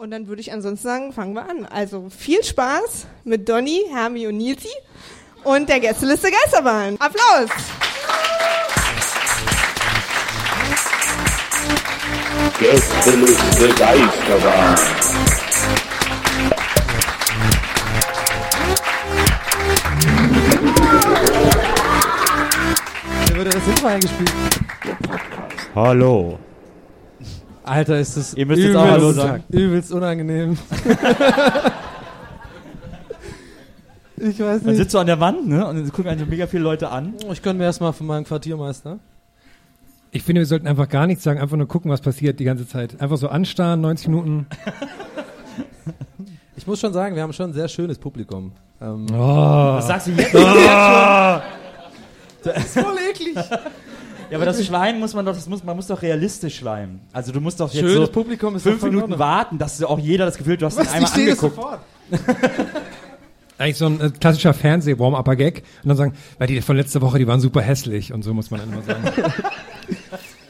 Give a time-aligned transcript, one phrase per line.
[0.00, 1.66] Und dann würde ich ansonsten sagen, fangen wir an.
[1.66, 4.68] Also viel Spaß mit Donny, Hermi und Nilsi
[5.42, 6.96] und der Gästeliste Geisterbahn.
[7.00, 7.50] Applaus!
[12.60, 14.78] Gästeliste Geisterbahn.
[23.26, 24.32] Hier wird das Intro eingespielt.
[25.74, 26.38] Hallo.
[27.68, 29.44] Alter, ist das Ihr müsst jetzt auch Hallo sagen.
[29.50, 30.56] übelst unangenehm.
[34.16, 34.76] ich weiß Man nicht.
[34.78, 35.66] sitzt so an der Wand, ne?
[35.66, 37.14] Und dann gucken einen so mega viele Leute an.
[37.32, 38.98] Ich gönn mir erstmal von meinem Quartiermeister.
[40.10, 42.66] Ich finde, wir sollten einfach gar nichts sagen, einfach nur gucken, was passiert die ganze
[42.66, 43.00] Zeit.
[43.00, 44.46] Einfach so anstarren, 90 Minuten.
[46.56, 48.52] Ich muss schon sagen, wir haben schon ein sehr schönes Publikum.
[48.80, 49.16] Ähm, Oh.
[49.16, 50.34] Was sagst du jetzt?
[52.42, 53.36] Das ist voll eklig.
[54.30, 57.00] Ja, aber das Schleim muss man doch, das muss, man muss doch realistisch schleimen.
[57.12, 59.18] Also du musst doch jetzt Schönes so Publikum ist fünf Minuten Ordnung.
[59.18, 60.88] warten, dass auch jeder das Gefühl, hat, du hast ihn Was?
[60.88, 61.54] Ich einmal das angeguckt.
[61.56, 61.80] sofort.
[63.58, 65.64] Eigentlich so ein äh, klassischer Fernseh-Warm-Upper-Gag.
[65.82, 68.12] Und dann sagen, weil die von letzter Woche, die waren super hässlich.
[68.12, 69.32] Und so muss man dann immer sagen.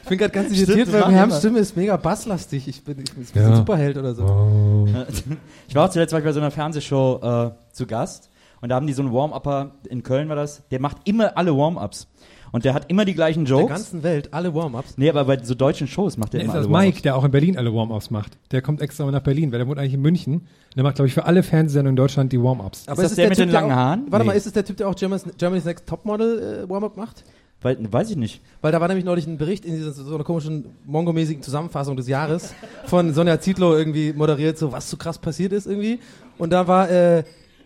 [0.03, 1.39] Ich bin gerade ganz irritiert, weil Herms.
[1.39, 2.67] Stimme ist mega basslastig.
[2.67, 3.49] Ich bin, ich bin Ja.
[3.49, 4.87] ein Superheld oder so.
[5.67, 7.19] Ich war auch zuletzt war ich bei so einer Fernsehshow
[7.51, 8.29] äh, zu Gast
[8.61, 11.55] und da haben die so einen Warm-Upper, in Köln war das, der macht immer alle
[11.55, 12.07] Warm-Ups.
[12.51, 13.69] Und der hat immer die gleichen Der Jokes.
[13.69, 14.95] ganzen Welt, alle Warm-Ups.
[14.97, 16.85] Nee, aber bei so deutschen Shows macht der Der immer ist das alle.
[16.85, 18.37] Mike, der auch in Berlin alle Warm-Ups macht.
[18.51, 20.33] Der kommt extra mal nach Berlin, weil der wohnt eigentlich in München.
[20.35, 20.43] Und
[20.75, 22.87] der macht, glaube ich, für alle Fernsehsendungen in Deutschland die Warm-Ups.
[22.87, 24.05] Aber das der mit den Typ, langen auch, Haaren?
[24.09, 24.31] Warte Nee.
[24.31, 27.23] mal, ist es der Typ, der auch Germany's, Germany's Next Topmodel äh, Warm-Up macht?
[27.61, 28.41] Weil, weiß ich nicht.
[28.61, 32.07] Weil da war nämlich neulich ein Bericht in dieser, so einer komischen mongomäßigen Zusammenfassung des
[32.07, 32.53] Jahres
[32.85, 35.99] von Sonja Zietlow irgendwie moderiert, so was so krass passiert ist irgendwie.
[36.37, 37.23] Und da war, äh,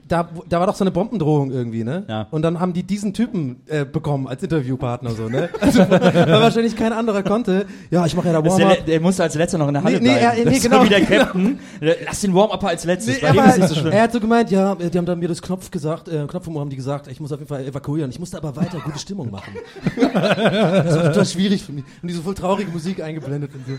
[0.08, 2.04] da, da war doch so eine Bombendrohung irgendwie, ne?
[2.08, 2.28] Ja.
[2.32, 5.50] Und dann haben die diesen Typen äh, bekommen als Interviewpartner so, ne?
[5.62, 7.66] Also, weil wahrscheinlich kein anderer konnte.
[7.90, 8.78] Ja, ich mache ja da der, Warm-Up.
[8.80, 10.38] le- der musste als letzter noch in der Halle Nee, nee, bleiben.
[10.46, 10.80] er- nee, genau.
[10.80, 11.60] so wie der Captain.
[11.80, 13.22] Lass den Warm-Upper als letztes.
[13.22, 13.92] Nee, ist nicht so schlimm.
[13.94, 16.70] er hat so gemeint, ja, die haben dann mir das Knopf gesagt, äh, Knopfhumor haben
[16.70, 18.10] die gesagt, ich muss auf jeden Fall evakuieren.
[18.10, 19.54] Ich musste aber weiter gute Stimmung machen.
[19.96, 21.84] das war total schwierig für mich.
[22.02, 23.74] Und diese voll traurige Musik eingeblendet und so.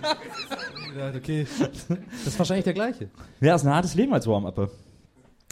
[0.98, 1.46] Ja, okay.
[1.88, 3.08] Das ist wahrscheinlich der gleiche.
[3.40, 4.68] Ja, ist ein hartes Leben als Warm-Upper.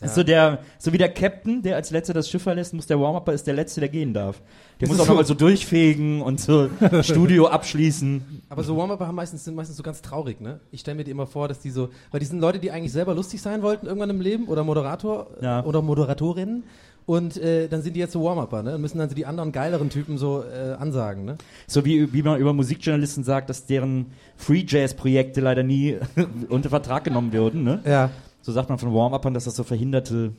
[0.02, 2.98] Ist So, der, so wie der Captain, der als letzter das Schiff verlässt, muss der
[3.00, 4.40] Warm-Upper ist der Letzte, der gehen darf.
[4.80, 5.10] Der muss auch so.
[5.10, 6.68] nochmal so durchfegen und so
[7.02, 8.42] Studio abschließen.
[8.48, 10.60] Aber so Warm-Upper haben meistens, sind meistens so ganz traurig, ne?
[10.70, 12.92] Ich stelle mir die immer vor, dass die so, weil die sind Leute, die eigentlich
[12.92, 15.64] selber lustig sein wollten irgendwann im Leben oder Moderator Ja.
[15.64, 16.64] oder Moderatorinnen.
[17.04, 18.76] Und äh, dann sind die jetzt so Warm-Upper, ne?
[18.76, 21.36] Und müssen dann so die anderen geileren Typen so äh, ansagen, ne?
[21.66, 25.96] So wie, wie man über Musikjournalisten sagt, dass deren Free Jazz-Projekte leider nie
[26.48, 27.64] unter Vertrag genommen würden.
[27.64, 27.80] Ne?
[27.84, 28.10] Ja.
[28.42, 30.32] So sagt man von Warm-Uppern, dass das so verhinderte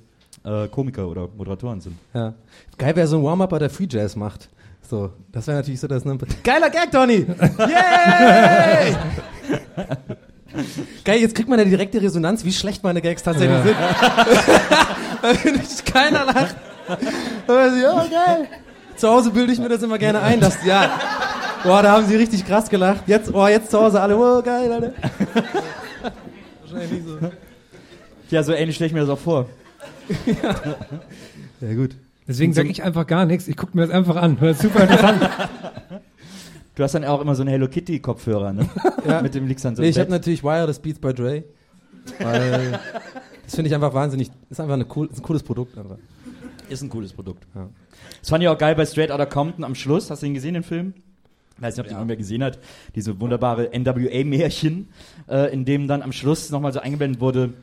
[0.44, 1.98] äh, Komiker oder Moderatoren sind.
[2.14, 2.34] Ja.
[2.78, 4.50] Geil wäre so ein Warm-Upper, der Free Jazz macht.
[4.90, 6.04] So, das wäre natürlich so das.
[6.04, 6.18] Ne?
[6.44, 7.26] Geiler Gag, Donny!
[7.58, 8.96] Yay!
[11.04, 13.76] Geil, jetzt kriegt man ja direkte Resonanz, wie schlecht meine Gags tatsächlich sind.
[15.22, 16.56] Weil nicht keiner lacht.
[17.48, 18.48] Aber so, ja, geil.
[18.98, 20.92] Zu Hause bilde ich mir das immer gerne ein, dass, ja,
[21.64, 23.04] boah, da haben sie richtig krass gelacht.
[23.08, 24.94] Jetzt, boah, jetzt zu Hause alle, oh, geil, Alter.
[26.62, 27.18] Wahrscheinlich nicht so.
[28.30, 29.48] Ja, so ähnlich stelle ich mir das auch vor.
[31.62, 31.96] Ja, gut.
[32.28, 33.48] Deswegen sage ich einfach gar nichts.
[33.48, 34.38] Ich gucke mir das einfach an.
[34.40, 35.30] Das ist super interessant.
[36.76, 38.70] Du hast dann auch immer so einen Hello Kitty-Kopfhörer, ne?
[39.08, 39.22] Ja.
[39.22, 41.44] Mit dem liegst dann so Nee, ich habe natürlich Wireless Beats by Dre.
[42.20, 42.80] Weil
[43.46, 44.30] das finde ich einfach wahnsinnig.
[44.50, 45.98] Ist einfach eine cool, ist ein cooles Produkt einfach.
[46.68, 47.46] Ist ein cooles Produkt.
[47.56, 47.70] Ja.
[48.20, 50.10] Das fand ich auch geil bei Straight Outta Compton am Schluss.
[50.10, 50.94] Hast du ihn gesehen, den Film?
[51.60, 52.60] Weiß nicht, ob den irgendwer gesehen hat.
[52.96, 54.90] Diese wunderbare NWA-Märchen,
[55.30, 57.54] äh, in dem dann am Schluss nochmal so eingeblendet wurde.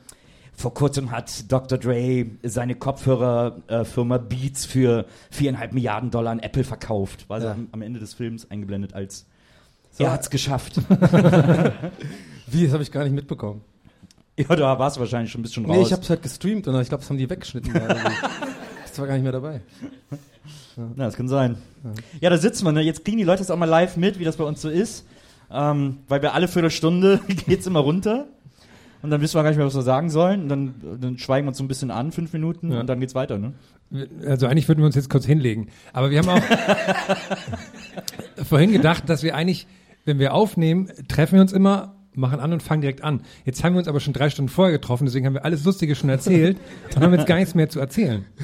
[0.61, 1.79] Vor kurzem hat Dr.
[1.79, 7.31] Dre seine Kopfhörerfirma Beats für viereinhalb Milliarden Dollar an Apple verkauft.
[7.31, 7.57] War so Ja.
[7.73, 9.25] am, Ende des Films eingeblendet als
[9.97, 10.77] Er hat's geschafft.
[12.47, 13.63] Wie, das habe ich gar nicht mitbekommen.
[14.37, 15.77] ja, da warst du wahrscheinlich schon ein bisschen raus.
[15.77, 17.73] Nee, ich habe es halt gestreamt und ich glaube, das haben die weggeschnitten.
[18.85, 19.63] das war gar nicht mehr dabei.
[20.77, 21.57] Na, das kann sein.
[22.21, 22.73] Ja, da sitzen wir.
[22.73, 22.83] Ne?
[22.83, 25.07] Jetzt kriegen die Leute das auch mal live mit, wie das bei uns so ist.
[25.51, 28.27] Ähm, weil wir alle Viertelstunde geht's immer runter.
[29.03, 30.43] Und dann wissen wir gar nicht mehr, was wir sagen sollen.
[30.43, 32.81] Und dann, dann schweigen wir uns so ein bisschen an, fünf Minuten, Ja.
[32.81, 33.39] und dann geht's weiter.
[33.39, 33.55] Ne?
[34.27, 35.69] Also eigentlich würden wir uns jetzt kurz hinlegen.
[35.93, 36.43] Aber wir haben auch
[38.45, 39.67] vorhin gedacht, dass wir eigentlich,
[40.05, 43.23] wenn wir aufnehmen, treffen wir uns immer, machen an und fangen direkt an.
[43.45, 45.95] Jetzt haben wir uns aber schon drei Stunden vorher getroffen, deswegen haben wir alles Lustige
[45.95, 46.59] schon erzählt
[46.95, 48.25] und haben jetzt gar nichts mehr zu erzählen.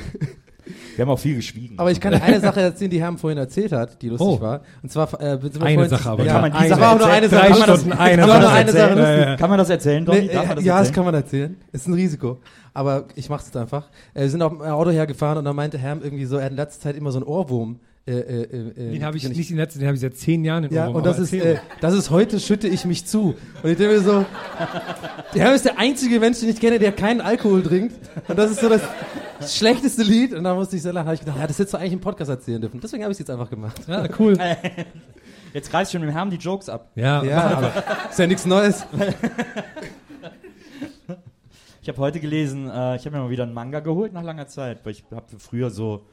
[0.97, 1.79] Wir haben auch viel geschwiegen.
[1.79, 4.41] Aber ich kann dir eine Sache erzählen, die Herm vorhin erzählt hat, die lustig Oh.
[4.41, 4.63] war.
[4.83, 6.25] Und zwar äh, sind wir Eine vorhin- Sache aber.
[6.25, 7.29] Ja, Kann man die eine, Sache das war auch nur eine?
[7.29, 7.49] Sache.
[7.49, 9.29] Kann man das- eine das war nur Sache eine Sache erzählen.
[9.29, 9.37] ja.
[9.37, 10.21] Kann man das erzählen, Donny?
[10.23, 10.95] Nee, Darf man das ja, das erzählen?
[10.95, 11.57] kann man erzählen.
[11.73, 12.39] Ist ein Risiko.
[12.75, 13.89] Aber ich mach's jetzt einfach.
[14.15, 16.51] Äh, wir sind auf dem Auto hergefahren und dann meinte Herm irgendwie so, er hat
[16.51, 17.79] in letzter Zeit immer so einen Ohrwurm.
[18.09, 20.63] Äh, äh, äh, Den habe ich nicht den letzten, den habe ich seit zehn Jahren
[20.65, 23.35] in Ja, Ohrwurm, und das ist, äh, das ist heute schütte ich mich zu.
[23.65, 24.25] Und ich denke mir so,
[25.35, 27.97] der Herr ist der einzige Mensch, den ich kenne, der keinen Alkohol trinkt.
[28.29, 28.83] Und das ist so das
[29.47, 30.33] schlechteste Lied.
[30.35, 31.05] Und da musste ich so lachen.
[31.05, 32.81] Da habe ich gedacht, ja, das hättest du eigentlich im Podcast erzählen dürfen.
[32.81, 33.81] Deswegen habe ich es jetzt einfach gemacht.
[33.87, 34.37] Ja, cool.
[35.53, 36.91] Jetzt reißt schon mit dem Herrn die Jokes ab.
[36.97, 37.73] Ja, Ja, aber
[38.11, 38.85] ist ja nichts Neues.
[41.83, 44.49] Ich habe heute gelesen, äh, ich habe mir mal wieder einen Manga geholt nach langer
[44.49, 46.05] Zeit, weil ich habe früher so,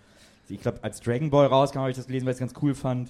[0.48, 2.76] ich glaube, als Dragon Ball rauskam, habe ich das gelesen, weil ich es ganz cool
[2.76, 3.10] fand.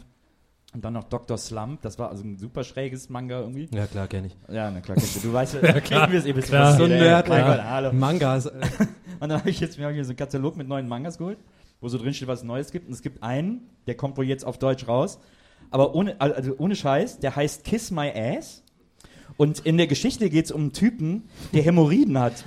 [0.74, 1.38] Und dann noch Dr.
[1.38, 3.68] Slump, das war also ein super schräges Manga irgendwie.
[3.74, 4.38] Ja, klar, kenne ich.
[4.50, 5.28] Ja, na klar, kennst du.
[5.28, 6.10] Du weißt ja, klar.
[6.10, 6.70] wir es eh, bist Klar.
[6.70, 7.92] was So ein Nerd, hallo.
[7.92, 8.46] Mangas.
[8.46, 8.62] äh,
[9.24, 11.38] Und dann habe ich jetzt mir hier so einen Katalog mit neuen Mangas geholt,
[11.80, 12.88] wo so drin steht, was es Neues gibt.
[12.88, 15.18] Und es gibt einen, der kommt wohl jetzt auf Deutsch raus,
[15.72, 18.64] aber ohne, also ohne Scheiß, der heißt Kiss My Ass.
[19.38, 21.24] Und in der Geschichte geht es um einen Typen,
[21.54, 22.44] der Hämorrhoiden hat.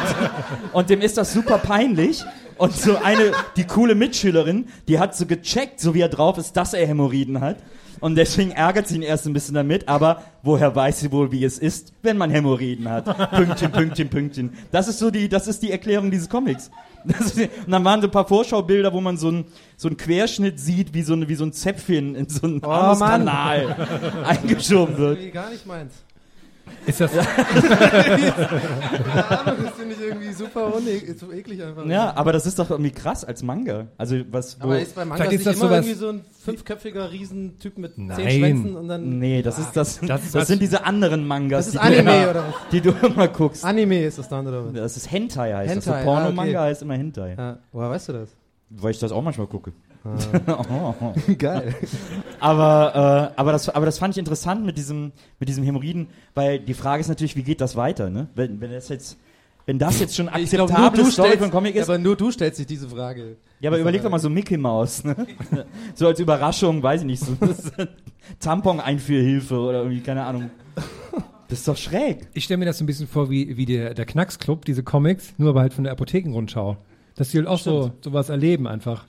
[0.72, 2.22] und dem ist das super peinlich.
[2.60, 6.56] Und so eine, die coole Mitschülerin, die hat so gecheckt, so wie er drauf ist,
[6.56, 7.56] dass er Hämorrhoiden hat.
[8.00, 11.44] Und deswegen ärgert sie ihn erst ein bisschen damit, aber woher weiß sie wohl, wie
[11.44, 13.30] es ist, wenn man Hämorrhoiden hat?
[13.30, 14.52] Pünktchen, Pünktchen, Pünktchen.
[14.72, 16.70] Das ist so die, das ist die Erklärung dieses Comics.
[17.04, 19.44] Das ist, und dann waren so ein paar Vorschaubilder, wo man so einen
[19.78, 22.94] so einen Querschnitt sieht, wie so, eine, wie so ein Zäpfchen in so einen Oh.
[22.98, 23.74] Kanal
[24.26, 25.18] eingeschoben wird.
[25.18, 25.94] Nee, gar nicht meins.
[26.86, 27.10] Ist das,
[28.30, 31.86] Keine Ahnung, das finde ich irgendwie super unek so eklig einfach.
[31.86, 33.86] Ja, aber das ist doch irgendwie krass als Manga.
[33.98, 37.10] Also was, wo, Aber ist bei Vielleicht ist nicht das immer irgendwie so ein fünfköpfiger
[37.12, 38.16] Riesentyp mit Nein.
[38.16, 39.18] zehn Schwänzen und dann...
[39.18, 40.00] Nee, das ist das.
[40.00, 42.54] Das Das, ist sind diese anderen Mangas, Das ist die, du Anime immer, oder was?
[42.72, 43.64] die du immer guckst.
[43.64, 44.72] Anime ist das dann, oder was?
[44.72, 45.86] Das ist Hentai heißt das.
[45.86, 46.70] Hentai, So ah, Porno-Manga okay.
[46.70, 47.34] heißt immer Hentai.
[47.36, 48.30] Ja, woher weißt du das?
[48.70, 49.72] Weil ich das auch manchmal gucke.
[51.38, 51.74] Geil.
[52.38, 56.58] Aber, äh, aber, das, aber das fand ich interessant mit diesem, mit diesem Hämorrhoiden, weil
[56.58, 58.28] die Frage ist natürlich, wie geht das weiter, ne?
[58.34, 59.18] Wenn, wenn das jetzt,
[59.66, 61.88] wenn das jetzt schon Ich glaub, akzeptable Story von Comic ist.
[61.88, 63.36] aber nur du stellst dich diese Frage.
[63.60, 65.14] Ja, aber überleg doch mal so Mickey Mouse, ne?
[65.94, 67.36] So als Überraschung, weiß ich nicht, so
[68.40, 70.50] Tampon-Einführhilfe oder irgendwie, keine Ahnung.
[71.48, 72.28] Das ist doch schräg.
[72.32, 75.34] ich stelle mir das so ein bisschen vor wie, wie der, der Knacksclub, diese Comics,
[75.36, 76.76] nur aber halt von der Apothekenrundschau.
[77.16, 79.06] Dass die halt auch so sowas erleben einfach.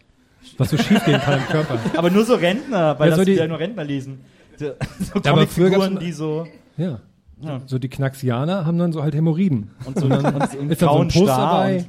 [0.57, 1.79] Was so schief gehen kann im Körper.
[1.97, 4.19] Aber nur so Rentner, weil Ja, so das die- ja nur Rentner lesen.
[4.57, 4.65] So,
[5.13, 6.45] so Ja, aber schon- die so
[6.77, 6.99] Ja.
[7.41, 7.61] Ja.
[7.65, 9.71] So die Knaxianer haben dann so halt Hämorrhoiden.
[9.85, 10.13] und so, und,
[10.59, 11.85] und Ist da so ein Poster dabei?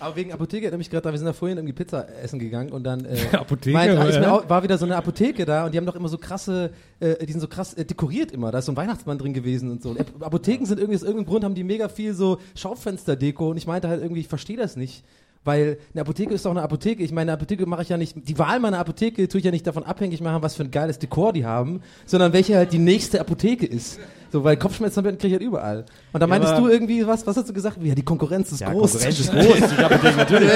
[0.00, 2.70] Aber wegen Apotheke erinnere mich gerade, da wir sind da vorhin irgendwie Pizza essen gegangen
[2.70, 5.86] und dann äh, Apotheke, mir auch, war wieder so eine Apotheke da und die haben
[5.86, 6.70] doch immer so krasse,
[7.00, 8.52] äh, die sind so krass äh, dekoriert immer.
[8.52, 9.90] Da ist so ein Weihnachtsmann drin gewesen und so.
[9.90, 13.56] Und Ap- Apotheken sind irgendwie aus irgendeinem Grund haben die mega viel so Schaufensterdeko und
[13.56, 15.02] ich meinte halt irgendwie, ich verstehe das nicht.
[15.44, 17.02] Weil eine Apotheke ist doch eine Apotheke.
[17.02, 19.50] Ich meine, eine Apotheke mache ich ja nicht, die Wahl meiner Apotheke tue ich ja
[19.50, 22.78] nicht davon abhängig machen, was für ein geiles Dekor die haben, sondern welche halt die
[22.78, 23.98] nächste Apotheke ist.
[24.30, 25.86] So, weil Kopfschmerztabletten kriege ich halt überall.
[26.12, 27.78] Und da meintest aber- du irgendwie was, was hast du gesagt?
[27.82, 28.92] Ja, die Konkurrenz ist ja, groß.
[28.92, 29.70] Konkurrenz ist groß.
[29.78, 30.50] Die Apotheke natürlich.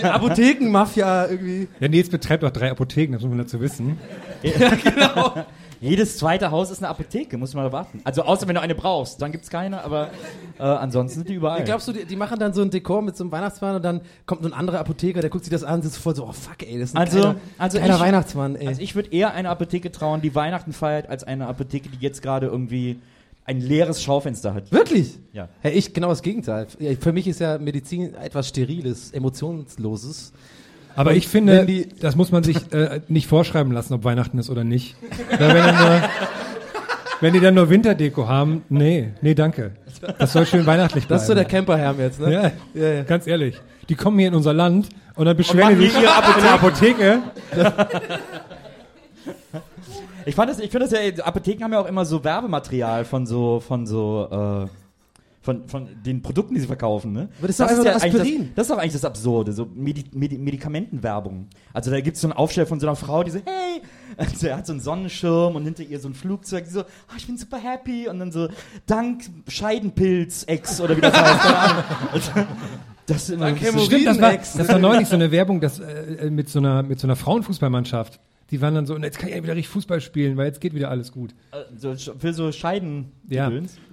[0.00, 1.68] die Apothekenmafia irgendwie.
[1.80, 3.98] Ja, Nils betreibt auch drei Apotheken, das muss man dazu wissen.
[5.80, 8.00] Jedes zweite Haus ist eine Apotheke, muss man warten.
[8.04, 10.10] Also außer wenn du eine brauchst, dann gibt's keine, aber
[10.58, 11.64] äh, ansonsten sind die überall.
[11.64, 14.02] Glaubst du, die, die machen dann so ein Dekor mit so einem Weihnachtsmann und dann
[14.26, 16.32] kommt so ein anderer Apotheker, der guckt sich das an und sitzt voll so, oh
[16.32, 18.68] fuck, ey, das ist ein Also- geiler, also geiler ich- Weihnachtsmann, ey.
[18.68, 22.20] Also ich würde eher eine Apotheke trauen, die Weihnachten feiert, als eine Apotheke, die jetzt
[22.20, 22.98] gerade irgendwie
[23.46, 24.70] ein leeres Schaufenster hat.
[24.70, 25.18] Wirklich?
[25.32, 25.48] Ja.
[25.60, 26.66] Hey, ich genau das Gegenteil.
[27.00, 30.32] Für mich ist ja Medizin etwas Steriles, Emotionsloses.
[31.00, 34.38] Aber Und ich finde, die- das muss man sich äh, nicht vorschreiben lassen, ob Weihnachten
[34.38, 34.96] ist oder nicht.
[35.30, 36.02] Wenn, dann nur,
[37.20, 39.72] wenn die dann nur Winterdeko haben, nee, nee, danke.
[40.18, 41.16] Das soll schön weihnachtlich bleiben.
[41.16, 42.32] Das ist so der Camperherr jetzt, ne?
[42.32, 43.02] ja, Ja, ja.
[43.02, 43.60] ganz ehrlich.
[43.88, 47.18] Die kommen hier in unser Land und dann beschweren die sich in der Apotheke.
[50.26, 53.26] Ich fand das, ich finde das ja, Apotheken haben ja auch immer so Werbematerial von
[53.26, 54.28] so, von so,
[54.68, 54.79] äh,
[55.42, 57.28] von, von den Produkten, die sie verkaufen, ne?
[57.38, 58.38] Aber das ist doch ja Aspirin.
[58.48, 61.46] Das, das ist doch eigentlich das Absurde, so Medi Medi Medikamentenwerbung.
[61.72, 63.80] Also da gibt's so einen Aufsteller von so einer Frau, die so, hey,
[64.16, 66.64] Also er hat so einen Sonnenschirm und hinter ihr so ein Flugzeug.
[66.64, 68.08] Die so, ah, ich bin super happy.
[68.08, 68.48] Und dann so,
[68.86, 72.12] dank Scheidenpilz-Ex oder wie das heißt.
[72.12, 72.30] Also,
[73.06, 75.80] das ist immer ein bisschen- Stimmt, das war, das war neulich so eine Werbung das,
[75.80, 78.20] äh, mit, so einer, mit so einer Frauenfußballmannschaft.
[78.50, 80.60] Die waren dann so, und jetzt kann ich ja wieder richtig Fußball spielen, weil jetzt
[80.60, 81.34] geht wieder alles gut.
[81.76, 83.12] so, für so Scheiden.
[83.28, 83.50] Ja,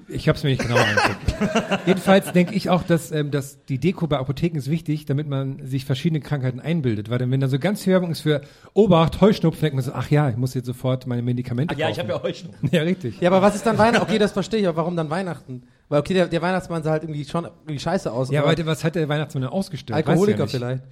[0.08, 1.82] ich habe es mir nicht genau angeguckt.
[1.86, 5.66] Jedenfalls denke ich auch, dass, ähm, dass die Deko bei Apotheken ist wichtig, damit man
[5.66, 7.10] sich verschiedene Krankheiten einbildet.
[7.10, 8.42] Weil dann, wenn da so ganz viel Werbung ist für
[8.74, 11.88] Obacht, Heuschnupfen, denkt man so, ach ja, ich muss jetzt sofort meine Medikamente Ach ja,
[11.88, 12.00] kaufen.
[12.00, 12.70] ich habe ja Heuschnupfen.
[12.72, 13.20] Ja, richtig.
[13.20, 14.04] Ja, aber was ist dann Weihnachten?
[14.04, 15.64] Okay, das verstehe ich, aber warum dann Weihnachten?
[15.90, 18.30] Weil okay, der, der Weihnachtsmann sah halt irgendwie schon irgendwie scheiße aus.
[18.30, 19.96] Ja, aber was hat der Weihnachtsmann denn ausgestellt?
[19.96, 20.56] Alkoholiker ja nicht.
[20.56, 20.84] vielleicht.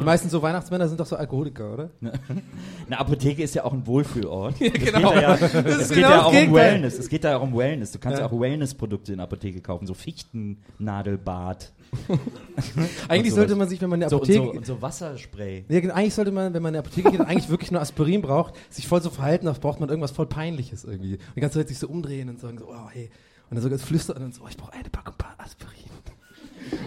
[0.00, 1.90] Die meisten so Weihnachtsmänner sind doch so Alkoholiker, oder?
[2.86, 4.58] Eine Apotheke ist ja auch ein Wohlfühlort.
[4.58, 5.12] Ja, genau.
[5.12, 6.54] Es geht, da ja, Das es geht genau ja auch um.
[6.54, 6.98] Wellness.
[6.98, 7.92] Es geht da auch um Wellness.
[7.92, 8.30] Du kannst ja, Ja.
[8.32, 9.86] auch Wellness-Produkte in der Apotheke kaufen.
[9.86, 11.72] So Fichtennadelbad.
[13.08, 14.44] Eigentlich sollte man sich, wenn man in der So, und, Apotheke...
[14.52, 15.64] so, und so Wasserspray.
[15.68, 18.22] Ja, genau, eigentlich sollte man, wenn man in der Apotheke geht, eigentlich wirklich nur Aspirin
[18.22, 21.14] braucht, sich voll so verhalten, da braucht man irgendwas voll Peinliches irgendwie.
[21.14, 23.10] Und die ganze Zeit sich so umdrehen und sagen so, oh, hey.
[23.50, 25.89] Und dann so ganz flüstern und so, oh, ich brauche eine Packung Pa- Aspirin.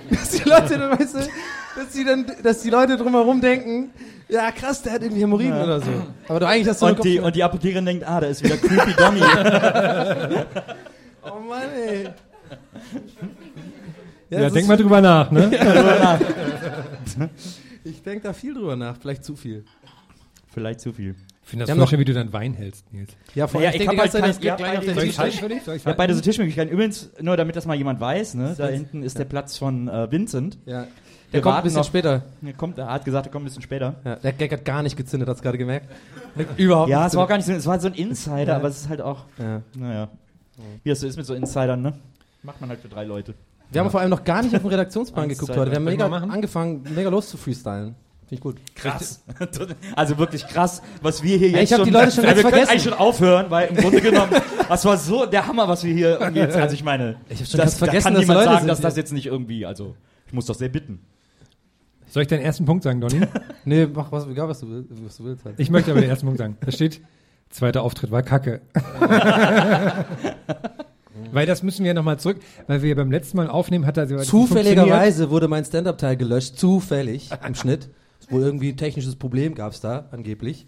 [0.09, 3.91] Dass die Leute dann, weißt du, dass die dann, dass die Leute drumherum denken,
[4.29, 5.91] ja krass, der hat irgendwie Hämorrhoiden oder so.
[6.27, 8.43] Aber du eigentlich hast so einen Und die, und die Apothekerin denkt, ah, da ist
[8.43, 9.21] wieder Creepy Donny.
[11.25, 12.09] Oh Mann, ey.
[14.29, 15.49] Ja, das denk ist- mal drüber nach, ne?
[17.85, 19.63] Ich denke da viel drüber nach, vielleicht zu viel.
[20.53, 21.15] Vielleicht zu viel.
[21.43, 23.11] Ich finde Wir das haben voll noch- schön, wie du deinen Wein hältst, Nils.
[23.35, 24.95] Ja, vor allem, ich denke hab die ganze halt das ja, gleich auf beide den
[25.03, 25.19] Tisch
[25.67, 26.71] ich Ich habe beide so Tischmöglichkeiten.
[26.73, 30.09] Übrigens, nur damit das mal jemand weiß, ne, da hinten ist der Platz von äh,
[30.11, 30.57] Vincent.
[30.65, 30.87] Ja.
[31.33, 32.23] Der kommt ein bisschen noch- später.
[32.45, 33.95] Er, kommt, er hat gesagt, er kommt ein bisschen später.
[34.05, 35.87] Ja, der Gag hat gar nicht gezündet, hat's gerade gemerkt.
[36.57, 38.55] Überhaupt Ja, nicht es war auch gar nicht so, es war so ein Insider, Ja.
[38.55, 39.61] aber es ist halt auch, Ja.
[39.75, 40.09] naja.
[40.83, 41.93] Wie das so ist mit so Insidern, ne?
[42.43, 43.33] Macht man halt für drei Leute.
[43.71, 45.71] Wir haben vor allem noch gar nicht auf den Redaktionsplan geguckt heute.
[45.71, 47.95] Wir haben mega angefangen, mega los zu freestylen.
[48.25, 48.57] Finde ich gut.
[48.75, 49.23] Krass.
[49.95, 51.85] also wirklich krass, was wir hier jetzt ich hab schon...
[51.87, 52.71] die Leute schon ja, ganz wir können vergessen.
[52.71, 54.31] eigentlich schon aufhören, weil im Grunde genommen,
[54.69, 56.55] das war so der Hammer, was wir hier irgendwie jetzt...
[56.55, 58.59] Also ich meine, Ich hab schon das, ganz vergessen, da kann dass niemand Leute sagen,
[58.59, 59.65] sind dass das jetzt nicht irgendwie...
[59.65, 59.95] Also,
[60.27, 60.99] ich muss doch sehr bitten.
[62.07, 63.21] Soll ich deinen ersten Punkt sagen, Donny?
[63.65, 65.45] Nee, mach was, egal was du, will- was du willst.
[65.45, 65.59] Halt.
[65.59, 66.57] Ich möchte aber den ersten Punkt sagen.
[66.63, 67.01] Da steht,
[67.49, 68.61] zweiter Auftritt war kacke.
[71.31, 72.37] weil das müssen wir nochmal zurück,
[72.67, 76.57] weil wir beim letzten Mal aufnehmen, hat er so Zufälligerweise wurde mein Stand-Up-Teil gelöscht.
[76.57, 77.89] Zufällig im Schnitt.
[78.31, 80.65] Wohl irgendwie ein technisches Problem gab's da, angeblich.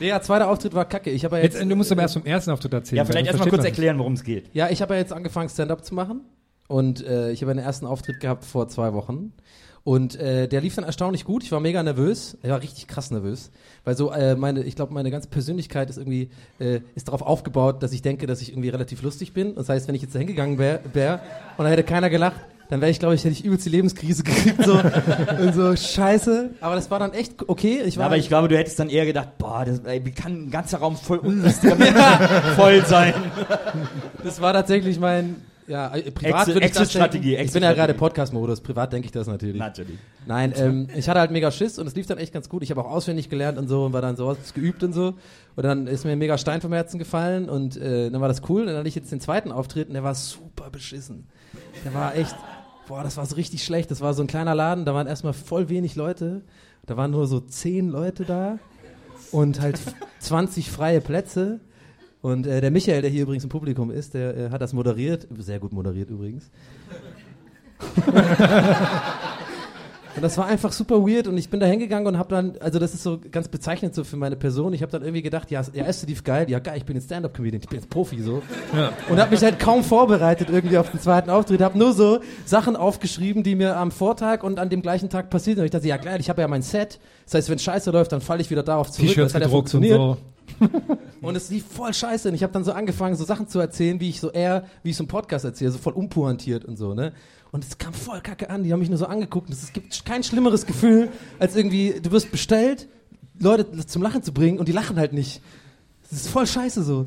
[0.00, 1.10] nee, ja, zweiter Auftritt war kacke.
[1.10, 2.98] Ich habe ja jetzt, Jetzt, du musst aber erst vom ersten Auftritt erzählen.
[2.98, 4.50] Ja, vielleicht erstmal kurz erklären, worum es geht.
[4.54, 6.22] ja, ich habe ja jetzt angefangen, Stand-Up zu machen.
[6.68, 9.32] Und äh, ich habe einen ersten Auftritt gehabt vor zwei Wochen.
[9.84, 11.42] Und äh, der lief dann erstaunlich gut.
[11.42, 12.36] Ich war mega nervös.
[12.42, 13.50] Ich war richtig krass nervös.
[13.84, 16.28] Weil so äh, meine, ich glaube, meine ganze Persönlichkeit ist irgendwie,
[16.58, 19.54] äh, ist darauf aufgebaut, dass ich denke, dass ich irgendwie relativ lustig bin.
[19.54, 21.22] Das heißt, wenn ich jetzt da hingegangen wäre wär,
[21.56, 22.38] und da hätte keiner gelacht,
[22.70, 24.62] dann wäre ich, glaube ich, hätte ich übelst die Lebenskrise gekriegt.
[24.64, 24.74] So,
[25.40, 26.50] und so, scheiße.
[26.60, 27.82] Aber das war dann echt okay.
[27.84, 30.12] Ich war Ja, aber ich glaube, du hättest dann eher gedacht, boah, das, ey, wie
[30.12, 31.76] kann ein ganzer Raum voll unlustiger
[32.56, 33.14] voll sein?
[34.22, 37.40] Das war tatsächlich mein, ja, äh, privat Exit- würde ich denken.
[37.44, 37.92] Ich bin ja gerade.
[37.94, 39.58] Podcast-Modus, privat denke ich das natürlich.
[39.58, 39.98] Natürlich.
[40.26, 42.62] Nein, ähm, ich hatte halt mega Schiss und es lief dann echt ganz gut.
[42.62, 45.14] Ich habe auch auswendig gelernt und so und war dann so was geübt und so.
[45.56, 48.42] Und dann ist mir ein mega Stein vom Herzen gefallen und äh, dann war das
[48.48, 48.62] cool.
[48.62, 51.26] Und dann hatte ich jetzt den zweiten Auftritt und der war super beschissen.
[51.84, 52.34] Der war echt,
[52.88, 53.90] boah, das war so richtig schlecht.
[53.90, 56.42] Das war so ein kleiner Laden, da waren erstmal voll wenig Leute.
[56.86, 58.58] Da waren nur so zehn Leute da
[59.30, 59.78] und halt
[60.20, 61.60] 20 freie Plätze.
[62.20, 65.28] Und äh, der Michael, der hier übrigens im Publikum ist, der äh, hat das moderiert.
[65.38, 66.50] Sehr gut moderiert übrigens.
[70.18, 72.80] Und das war einfach super weird und ich bin da hingegangen und habe dann, also
[72.80, 75.62] das ist so ganz bezeichnend so für meine Person, ich habe dann irgendwie gedacht, ja,
[75.72, 78.42] ja, ist Steve geil, ja geil, ich bin jetzt Stand-Up-Comedian, ich bin jetzt Profi so.
[79.08, 82.74] Und habe mich halt kaum vorbereitet irgendwie auf den zweiten Auftritt, habe nur so Sachen
[82.74, 85.62] aufgeschrieben, die mir am Vortag und an dem gleichen Tag passiert sind.
[85.62, 88.10] Und ich dachte, ja geil, ich habe ja mein Set, das heißt, wenn Scheiße läuft,
[88.10, 89.14] dann falle ich wieder darauf zurück.
[89.14, 89.98] Das hat ja gedruckt und funktioniert.
[89.98, 90.16] so.
[91.20, 92.28] Und es lief voll scheiße.
[92.28, 94.90] Und ich habe dann so angefangen, so Sachen zu erzählen, wie ich so eher, wie
[94.90, 97.12] ich so einen Podcast erzähle, so voll unpointiert und so, ne?
[97.50, 98.62] Und es kam voll kacke an.
[98.62, 99.50] Die haben mich nur so angeguckt.
[99.50, 102.88] Es gibt kein schlimmeres Gefühl, als irgendwie, du wirst bestellt,
[103.38, 105.40] Leute zum Lachen zu bringen und die lachen halt nicht.
[106.10, 107.06] Das ist voll scheiße so.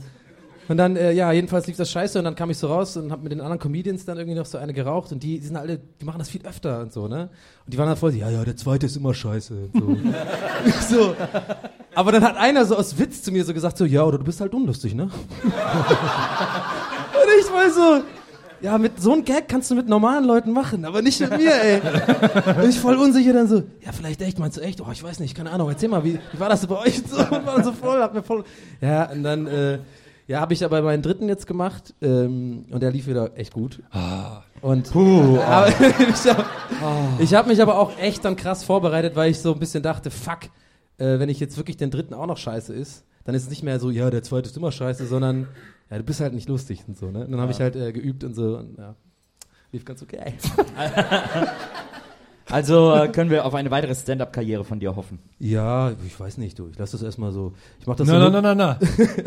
[0.67, 3.11] Und dann, äh, ja, jedenfalls lief das scheiße und dann kam ich so raus und
[3.11, 5.57] habe mit den anderen Comedians dann irgendwie noch so eine geraucht und die, die sind
[5.57, 7.29] alle, die machen das viel öfter und so, ne?
[7.65, 9.69] Und die waren dann voll, so, ja, ja, der zweite ist immer scheiße.
[9.73, 9.97] So.
[10.95, 11.15] so.
[11.93, 14.23] Aber dann hat einer so aus Witz zu mir so gesagt, so, ja, oder du
[14.23, 15.03] bist halt unlustig, ne?
[15.03, 15.11] und
[17.41, 18.03] ich war so,
[18.61, 21.53] ja, mit so einem Gag kannst du mit normalen Leuten machen, aber nicht mit mir,
[21.53, 21.81] ey.
[22.61, 24.81] Und ich voll unsicher dann so, ja, vielleicht echt, meinst du echt?
[24.81, 27.01] Oh, ich weiß nicht, keine Ahnung, erzähl mal, wie, wie war das bei euch?
[27.07, 28.43] So, und war so voll, hab mir voll,
[28.81, 29.79] ja, und dann, äh,
[30.27, 33.81] ja, habe ich aber meinen dritten jetzt gemacht ähm, und der lief wieder echt gut.
[34.61, 35.67] Und Puh, aber
[36.09, 39.83] ich habe hab mich aber auch echt dann krass vorbereitet, weil ich so ein bisschen
[39.83, 40.45] dachte, fuck,
[40.97, 43.63] äh, wenn ich jetzt wirklich den dritten auch noch scheiße ist, dann ist es nicht
[43.63, 45.47] mehr so, ja, der zweite ist immer scheiße, sondern
[45.91, 47.11] ja, du bist halt nicht lustig und so.
[47.11, 47.25] Ne?
[47.25, 48.95] Und dann habe ich halt äh, geübt und so und ja,
[49.71, 50.33] lief ganz okay.
[52.49, 55.19] Also äh, können wir auf eine weitere Stand-up-Karriere von dir hoffen.
[55.39, 56.67] Ja, ich weiß nicht, du.
[56.67, 57.53] Ich lasse das erstmal so.
[57.79, 58.79] Ich mach das Na, so na, na, na, na.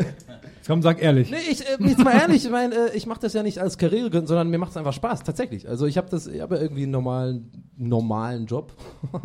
[0.67, 1.31] Komm, sag ehrlich.
[1.31, 3.79] Nee, ich, äh, jetzt mal ehrlich, ich meine, äh, ich mache das ja nicht als
[3.79, 5.67] Karriere, sondern mir macht es einfach Spaß, tatsächlich.
[5.67, 8.73] Also ich habe das, ich habe ja irgendwie einen normalen, normalen Job.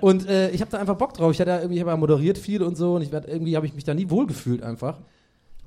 [0.00, 1.32] und äh, ich habe da einfach Bock drauf.
[1.32, 3.56] Ich hatte ja irgendwie, ich habe ja moderiert viel und so und ich werd, irgendwie
[3.56, 5.00] habe ich mich da nie wohlgefühlt einfach.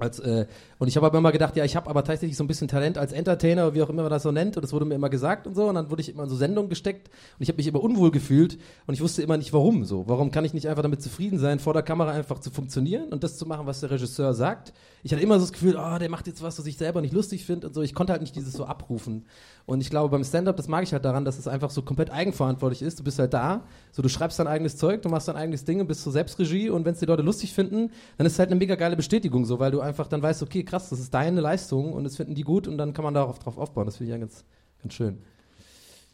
[0.02, 0.48] Als, äh,
[0.80, 2.98] und ich habe aber immer gedacht, ja, ich habe aber tatsächlich so ein bisschen Talent
[2.98, 4.58] als Entertainer, wie auch immer man das so nennt.
[4.58, 5.68] Und das wurde mir immer gesagt und so.
[5.68, 8.10] Und dann wurde ich immer in so Sendungen gesteckt und ich habe mich immer unwohl
[8.10, 10.08] gefühlt und ich wusste immer nicht, warum so.
[10.08, 13.24] Warum kann ich nicht einfach damit zufrieden sein, vor der Kamera einfach zu funktionieren und
[13.24, 14.74] das zu machen, was der Regisseur sagt.
[15.04, 17.14] Ich hatte immer so das Gefühl, ah, der macht jetzt was, was ich selber nicht
[17.14, 17.82] lustig finde und so.
[17.82, 19.26] Ich konnte halt nicht dieses so abrufen.
[19.66, 22.12] Und ich glaube, beim Stand-up, das mag ich halt daran, dass es einfach so komplett
[22.12, 23.00] eigenverantwortlich ist.
[23.00, 25.80] Du bist halt da, so du schreibst dein eigenes Zeug, du machst dein eigenes Ding
[25.80, 28.50] und bist so Selbstregie und wenn es die Leute lustig finden, dann ist es halt
[28.50, 31.42] eine mega geile Bestätigung so, weil du einfach dann weißt, okay, krass, das ist deine
[31.42, 33.86] Leistung und das finden die gut und dann kann man darauf drauf aufbauen.
[33.86, 34.44] Das finde ich ja ganz,
[34.82, 35.18] ganz schön.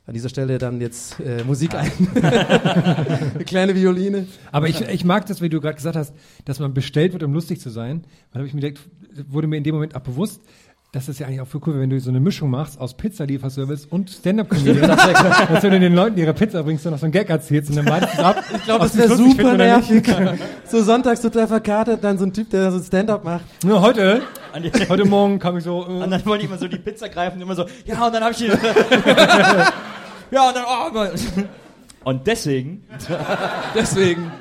[0.06, 1.92] An dieser Stelle dann jetzt äh, Musik ein.
[2.24, 4.26] eine kleine Violine.
[4.54, 6.14] Aber ich, ich mag das, wie du gerade gesagt hast,
[6.46, 8.06] dass man bestellt wird, um lustig zu sein.
[8.32, 8.88] Dann habe ich mir gedacht,
[9.28, 10.42] wurde mir in dem Moment auch bewusst,
[10.92, 14.10] das ja eigentlich auch für cool wenn du so eine Mischung machst aus Pizzalieferservice und
[14.10, 14.88] Stand-Up-Comedian.
[14.88, 17.86] dass du den Leuten ihre Pizza bringst und noch so einen Gag erzählst und dann
[17.86, 18.44] meintest du ab.
[18.56, 20.08] Ich glaube, das wäre super nervig.
[20.66, 23.46] so sonntags total verkartet, dann so ein Typ, der so ein Stand-up macht.
[23.64, 24.22] Ja, heute,
[24.90, 27.36] heute Morgen kam ich so, äh, und dann wollte ich immer so die Pizza greifen
[27.36, 28.46] und immer so, ja, und dann habe ich die.
[30.32, 31.12] ja, und dann, oh, Mann.
[32.06, 32.84] Und deswegen,
[33.76, 34.32] Deswegen.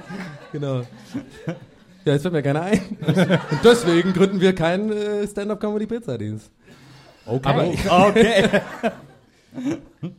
[0.53, 0.83] Genau.
[2.07, 2.81] Ja, jetzt fällt mir keiner ein.
[3.05, 6.51] Und deswegen gründen wir keinen äh, Stand-up-Comedy-Pizza-Dienst.
[7.27, 7.77] okay.
[7.91, 8.61] okay.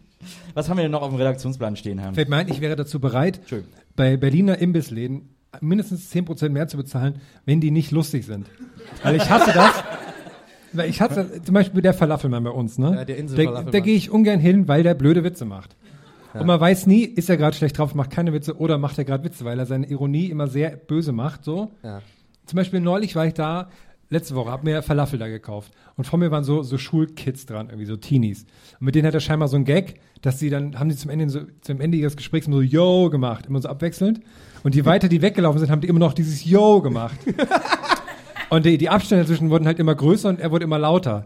[0.53, 2.13] Was haben wir denn noch auf dem Redaktionsplan stehen, Herr?
[2.13, 3.63] fällt mir ein, ich wäre dazu bereit, Schön.
[3.95, 5.29] bei Berliner Imbissläden
[5.61, 8.47] mindestens 10% mehr zu bezahlen, wenn die nicht lustig sind.
[9.03, 9.71] Weil ich hasse das.
[10.73, 12.87] Weil ich hasse zum Beispiel der Falafelmann bei uns, ne?
[12.93, 13.71] Ja, der Da, Insel-Falafelmann.
[13.71, 15.77] da gehe ich ungern hin, weil der blöde Witze macht.
[16.39, 19.05] Und man weiß nie, ist er gerade schlecht drauf, macht keine Witze oder macht er
[19.05, 21.71] gerade Witze, weil er seine Ironie immer sehr böse macht, so.
[21.83, 22.01] Ja.
[22.45, 23.69] Zum Beispiel neulich war ich da,
[24.09, 25.71] letzte Woche, hab mir Falafel da gekauft.
[25.95, 28.45] Und vor mir waren so, so Schulkids dran, irgendwie so Teenies.
[28.79, 31.11] Und mit denen hat er scheinbar so einen Gag, dass sie dann, haben sie zum
[31.11, 34.21] Ende, so, zum Ende ihres Gesprächs immer so Yo gemacht, immer so abwechselnd.
[34.63, 37.17] Und je weiter die weggelaufen sind, haben die immer noch dieses Yo gemacht.
[38.49, 41.25] und die, die Abstände dazwischen wurden halt immer größer und er wurde immer lauter.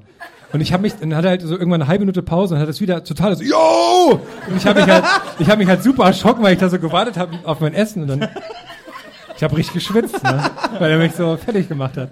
[0.54, 2.62] Und ich habe mich, dann hat er halt so irgendwann eine halbe Minute Pause und
[2.62, 4.20] hat das wieder total so, Yo!
[4.48, 5.04] Und ich habe mich halt,
[5.40, 8.04] ich habe mich halt super erschrocken, weil ich da so gewartet habe auf mein Essen
[8.04, 8.30] und dann,
[9.36, 10.52] ich habe richtig geschwitzt, ne?
[10.80, 12.12] weil er mich so fertig gemacht hat.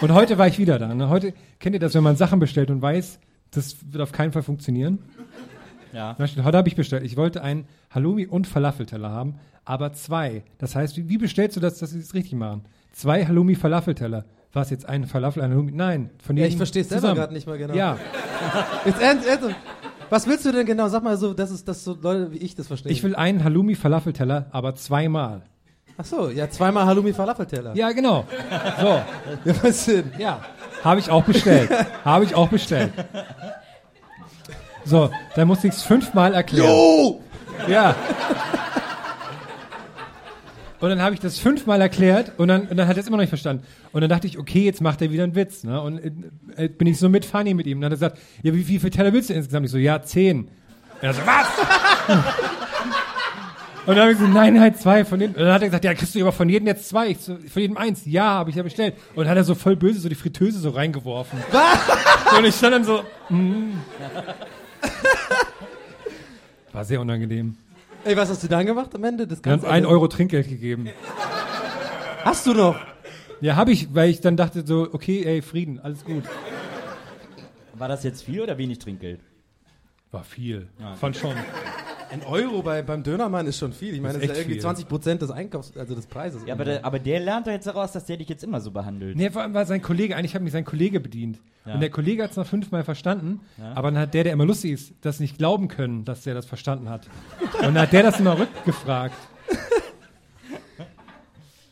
[0.00, 0.94] Und heute war ich wieder da.
[0.94, 1.08] Ne?
[1.08, 3.18] Heute kennt ihr das, wenn man Sachen bestellt und weiß,
[3.50, 4.98] das wird auf keinen Fall funktionieren.
[5.92, 6.14] Ja.
[6.14, 7.02] Beispiel, heute habe ich bestellt.
[7.04, 10.42] Ich wollte einen Halloumi und Falafelteller haben, aber zwei.
[10.58, 12.64] Das heißt, wie, wie bestellst du das, dass sie es richtig machen?
[12.92, 14.24] Zwei Halloumi Falafelteller.
[14.52, 15.72] Was jetzt ein Falafel, ein Halloumi?
[15.72, 17.74] Nein, von Ja, jedem ich verstehe es selber gerade nicht mal genau.
[17.74, 17.96] Ja,
[18.84, 19.48] Jetzt ernst, ernst.
[20.10, 20.88] Was willst du denn genau?
[20.88, 22.92] Sag mal so, dass es, dass so Leute wie ich das verstehen.
[22.92, 25.42] ich will einen Halloumi Falafelteller, aber zweimal.
[25.96, 27.74] Ach so, ja, zweimal Halloumi Falafelteller.
[27.76, 28.24] Ja, genau.
[28.80, 28.86] So,
[29.44, 30.12] Ja, was denn?
[30.18, 30.40] ja,
[30.84, 31.70] habe ich auch bestellt.
[32.04, 32.92] habe ich auch bestellt.
[34.84, 36.68] So, dann musste ich es fünfmal erklären.
[36.70, 37.20] Oh!
[37.68, 37.94] Ja.
[40.82, 43.16] Und dann habe ich das fünfmal erklärt und dann, und dann hat er es immer
[43.16, 43.62] noch nicht verstanden.
[43.92, 45.62] Und dann dachte ich, okay, jetzt macht er wieder einen Witz.
[45.62, 45.80] Ne?
[45.80, 46.00] Und
[46.56, 47.78] äh, bin ich so mit funny mit ihm.
[47.78, 49.66] Und dann hat er gesagt, ja, wie, wie viele Teller willst du insgesamt?
[49.66, 50.40] Ich so, ja, zehn.
[50.40, 50.48] Und
[51.00, 51.46] er so, was?
[53.86, 55.36] und dann habe ich so, nein, halt zwei von denen.
[55.36, 57.10] Und dann hat er gesagt, ja, kriegst du aber von jedem jetzt zwei.
[57.10, 58.04] Ich so, von jedem eins.
[58.04, 58.96] Ja, habe ich ja bestellt.
[59.14, 61.38] Und dann hat er so voll böse so die Fritteuse so reingeworfen.
[61.52, 62.36] Was?
[62.36, 63.74] Und ich stand dann so, mm.
[66.72, 67.56] War sehr unangenehm.
[68.04, 69.26] Ey, was hast du dann gemacht am Ende?
[69.26, 69.68] Das Dann Ganze?
[69.70, 70.88] ein Euro Trinkgeld gegeben.
[72.24, 72.76] Hast du noch?
[73.40, 76.24] Ja, habe ich, weil ich dann dachte so, okay, ey, Frieden, alles gut.
[77.74, 79.20] War das jetzt viel oder wenig Trinkgeld?
[80.10, 80.68] War viel.
[81.00, 81.34] Fand schon.
[82.12, 83.94] Ein Euro bei, beim Dönermann ist schon viel.
[83.94, 84.62] Ich meine, Das das ist ist ja echt irgendwie viel.
[84.62, 86.42] 20 Prozent des Einkaufs, also des Preises.
[86.46, 88.70] Ja, aber der, aber der lernt doch jetzt daraus, dass der dich jetzt immer so
[88.70, 89.16] behandelt.
[89.16, 91.38] Nee, vor allem war sein Kollege, eigentlich hat mich sein Kollege bedient.
[91.64, 91.74] Ja.
[91.74, 93.40] Und der Kollege hat es noch fünfmal verstanden,
[93.74, 96.44] aber dann hat der, der immer lustig ist, das nicht glauben können, dass der das
[96.44, 97.08] verstanden hat.
[97.58, 99.14] Und dann hat der das immer rückgefragt.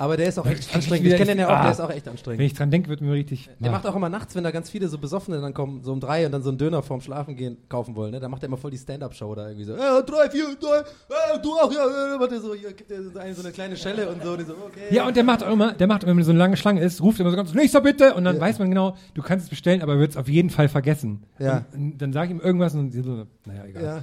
[0.01, 1.07] Aber der ist auch echt anstrengend.
[1.07, 1.63] ich- Ich kenne den ja auch, ah.
[1.65, 2.41] der ist auch echt Wenn anstrengend.
[2.41, 3.51] ich dran denke, wird mir richtig.
[3.61, 3.73] Der Ah.
[3.73, 6.25] macht auch immer nachts, wenn da ganz viele so Besoffene dann kommen, so um drei
[6.25, 8.19] und dann so einen Döner vorm Schlafen gehen kaufen wollen, ne?
[8.19, 11.39] Da macht er immer voll die Stand-Up-Show da irgendwie so, äh, drei, vier, drei, äh,
[11.43, 13.03] du auch, ja, äh, warte, so, hier gibt er
[13.35, 14.95] so eine, kleine Schelle und so, und so, okay.
[14.95, 17.21] Ja, und der macht auch immer, der macht, wenn so eine lange Schlange ist, ruft
[17.21, 19.93] immer so ganz, nächster bitte, und dann weiß man genau, du kannst es bestellen, aber
[19.95, 21.25] er wird es auf jeden Fall vergessen.
[21.39, 21.67] Ja.
[21.75, 23.83] Und, und dann sage ich ihm irgendwas und sie so, naja, egal.
[23.85, 24.03] ja.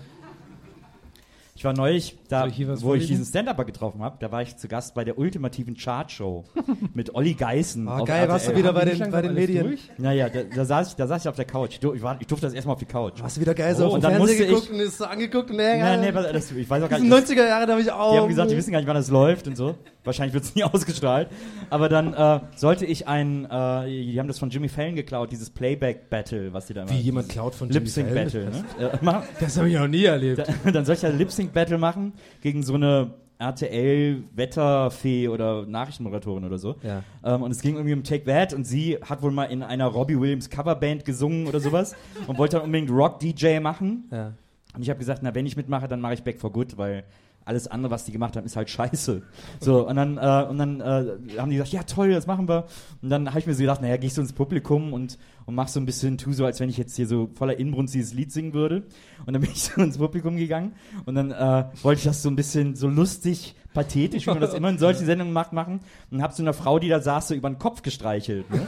[1.57, 3.07] Ich war neulich, da, ich wo ich vorlesen?
[3.07, 6.43] diesen Stand-Upper getroffen habe, da war ich zu Gast bei der ultimativen Chartshow
[6.93, 7.87] mit Olli Geißen.
[7.87, 9.63] Oh, geil, warst du wieder bei den, bei den Medien.
[9.65, 9.89] durch?
[9.97, 11.71] Naja, da, da, saß ich, da saß ich auf der Couch.
[11.71, 13.23] Ich, du- ich, war, ich durfte das erstmal auf die Couch.
[13.23, 15.49] Hast du wieder geil so Oh, auf und dann ich- geguckt und ist so angeguckt
[15.49, 17.11] und Nee, nee, nee, das, ich weiß auch gar nicht.
[17.11, 18.11] 90er Jahre, da habe ich auch.
[18.13, 19.73] Die haben gesagt, die wissen gar nicht, wann das läuft und so.
[20.07, 21.27] Wahrscheinlich wird es nie ausgestrahlt.
[21.69, 25.49] Aber dann äh, sollte ich ein, äh, die haben das von Jimmy Fallon geklaut, dieses
[25.51, 26.91] Playback-Battle, was die da immer.
[26.91, 28.65] Wie jemand klaut von Jimmy Lip-Sync-Battle, Fallon?
[28.79, 28.99] ne?
[28.99, 29.27] Äh, machen.
[29.39, 30.39] Das habe ich noch nie erlebt.
[30.39, 36.75] Da- dann soll ich ja Lip-Sync-Battle machen gegen so eine RTL-Wetterfee oder Nachrichtenmoderatorin oder so.
[36.83, 37.03] Ja.
[37.23, 39.85] Ähm, und es ging irgendwie um Take That und sie hat wohl mal in einer
[39.85, 41.95] Robbie Williams Coverband gesungen oder sowas
[42.27, 44.05] und wollte dann unbedingt Rock-DJ machen.
[44.11, 44.33] Ja.
[44.75, 47.03] Und ich habe gesagt, na, wenn ich mitmache, dann mache ich Back for Good, weil
[47.47, 49.23] alles andere, was die gemacht haben, ist halt scheiße.
[49.59, 52.65] So, und dann, äh, und dann äh, haben die gesagt, ja toll, das machen wir.
[53.01, 55.67] Und dann habe ich mir so gedacht, naja, ich so ins Publikum und, und mach
[55.67, 58.31] so ein bisschen, tu so, als wenn ich jetzt hier so voller Inbrunst dieses Lied
[58.31, 58.83] singen würde.
[59.25, 60.73] Und dann bin ich so ins Publikum gegangen
[61.05, 64.53] und dann äh, wollte ich das so ein bisschen so lustig, pathetisch, wie man das
[64.53, 65.79] immer in solchen Sendungen macht, machen.
[66.11, 68.49] Und hab so einer Frau, die da saß, so über den Kopf gestreichelt.
[68.49, 68.67] Ne?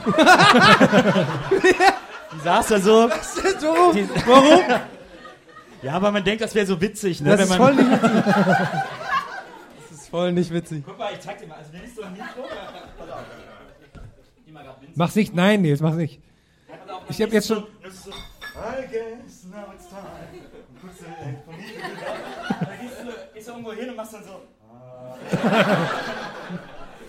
[2.34, 3.08] die saß da so.
[3.10, 3.94] Warum?
[3.94, 4.80] Die, warum?
[5.82, 7.36] Ja, aber man denkt, das wäre so witzig, ne?
[7.36, 8.10] Das ist voll nicht witzig.
[9.90, 10.82] Das ist voll nicht witzig.
[10.86, 12.44] Guck mal, ich zeig dir mal, also wenn ich so ein Mikro.
[14.94, 16.20] Mach's nicht, nein, Nils, mach's nicht.
[17.08, 20.00] Ich hab jetzt schon- I guess now it's time.
[20.68, 21.54] Und guckst du, äh, von.
[21.54, 24.42] Dann gehst du, gehst du irgendwo hin und machst dann so.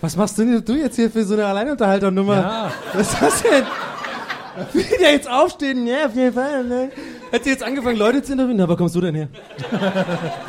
[0.00, 2.36] Was machst du du jetzt hier für so eine Alleinunterhalternummer?
[2.36, 2.72] Ja.
[2.94, 3.64] Was ist das denn?
[4.72, 5.86] Will der jetzt aufstehen?
[5.86, 6.64] Ja, auf jeden Fall.
[6.64, 6.90] Ne?
[7.32, 8.56] Hat sie jetzt angefangen, Leute zu interviewen?
[8.56, 9.28] Na, wo kommst du denn her?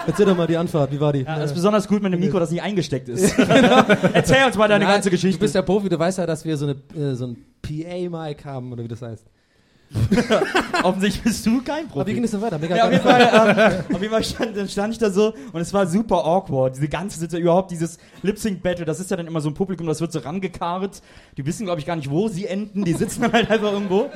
[0.05, 1.21] Erzähl doch mal die Anfahrt, wie war die?
[1.21, 3.37] Ja, das ist besonders gut mit einem Mikro, das nicht eingesteckt ist.
[4.13, 5.37] Erzähl uns mal deine Nein, ganze Geschichte.
[5.37, 8.43] Du bist ja Profi, du weißt ja, dass wir so, eine, äh, so ein PA-Mic
[8.45, 9.25] haben, oder wie das heißt.
[10.83, 12.13] Offensichtlich bist du kein Aber wie Profi.
[12.15, 12.57] ging es denn weiter?
[12.57, 15.33] Mega Ja, auf jeden Fall, ähm, auf jeden Fall stand, dann stand ich da so
[15.51, 16.75] und es war super awkward.
[16.75, 20.01] Diese ganze Situation, überhaupt dieses Lip-Sync-Battle, das ist ja dann immer so ein Publikum, das
[20.01, 21.01] wird so rangekarrt.
[21.37, 22.83] Die wissen, glaube ich, gar nicht, wo sie enden.
[22.85, 24.09] Die sitzen dann halt einfach irgendwo.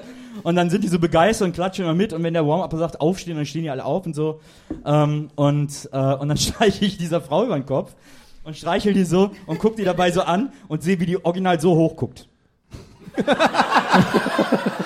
[0.44, 2.14] Und dann sind die so begeistert und klatschen immer mit.
[2.14, 4.40] Und wenn der Warm-Up sagt, aufstehen, dann stehen die alle auf und so.
[4.86, 7.96] Ähm, und, äh, und dann streiche ich dieser Frau über den Kopf
[8.44, 11.60] und streichel die so und guck die dabei so an und sehe, wie die original
[11.60, 12.28] so hoch guckt.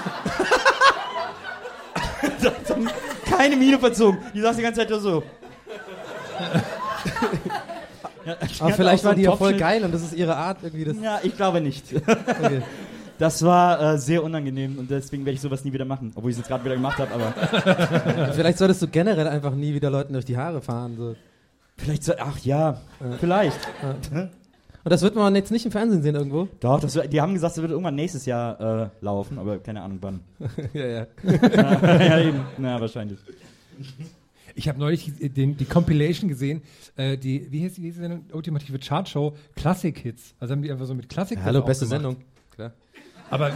[2.67, 2.89] dann
[3.25, 4.19] keine Miene verzogen.
[4.33, 5.23] Die saß die ganze Zeit nur so.
[8.23, 10.59] Ja, Aber hat vielleicht so war die ja voll geil und das ist ihre Art
[10.61, 10.85] irgendwie.
[10.85, 11.85] Das, Ja, ich glaube nicht.
[12.07, 12.61] okay.
[13.17, 16.11] Das war äh, sehr unangenehm und deswegen werde ich sowas nie wieder machen.
[16.15, 19.73] Obwohl ich es jetzt gerade wieder gemacht habe, aber Vielleicht solltest du generell einfach nie
[19.73, 20.97] wieder Leuten durch die Haare fahren.
[20.97, 21.15] So.
[21.77, 22.79] vielleicht so, ach ja,
[23.19, 23.59] vielleicht.
[24.83, 26.47] Und das wird man jetzt nicht im Fernsehen sehen irgendwo.
[26.59, 29.99] Doch, das, die haben gesagt, es wird irgendwann nächstes Jahr äh, laufen, aber keine Ahnung
[30.01, 30.19] wann.
[30.73, 31.07] ja, ja.
[31.23, 32.39] ja, eben.
[32.57, 33.19] Na, wahrscheinlich.
[34.55, 36.61] Ich habe neulich die- den, die Compilation gesehen,
[36.97, 38.25] äh, die, wie heißt die, diese Sendung?
[38.33, 40.33] ultimative Chartshow, Classic Hits.
[40.39, 42.03] Also haben die einfach so mit Classic Hits Hallo, beste aufgemacht.
[42.03, 42.23] Sendung.
[42.55, 42.71] Klar.
[43.31, 43.49] Aber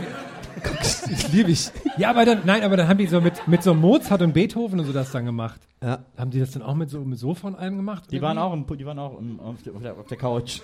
[1.07, 1.69] Ich liebe ich.
[1.97, 4.79] ja, aber dann, nein, aber dann haben die so mit, mit so Mozart und Beethoven
[4.79, 5.59] und so das dann gemacht.
[5.83, 5.99] Ja.
[6.17, 8.05] Haben die das dann auch mit so mit Sofa und allem gemacht?
[8.11, 10.61] Die waren auch, im, die waren auch im, auf, der, auf, der, auf der Couch.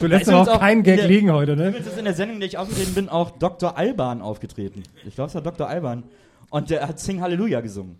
[0.00, 1.68] Du lässt auch auch keinen Gag der- liegen heute, ne?
[1.68, 3.76] Übrigens ist in der Sendung, in der ich aufgetreten bin, auch Dr.
[3.76, 4.82] Alban aufgetreten.
[5.06, 5.68] Ich glaube, es war Dr.
[5.68, 6.02] Alban.
[6.50, 7.98] Und der hat Sing Halleluja gesungen.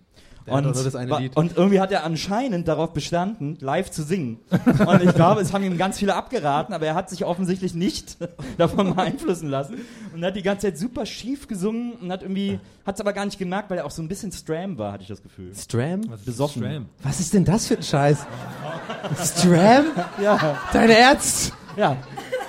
[0.54, 1.36] Und, doch nur das eine wa- Lied.
[1.36, 4.38] und irgendwie hat er anscheinend darauf bestanden, live zu singen.
[4.86, 8.16] Und ich glaube, es haben ihm ganz viele abgeraten, aber er hat sich offensichtlich nicht
[8.58, 9.78] davon beeinflussen lassen.
[10.14, 13.24] Und hat die ganze Zeit super schief gesungen und hat irgendwie, hat es aber gar
[13.24, 15.52] nicht gemerkt, weil er auch so ein bisschen Stram war, hatte ich das Gefühl.
[15.54, 16.02] Stram?
[16.24, 16.62] Besoffen.
[16.62, 16.86] Stram.
[17.02, 18.18] Was ist denn das für ein Scheiß?
[19.24, 19.84] Stram?
[20.22, 21.52] Ja, Dein Ernst?
[21.76, 21.96] ja.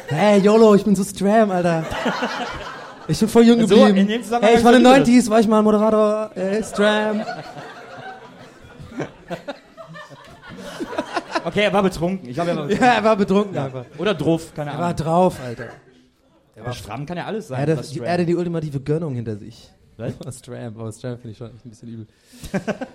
[0.09, 1.83] Hey, YOLO, ich bin so Stram, Alter.
[3.09, 3.97] Ich bin voll jung So, geblieben.
[3.97, 6.31] in dem Zusammenhang hey, ich war in den verliebe ich 90s, war ich mal Moderator.
[6.33, 7.21] Hey, Stram.
[11.45, 12.27] Okay, er war betrunken.
[12.29, 13.85] Ich glaube, er war Ja, er war betrunken einfach.
[13.97, 14.97] Oder druff, keine Er war Ahnung.
[14.97, 15.69] drauf, Alter.
[16.59, 17.67] Aber stramm kann ja alles sein.
[17.67, 19.69] Er hatte, die, er hatte die ultimative Gönnung hinter sich.
[19.97, 20.39] Was?
[20.39, 22.07] Stram, aber Stram finde ich schon echt ein bisschen übel.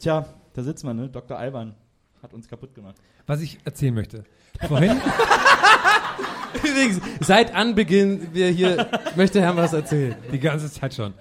[0.00, 1.08] Tja, da sitzt man, ne?
[1.08, 1.38] Dr.
[1.38, 1.74] Alban
[2.22, 2.96] hat uns kaputt gemacht.
[3.26, 4.24] Was ich erzählen möchte.
[4.66, 5.00] Vorhin,
[6.54, 10.16] Übrigens, seit Anbeginn wir hier, möchte Herr was erzählen.
[10.32, 11.14] die ganze Zeit schon.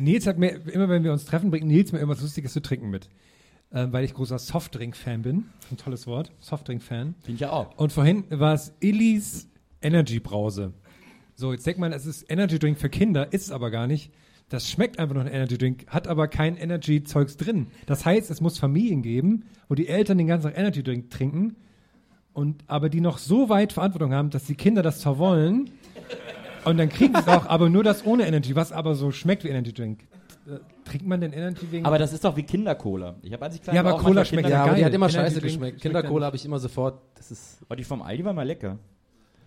[0.00, 2.90] Nils hat mir, immer wenn wir uns treffen, bringt Nils mir irgendwas Lustiges zu trinken
[2.90, 3.08] mit.
[3.72, 5.44] äh, weil ich großer Softdrink-Fan bin.
[5.70, 7.14] Ein tolles Wort, Softdrink-Fan.
[7.24, 7.76] Bin ich ja auch.
[7.76, 9.48] Und vorhin war es Illis
[9.80, 10.72] Energy Brause.
[11.36, 14.12] So, jetzt denkt man, es ist Energy Drink für Kinder, ist es aber gar nicht.
[14.48, 17.68] Das schmeckt einfach noch ein Energy Drink, hat aber kein Energy Zeugs drin.
[17.86, 21.54] Das heißt, es muss Familien geben, wo die Eltern den ganzen Tag Energy Drink trinken
[22.32, 25.70] und aber die noch so weit Verantwortung haben, dass die Kinder das zwar wollen
[26.64, 29.44] und dann kriegen sie es auch, aber nur das ohne Energy, was aber so schmeckt
[29.44, 30.02] wie Energy Drink.
[30.46, 33.16] Äh, Trinkt man denn Energy wegen Aber das ist doch wie Kindercola.
[33.22, 34.84] Ich habe als ich klein Ja, war aber auch Cola schmeckt ja Ja, aber die
[34.84, 35.80] hat immer Energy scheiße Drink geschmeckt.
[35.80, 37.00] schmeckt Kindercola habe ich immer sofort.
[37.14, 37.58] Das ist.
[37.66, 38.78] Aber die vom Aldi war mal lecker.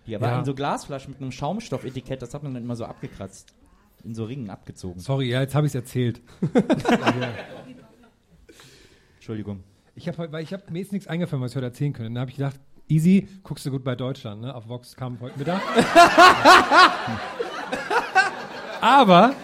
[0.06, 0.38] Die war Ja.
[0.38, 3.52] in so Glasflaschen mit einem Schaumstoffetikett, das hat man dann immer so abgekratzt.
[4.04, 5.00] In so Ringen abgezogen.
[5.00, 6.20] Sorry, ja, jetzt habe ich es erzählt.
[9.16, 9.62] Entschuldigung.
[9.94, 12.10] Ich habe weil ich habe mir ist nichts eingefallen, was ich heute erzählen könnte.
[12.12, 14.54] Dann habe ich gedacht, easy, guckst du gut bei Deutschland, ne?
[14.54, 15.60] Auf Vox kam heute Mittag.
[18.80, 19.34] Aber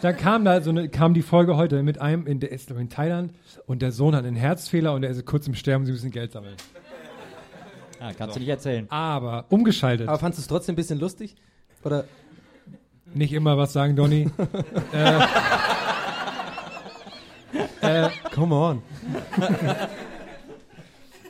[0.00, 2.88] dann kam da so eine, kam die Folge heute mit einem, in, der ist in
[2.88, 3.32] Thailand
[3.66, 6.32] und der Sohn hat einen Herzfehler und er ist kurz im Sterben, sie müssen Geld
[6.32, 6.56] sammeln.
[8.00, 8.90] Ah, kannst du nicht erzählen.
[8.90, 10.08] Aber umgeschaltet.
[10.08, 11.36] Aber fandest du es trotzdem ein bisschen lustig?
[11.84, 12.04] Oder?
[13.14, 14.28] Nicht immer was sagen, Donny.
[14.92, 15.20] äh,
[17.82, 18.82] äh, come on.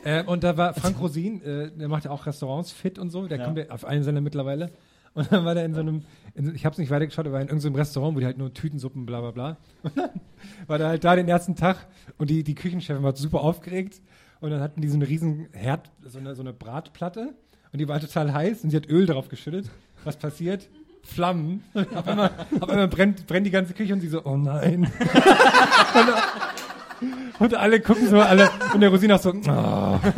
[0.03, 3.27] äh, und da war Frank Rosin, äh, der macht ja auch Restaurants fit und so,
[3.27, 3.45] der Ja.
[3.45, 4.71] kommt ja auf allen Sender mittlerweile.
[5.15, 7.47] Und dann war der in so einem, in, ich habe es nicht weitergeschaut, aber in
[7.47, 9.57] irgendeinem Restaurant, wo die halt nur Tütensuppen, bla bla bla.
[9.83, 10.09] Und dann
[10.67, 11.87] war der halt da den ersten Tag
[12.17, 14.01] und die, die Küchenchefin war super aufgeregt.
[14.41, 17.33] Und dann hatten die so eine riesen Herd, so eine, so eine Bratplatte
[17.71, 19.69] und die war total heiß und sie hat Öl drauf geschüttet.
[20.03, 20.67] Was passiert?
[21.03, 21.63] Flammen.
[21.73, 24.89] Auf einmal, auf einmal brennt, brennt die ganze Küche und sie so, oh nein.
[27.39, 29.99] und, alle gucken so, alle, und der Rosina auch so, oh.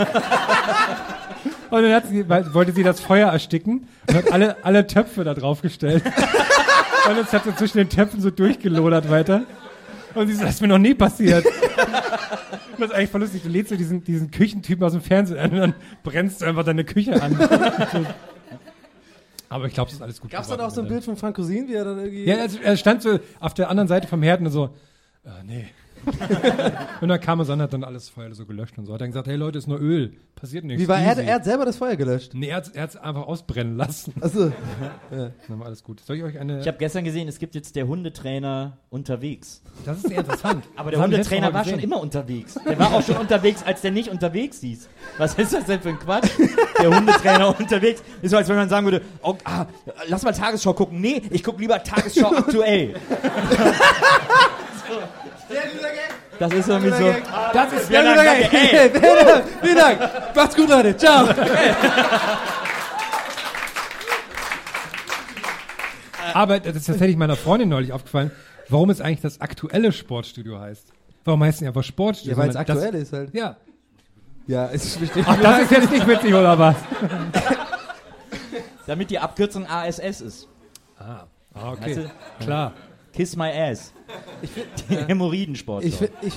[1.69, 5.23] Und dann hat sie, weil, wollte sie das Feuer ersticken und hat alle, alle Töpfe
[5.23, 6.03] da drauf gestellt.
[7.09, 9.43] Und jetzt hat sie zwischen den Töpfen so durchgelodert weiter.
[10.13, 11.45] Und sie so, das ist mir noch nie passiert.
[11.45, 11.53] Und
[12.79, 13.43] das ist eigentlich voll lustig.
[13.43, 16.63] Du lädst so diesen, diesen Küchentypen aus dem Fernsehen an und dann brennst du einfach
[16.63, 17.37] deine Küche an.
[19.49, 20.87] Aber ich glaube, es ist alles gut Gab es dann auch so ein.
[20.87, 22.25] Bild von Frank Cousin, wie er dann irgendwie.
[22.25, 24.69] Ja, also er stand so auf der anderen Seite vom Herd und so,
[25.25, 25.67] äh, nee.
[27.01, 28.93] und dann kam er so und hat dann alles Feuer so gelöscht und so.
[28.93, 30.13] Hat dann gesagt, hey Leute, ist nur Öl.
[30.35, 30.81] Passiert nichts.
[30.83, 31.17] wie war er?
[31.17, 32.33] Er hat selber das Feuer gelöscht.
[32.33, 34.13] Nee, er hat es einfach ausbrennen lassen.
[34.19, 34.51] Also,
[35.09, 35.99] Dann war alles gut.
[36.01, 36.59] Soll ich euch eine.
[36.59, 39.61] Ich habe gestern gesehen, es gibt jetzt der Hundetrainer unterwegs.
[39.85, 40.65] das ist sehr interessant.
[40.75, 42.59] Aber der Hundetrainer war schon immer unterwegs.
[42.65, 44.89] Der war auch schon unterwegs, als der nicht unterwegs hieß.
[45.17, 46.31] Was ist das denn für ein Quatsch?
[46.81, 48.03] Der Hundetrainer unterwegs.
[48.21, 49.65] Ist so, als wenn man sagen würde, oh, ah,
[50.07, 50.99] lass mal Tagesschau gucken.
[50.99, 52.95] Nee, ich gucke lieber Tagesschau aktuell.
[56.39, 57.15] Das ist irgendwie so.
[57.53, 58.89] Das ist dann, danke, ey.
[59.61, 59.99] vielen Dank.
[60.35, 60.97] Macht's gut, Leute.
[60.97, 61.27] Ciao.
[66.33, 68.31] Aber das ist tatsächlich meiner Freundin neulich aufgefallen,
[68.67, 70.91] warum es eigentlich das aktuelle Sportstudio heißt.
[71.23, 72.33] Warum heißt es nicht einfach Sportstudio?
[72.33, 73.33] Ja, weil es aktuell das, ist halt.
[73.33, 73.55] Ja.
[74.47, 75.23] Ja, es besteht.
[75.27, 76.75] Ach, das ist jetzt nicht witzig, oder was?
[78.85, 80.47] Damit die Abkürzung ASS ist.
[80.99, 81.97] Ah, okay.
[81.97, 82.11] Weißt du?
[82.43, 82.73] Klar.
[83.15, 83.93] Kiss my ass.
[84.89, 85.83] Die Hämorrhoidensport.
[85.85, 86.33] Ich, fi- ich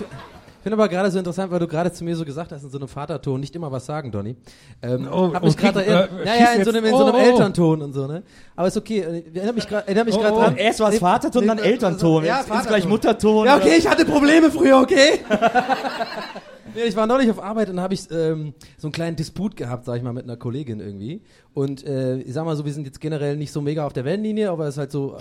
[0.63, 2.79] finde aber gerade so interessant, weil du gerade zu mir so gesagt hast, in so
[2.79, 4.37] einem Vaterton, nicht immer was sagen, Donny.
[4.83, 6.11] Ähm, Oh, hab mich okay, gerade erinnert.
[6.13, 7.21] äh, ja, schieß ja, in so einem, in so einem Oh, oh.
[7.21, 8.23] Elternton und so, ne?
[8.57, 9.25] Aber ist okay.
[9.29, 10.41] Ich erinnere mich gerade erinnere mich Oh, gerade oh.
[10.41, 10.57] dran.
[10.57, 12.25] Erst war es Nee, Vaterton, dann nee, Elternton.
[12.25, 12.69] Ja, Jetzt ist Vaterton.
[12.69, 13.47] gleich Mutterton.
[13.47, 15.21] Ja, okay, ich hatte Probleme früher, okay?
[16.75, 19.57] nee, ich war neulich auf Arbeit und dann habe ich ähm, so einen kleinen Disput
[19.57, 21.23] gehabt, sag ich mal, mit einer Kollegin irgendwie.
[21.55, 24.05] Und äh, ich sag mal so, wir sind jetzt generell nicht so mega auf der
[24.05, 25.17] Wellenlinie, aber es ist halt so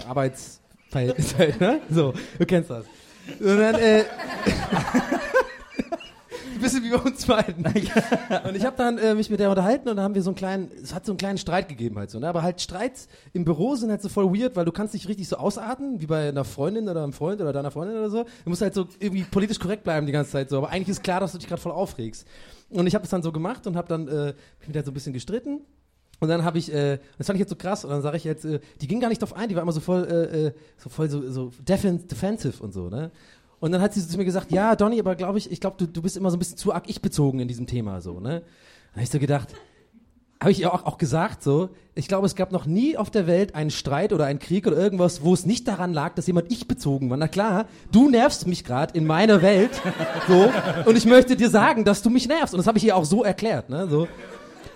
[0.87, 1.81] Arbeitsverhältnis halt, ne?
[1.89, 2.85] So, du kennst das.
[3.39, 4.05] Und dann, äh,
[6.55, 7.65] ein bisschen wie bei uns beiden.
[8.47, 10.37] Und ich habe dann äh, mich mit der unterhalten und dann haben wir so einen
[10.37, 12.29] kleinen, es hat so einen kleinen Streit gegeben halt so, ne?
[12.29, 15.27] Aber halt Streits im Büro sind halt so voll weird, weil du kannst nicht richtig
[15.27, 18.23] so ausatmen, wie bei einer Freundin oder einem Freund oder deiner Freundin oder so.
[18.23, 21.03] Du musst halt so irgendwie politisch korrekt bleiben die ganze Zeit so, aber eigentlich ist
[21.03, 22.25] klar, dass du dich gerade voll aufregst.
[22.69, 24.91] Und ich habe das dann so gemacht und habe dann äh, mich mit der so
[24.91, 25.61] ein bisschen gestritten.
[26.19, 28.23] Und dann habe ich, äh, das fand ich jetzt so krass, und dann sage ich
[28.23, 30.51] jetzt, äh, die ging gar nicht drauf ein, die war immer so voll, äh, äh,
[30.77, 33.11] so voll so, so defen defensive und so, ne?
[33.59, 35.77] Und dann hat sie so zu mir gesagt, ja, Donny, aber glaube ich, ich glaube,
[35.79, 38.41] du, du bist immer so ein bisschen zu arg ich-bezogen in diesem Thema, so, ne?
[38.91, 39.53] Dann habe ich so gedacht,
[40.39, 43.25] habe ich ihr auch, auch gesagt, so, ich glaube, es gab noch nie auf der
[43.25, 46.51] Welt einen Streit oder einen Krieg oder irgendwas, wo es nicht daran lag, dass jemand
[46.51, 47.17] ich-bezogen war.
[47.17, 49.81] Na klar, du nervst mich gerade in meiner Welt,
[50.27, 50.51] so,
[50.85, 52.53] und ich möchte dir sagen, dass du mich nervst.
[52.53, 54.07] Und das habe ich ihr auch so erklärt, ne, so.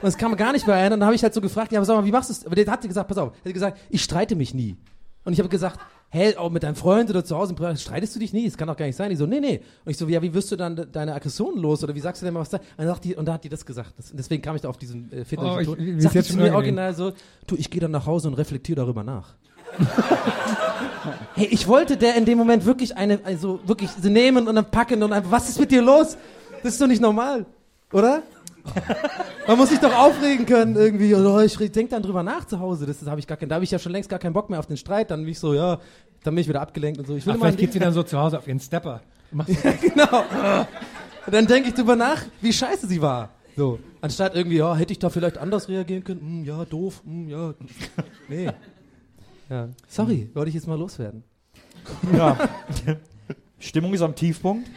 [0.02, 0.92] Und das kam gar nicht mehr ein.
[0.94, 2.46] Und dann habe ich halt so gefragt, ja, aber sag mal, wie machst du es?
[2.46, 4.76] Aber der hat gesagt, pass auf, er hat gesagt, ich streite mich nie.
[5.24, 8.34] Und ich habe gesagt, hä, auch mit deinem Freund oder zu Hause streitest du dich
[8.34, 8.46] nie?
[8.46, 9.12] Das kann doch gar nicht sein.
[9.12, 9.62] Die so, nee, nee.
[9.86, 11.84] Und ich so, ja, wie wirst du dann de- deine Aggressionen los?
[11.84, 12.60] Oder wie sagst du denn mal was da?
[12.78, 13.94] Und, die, und da hat die das gesagt.
[13.98, 16.94] Das, deswegen kam ich da auf diesen äh, Oh, ich- ist Sagt zu mir original
[16.96, 17.14] so,
[17.48, 19.36] du, ich gehe dann nach Hause und reflektiere darüber nach.
[21.36, 24.70] hey, ich wollte der in dem Moment wirklich eine, also wirklich sie nehmen und dann
[24.70, 26.18] packen und einfach, was ist mit dir los?
[26.64, 27.46] Das ist doch nicht normal,
[27.94, 28.22] oder?
[29.48, 31.14] Man muss sich doch aufregen können irgendwie.
[31.14, 32.86] Und, oh, ich denk dann drüber nach zu Hause.
[32.86, 33.50] Das, das habe ich gar keinen.
[33.50, 35.12] Da habe ich ja schon längst gar keinen Bock mehr auf den Streit.
[35.12, 35.80] Dann bin ich so, ja,
[36.24, 37.16] dann bin ich wieder abgelenkt und so.
[37.16, 39.02] Ich will Ach, vielleicht geht sie dann so zu Hause auf ihren Stepper.
[39.32, 40.24] Machst genau.
[41.26, 43.30] Und dann denke ich drüber nach, wie scheiße sie war.
[43.56, 43.80] So.
[44.02, 46.22] Anstatt irgendwie, ja, hätte ich da vielleicht anders reagieren können.
[46.22, 47.02] Hm, ja, doof.
[47.06, 47.54] Hm, ja.
[48.28, 48.50] Nee.
[49.50, 49.70] Ja.
[49.88, 51.24] Sorry, wollte ich jetzt mal loswerden.
[52.16, 52.38] Ja.
[53.60, 54.70] Stimmung ist am Tiefpunkt.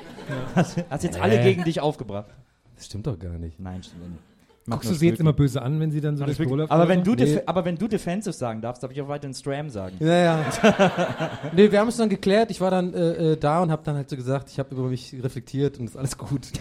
[0.54, 2.30] Hast, hast jetzt alle gegen dich aufgebracht.
[2.76, 3.60] Das stimmt doch gar nicht.
[3.60, 4.22] Nein, stimmt nicht.
[4.66, 6.72] Guckst du sie jetzt immer böse an, wenn sie dann so wirklich- läuft?
[6.72, 7.42] aber, wenn du Nee.
[7.44, 9.96] aber wenn du defensive sagen darfst, darf ich auch weiterhin Stram sagen.
[10.00, 10.44] Ja, ja.
[11.54, 12.50] nee, wir haben es dann geklärt.
[12.50, 14.88] Ich war dann äh, äh, da und habe dann halt so gesagt, ich habe über
[14.88, 16.48] mich reflektiert und ist alles gut.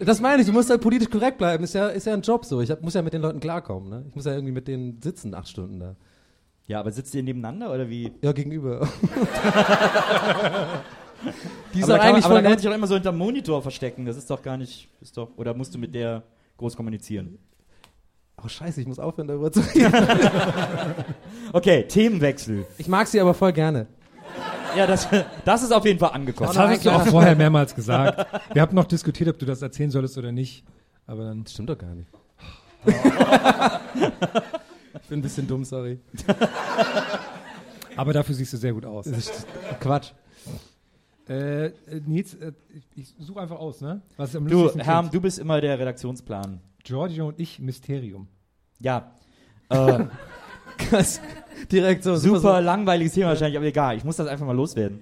[0.00, 1.62] das meine ich, du musst halt politisch korrekt bleiben.
[1.62, 2.62] Ist ja, ist ja ein Job so.
[2.62, 3.90] Ich hab, muss ja mit den Leuten klarkommen.
[3.90, 4.04] Ne?
[4.08, 5.96] Ich muss ja irgendwie mit denen sitzen, acht Stunden da.
[6.68, 8.12] Ja, aber sitzt ihr nebeneinander oder wie?
[8.22, 8.88] Ja, gegenüber.
[11.74, 12.86] Die aber ist da doch kann, man, eigentlich aber voll kann man sich doch immer
[12.86, 14.04] so hinterm Monitor verstecken.
[14.04, 14.88] Das ist doch gar nicht.
[15.00, 16.22] Ist doch, oder musst du mit der
[16.56, 17.38] groß kommunizieren?
[18.44, 19.92] Oh, scheiße, ich muss aufhören, darüber zu reden.
[21.52, 22.66] Okay, Themenwechsel.
[22.78, 23.86] Ich mag sie aber voll gerne.
[24.74, 25.06] Ja, das,
[25.44, 26.48] das ist auf jeden Fall angekommen.
[26.48, 28.26] Das hast du auch vorher mehrmals gesagt.
[28.54, 30.64] Wir haben noch diskutiert, ob du das erzählen solltest oder nicht.
[31.06, 31.44] Aber dann.
[31.44, 32.08] Das stimmt doch gar nicht.
[35.02, 36.00] ich bin ein bisschen dumm, sorry.
[37.96, 39.04] Aber dafür siehst du sehr gut aus.
[39.04, 39.46] Das ist
[39.78, 40.12] Quatsch.
[41.32, 41.72] Äh, äh,
[42.04, 42.52] Nils, äh,
[42.94, 44.02] ich, ich suche einfach aus, ne?
[44.18, 46.60] Was am Du, Herm, du bist immer der Redaktionsplan.
[46.84, 48.28] Giorgio und ich, Mysterium.
[48.80, 49.12] Ja.
[49.70, 50.04] Äh.
[51.72, 52.16] Direkt so.
[52.16, 53.96] super langweiliges Thema wahrscheinlich, aber egal.
[53.96, 55.00] Ich muss das einfach mal loswerden.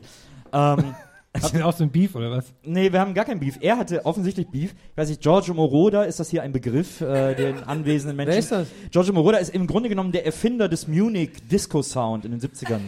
[0.52, 0.94] Ähm,
[1.40, 2.52] Habt ihr auch so ein Beef oder was?
[2.64, 3.56] Nee, wir haben gar keinen Beef.
[3.60, 4.74] Er hatte offensichtlich Beef.
[4.90, 8.32] Ich weiß nicht, Giorgio Moroder, ist das hier ein Begriff äh, den anwesenden Menschen?
[8.32, 8.68] Wer ist das?
[8.90, 12.80] Giorgio Moroder ist im Grunde genommen der Erfinder des Munich Disco Sound in den 70ern.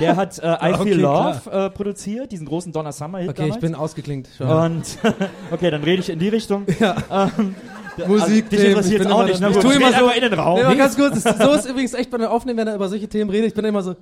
[0.00, 3.42] Der hat äh, I Okay, Feel Love äh, produziert, diesen großen Donna Summer Hit Okay,
[3.42, 3.56] damals.
[3.56, 4.30] ich bin ausgeklinkt.
[4.38, 4.48] Schon.
[4.48, 4.98] Und
[5.50, 6.64] okay, dann rede ich in die Richtung.
[6.78, 6.96] Ja.
[7.38, 7.54] Ähm,
[8.06, 9.40] Musik, dich interessiert auch nicht.
[9.40, 9.50] Ne?
[9.50, 10.60] Ich tue immer so in den Raum.
[10.66, 13.30] Nee, ganz kurz, so ist übrigens echt bei den Aufnehmen, wenn er über solche Themen
[13.30, 13.48] redet.
[13.48, 13.94] Ich bin immer so,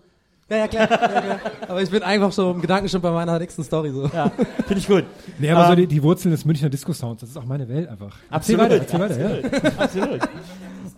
[0.51, 1.41] ja, ja, klar, ja, klar.
[1.69, 4.07] Aber ich bin einfach so im Gedanken schon bei meiner nächsten Story so.
[4.15, 4.31] Ja,
[4.67, 5.05] finde ich gut.
[5.39, 7.89] Nee, aber so Ähm, die, die Wurzeln des Münchner Disco-Sounds, das ist auch meine Welt
[7.89, 8.17] einfach.
[8.31, 8.61] Absolut.
[8.63, 9.71] Erzähl weiter, erzähl weiter, ja.
[9.79, 10.21] Absolut.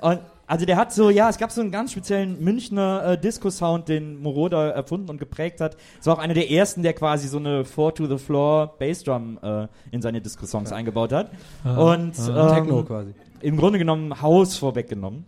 [0.01, 3.89] Und also der hat so, ja, es gab so einen ganz speziellen Münchner äh, Disco-Sound,
[3.89, 5.77] den Moroder erfunden und geprägt hat.
[6.01, 10.21] Es war auch einer der ersten, der quasi so eine Four-to-the-Floor Bassdrum äh, in seine
[10.21, 11.31] Disco-Songs eingebaut hat.
[11.65, 13.15] und ähm, Techno quasi.
[13.43, 15.25] im Grunde genommen Haus vorweggenommen.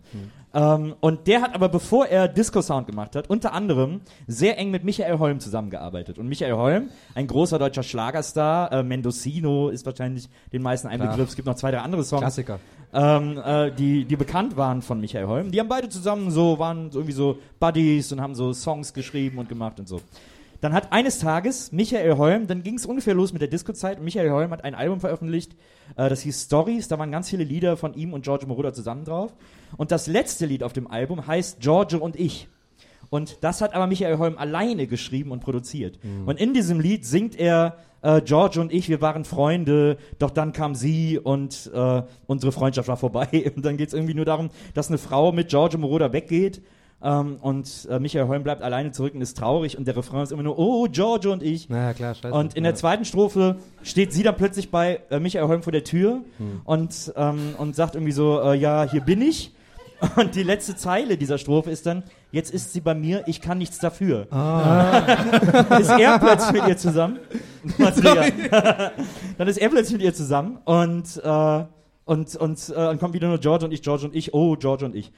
[0.53, 4.83] Ähm, und der hat aber, bevor er Disco-Sound gemacht hat, unter anderem sehr eng mit
[4.83, 6.19] Michael Holm zusammengearbeitet.
[6.19, 10.99] Und Michael Holm, ein großer deutscher Schlagerstar, äh, Mendocino ist wahrscheinlich den meisten ein.
[10.99, 11.29] Begriff.
[11.29, 12.59] Es gibt noch zwei, drei andere Songs Klassiker.
[12.93, 15.51] ähm, äh, die, die bekannt waren von Michael Holm.
[15.51, 19.49] Die haben beide zusammen so, waren irgendwie so Buddies und haben so Songs geschrieben und
[19.49, 20.01] gemacht und so.
[20.63, 24.05] Dann hat eines Tages Michael Holm, dann ging es ungefähr los mit der Disco-Zeit und
[24.05, 25.57] Michael Holm hat ein Album veröffentlicht,
[25.97, 29.03] äh, das hieß Stories, da waren ganz viele Lieder von ihm und Giorgio Moroder zusammen
[29.03, 29.33] drauf.
[29.75, 32.47] Und das letzte Lied auf dem Album heißt Giorgio und ich.
[33.09, 35.99] Und das hat aber Michael Holm alleine geschrieben und produziert.
[36.25, 40.53] Und in diesem Lied singt er, äh, George und ich, wir waren Freunde, doch dann
[40.53, 43.51] kam sie und äh, unsere Freundschaft war vorbei.
[43.53, 46.61] Und dann geht es irgendwie nur darum, dass eine Frau mit Giorgio Moroder weggeht
[47.03, 50.31] ähm, und äh, Michael Holm bleibt alleine zurück und ist traurig und der Refrain ist
[50.31, 51.67] immer nur, oh, Giorgio und ich.
[51.67, 52.33] Naja, klar, scheiße.
[52.33, 55.83] Und in der zweiten Strophe steht sie dann plötzlich bei äh, Michael Holm vor der
[55.83, 56.21] Tür
[56.63, 59.51] und, ähm, und sagt irgendwie so, äh, ja, hier bin ich.
[60.17, 63.57] Und die letzte Zeile dieser Strophe ist dann, jetzt ist sie bei mir, ich kann
[63.57, 64.23] nichts dafür.
[65.79, 67.19] ist er plötzlich mit ihr zusammen.
[69.37, 71.63] Dann ist er plötzlich mit ihr zusammen und, äh,
[72.05, 74.83] und, und, äh, und kommt wieder nur George und ich, George und ich, oh, George
[74.83, 75.13] und ich.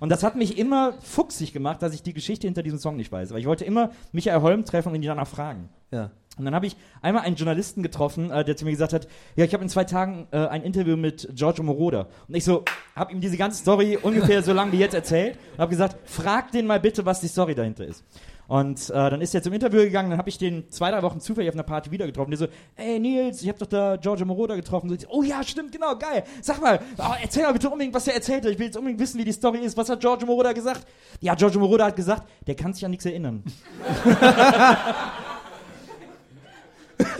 [0.00, 3.10] Und das hat mich immer fuchsig gemacht, dass ich die Geschichte hinter diesem Song nicht
[3.10, 3.32] weiß.
[3.32, 5.68] Weil ich wollte immer Michael Holm treffen und ihn danach fragen.
[5.90, 6.10] ja.
[6.38, 9.44] Und dann habe ich einmal einen Journalisten getroffen, äh, der zu mir gesagt hat, ja,
[9.44, 12.06] ich habe in zwei Tagen äh, ein Interview mit Giorgio Moroder.
[12.28, 15.58] Und ich so, habe ihm diese ganze Story ungefähr so lang wie jetzt erzählt und
[15.58, 18.04] habe gesagt, frag den mal bitte, was die Story dahinter ist.
[18.48, 21.20] Und äh, dann ist er zum Interview gegangen, dann habe ich den zwei, drei Wochen
[21.20, 22.30] zufällig auf einer Party wieder getroffen.
[22.30, 24.88] Der so, ey Nils, ich habe doch da Giorgio Moroder getroffen.
[24.88, 26.24] So, oh ja, stimmt, genau, geil.
[26.40, 28.50] Sag mal, oh, erzähl mal bitte unbedingt, was er erzählt hat.
[28.50, 29.76] Ich will jetzt unbedingt wissen, wie die Story ist.
[29.76, 30.86] Was hat Giorgio Moroder gesagt?
[31.20, 33.44] Ja, Giorgio Moroder hat gesagt, der kann sich an nichts erinnern.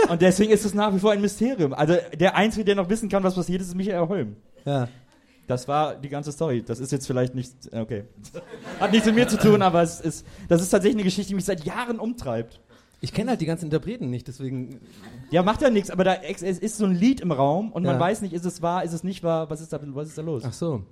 [0.09, 1.75] Und deswegen ist es nach wie vor ein Mysterium.
[1.75, 4.37] Also der Einzige, der noch wissen kann, was passiert ist, ist Michael Holm.
[4.65, 4.89] ja.
[5.49, 6.63] Das war die ganze Story.
[6.63, 8.05] Das ist jetzt vielleicht nicht, okay.
[8.79, 11.35] Hat nichts mit mir zu tun, aber es ist, das ist tatsächlich eine Geschichte, die
[11.35, 12.61] mich seit Jahren umtreibt.
[13.01, 14.81] Ich kenne halt die ganzen Interpreten nicht, deswegen.
[15.31, 17.95] Ja, macht ja nichts, aber da es ist so ein Lied im Raum und man
[17.95, 18.01] Ja.
[18.01, 20.23] weiß nicht, ist es wahr, ist es nicht wahr, was ist da, was ist da
[20.23, 20.43] los?
[20.45, 20.85] Ach so.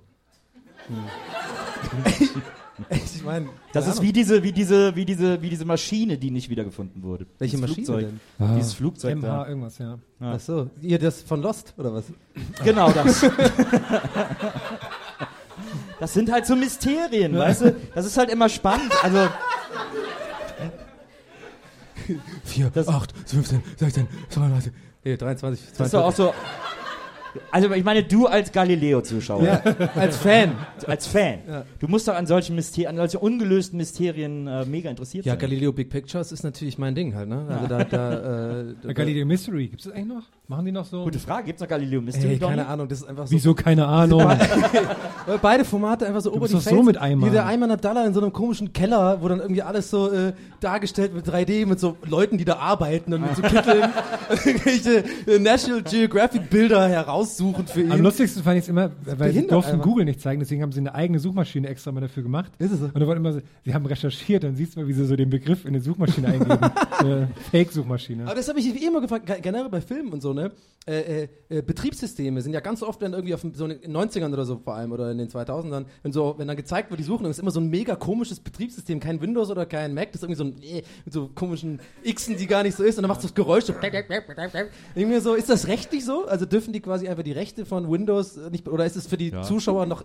[2.89, 6.49] Ich meine, Das ist wie diese, wie diese, wie diese, wie diese Maschine, die nicht
[6.49, 7.25] wiedergefunden wurde.
[7.39, 8.09] Welche Dieses Maschine Flugzeug.
[8.39, 8.55] denn?
[8.57, 9.47] Dieses Flugzeug MH da.
[9.47, 9.97] irgendwas, ja.
[10.19, 12.05] Ach so, ihr das von Lost oder was?
[12.63, 13.25] Genau das.
[15.99, 17.75] das sind halt so Mysterien, weißt du?
[17.95, 18.91] Das ist halt immer spannend.
[19.03, 19.27] Also
[22.45, 24.71] 4, 8, 15, 16, 32,
[25.03, 26.33] nee, 23, das ist doch auch so.
[27.51, 29.61] Also ich meine, du als Galileo-Zuschauer, Ja,
[29.95, 30.53] als Fan.
[30.87, 31.39] als Fan,
[31.79, 35.39] du musst doch an solchen Mysterien, an solchen ungelösten Mysterien äh, mega interessiert Ja, sein.
[35.39, 37.45] Galileo Big Pictures ist natürlich mein Ding halt, ne?
[37.49, 40.23] Also da, da, äh, da Galileo Mystery, gibt es das eigentlich noch?
[40.47, 41.03] Machen die noch so?
[41.03, 42.33] Gute Frage, gibt's noch Galileo Mystery?
[42.33, 43.31] Ey, keine Ahnung, das ist einfach so.
[43.33, 43.53] Wieso?
[43.53, 44.21] Keine Ahnung.
[45.25, 47.27] Weil beide Formate einfach so ober bist die so mit Ayman.
[47.29, 50.31] Wie der Ayman Abdallah in so einem komischen Keller, wo dann irgendwie alles so äh,
[50.61, 53.89] dargestellt mit 3D, mit so Leuten, die da arbeiten und mit so Kitteln
[54.45, 55.03] irgendwelche
[55.39, 56.87] National Geographic Bilder
[57.17, 57.91] heraussuchen für ihn.
[57.91, 59.83] Am lustigsten fand ich es immer, weil sie durften einfach.
[59.85, 62.51] Google nicht zeigen, deswegen haben sie eine eigene Suchmaschine extra mal dafür gemacht.
[62.59, 62.85] Ist es so?
[62.85, 65.15] Und da wurde immer so, sie haben recherchiert, dann siehst du mal, wie sie so
[65.15, 66.59] den Begriff in eine Suchmaschine eingeben.
[67.03, 68.25] äh, Fake-Suchmaschine.
[68.25, 70.51] Aber das habe ich eh immer gefragt, ge- generell bei Filmen und so, ne?
[70.85, 74.31] Äh, äh, äh, Betriebssysteme sind ja ganz oft dann irgendwie auf so in den 90ern
[74.31, 77.03] oder so vor allem oder in den 2000ern, wenn so, wenn dann gezeigt wird, die
[77.03, 80.21] suchen, dann ist immer so ein mega komisches Betriebssystem, kein Windows oder kein Mac, das
[80.21, 83.01] ist irgendwie so ein, äh, mit so komischen Xen, die gar nicht so ist und
[83.03, 83.73] dann macht so das Geräusch so,
[84.95, 86.25] irgendwie so, ist das rechtlich so?
[86.25, 89.17] Also dürfen die quasi einfach die Rechte von Windows äh, nicht, oder ist es für
[89.17, 90.03] die Zuschauer noch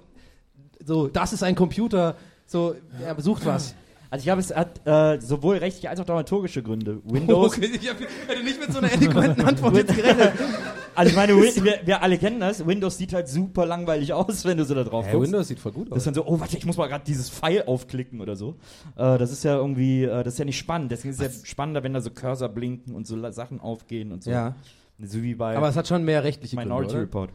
[0.85, 2.75] so, das ist ein Computer, so,
[3.05, 3.75] er besucht was.
[4.11, 7.01] Also ich glaube, es hat äh, sowohl rechtliche als auch dramaturgische Gründe.
[7.05, 7.97] Windows, ich hab,
[8.29, 10.33] hätte nicht mit so einer eloquenten Antwort jetzt gerechnet.
[10.95, 12.67] also ich meine, Win- wir, wir alle kennen das.
[12.67, 15.33] Windows sieht halt super langweilig aus, wenn du so da drauf Hey, guckst.
[15.33, 17.31] Windows sieht voll gut Das ist dann so, oh, warte, ich muss mal gerade dieses
[17.31, 18.57] Pfeil aufklicken oder so.
[18.97, 20.93] Äh, das ist ja irgendwie, äh, das ist ja nicht spannend.
[20.93, 24.23] Deswegen ist es ja spannender, wenn da so Cursor blinken und so Sachen aufgehen und
[24.23, 24.31] so.
[24.31, 24.57] Ja.
[25.03, 27.07] So wie bei Aber es hat schon mehr rechtliche Minority Gründe?
[27.07, 27.31] Report.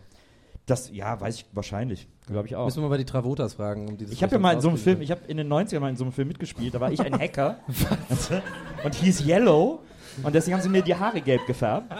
[0.66, 2.08] Das, ja, weiß ich wahrscheinlich.
[2.28, 2.66] Glaube ich auch.
[2.66, 3.88] Müssen wir mal die Travotas fragen.
[3.88, 4.78] Um dieses Ich habe ja mal in so einem.
[4.78, 7.00] Film, ich habe in den 90ern mal in so einem Film mitgespielt, da war ich
[7.00, 7.60] ein Hacker
[8.84, 9.80] und hieß Yellow
[10.24, 11.94] und deswegen haben sie mir die Haare gelb gefärbt.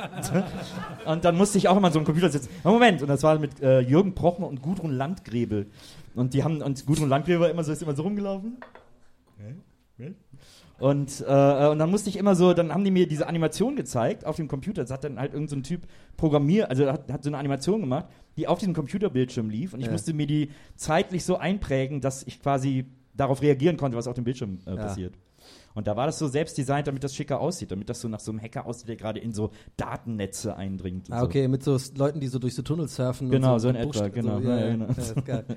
[1.06, 2.50] Und dann musste ich auch immer an so einem Computer sitzen.
[2.64, 5.68] Moment, und das war mit äh, Jürgen Prochmer und Gudrun Landgrebel.
[6.16, 8.58] Und die haben, und Gudrun Landgrebel war immer so, ist immer so rumgelaufen.
[10.80, 14.26] Und, äh, und dann musste ich immer so, dann haben die mir diese Animation gezeigt
[14.26, 14.84] auf dem Computer.
[14.84, 17.82] Das hat dann halt irgendein so ein Typ programmiert, also hat, hat so eine Animation
[17.82, 18.06] gemacht,
[18.38, 19.74] die auf diesem Computerbildschirm lief.
[19.74, 19.92] Und ich Ja.
[19.92, 24.24] musste mir die zeitlich so einprägen, dass ich quasi darauf reagieren konnte, was auf dem
[24.24, 24.76] Bildschirm äh, Ja.
[24.78, 25.16] passiert.
[25.74, 28.20] Und da war das so selbst designt, damit das schicker aussieht, damit das so nach
[28.20, 31.08] so einem Hacker aussieht, der gerade in so Datennetze eindringt.
[31.12, 31.26] Ah, so.
[31.26, 33.30] okay, mit so Leuten, die so durch so Tunnel surfen.
[33.30, 34.42] Genau, und so in mit etwa, genau.
[34.42, 34.88] So, ja, Ja, ja, genau.
[35.28, 35.44] ja.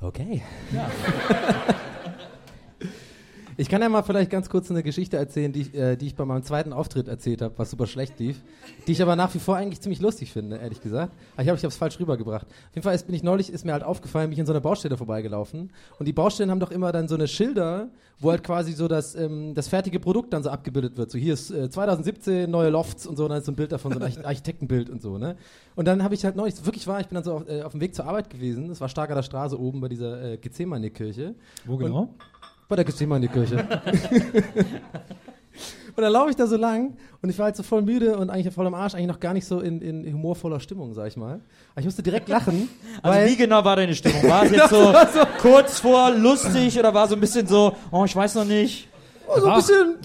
[0.00, 0.42] Okay.
[3.60, 6.14] Ich kann ja mal vielleicht ganz kurz eine Geschichte erzählen, die ich, äh, die ich
[6.14, 8.40] bei meinem zweiten Auftritt erzählt habe, was super schlecht lief,
[8.86, 11.12] die ich aber nach wie vor eigentlich ziemlich lustig finde, ehrlich gesagt.
[11.32, 12.46] Aber ich glaube, ich habe es falsch rübergebracht.
[12.46, 14.52] Auf jeden Fall ist, bin ich neulich, ist mir halt aufgefallen, bin ich in so
[14.52, 17.88] einer Baustelle vorbeigelaufen und die Baustellen haben doch immer dann so eine Schilder,
[18.20, 21.10] wo halt quasi so das, ähm, das fertige Produkt dann so abgebildet wird.
[21.10, 23.72] So hier ist äh, 2017 neue Lofts und so, und dann ist so ein Bild
[23.72, 25.34] davon, so ein Arch- Architektenbild und so, ne?
[25.74, 27.72] Und dann habe ich halt neulich, wirklich war, ich bin dann so auf, äh, auf
[27.72, 30.36] dem Weg zur Arbeit gewesen, das war stark an der Straße oben bei dieser äh,
[30.36, 31.34] Gethsemane-Kirche.
[31.64, 32.14] Wo genau?
[32.68, 33.56] Bei der Gethsemane-Kirche.
[35.96, 38.30] und dann laufe ich da so lang und ich war halt so voll müde und
[38.30, 41.16] eigentlich voll am Arsch, eigentlich noch gar nicht so in, in humorvoller Stimmung, sag ich
[41.16, 41.40] mal.
[41.72, 42.68] Aber ich musste direkt lachen,
[43.02, 44.22] Also wie genau war deine Stimmung?
[44.24, 44.92] War es jetzt so,
[45.40, 48.88] kurz vor lustig oder war so ein bisschen so, oh, ich weiß noch nicht?
[49.28, 49.96] Oh, so ein bisschen,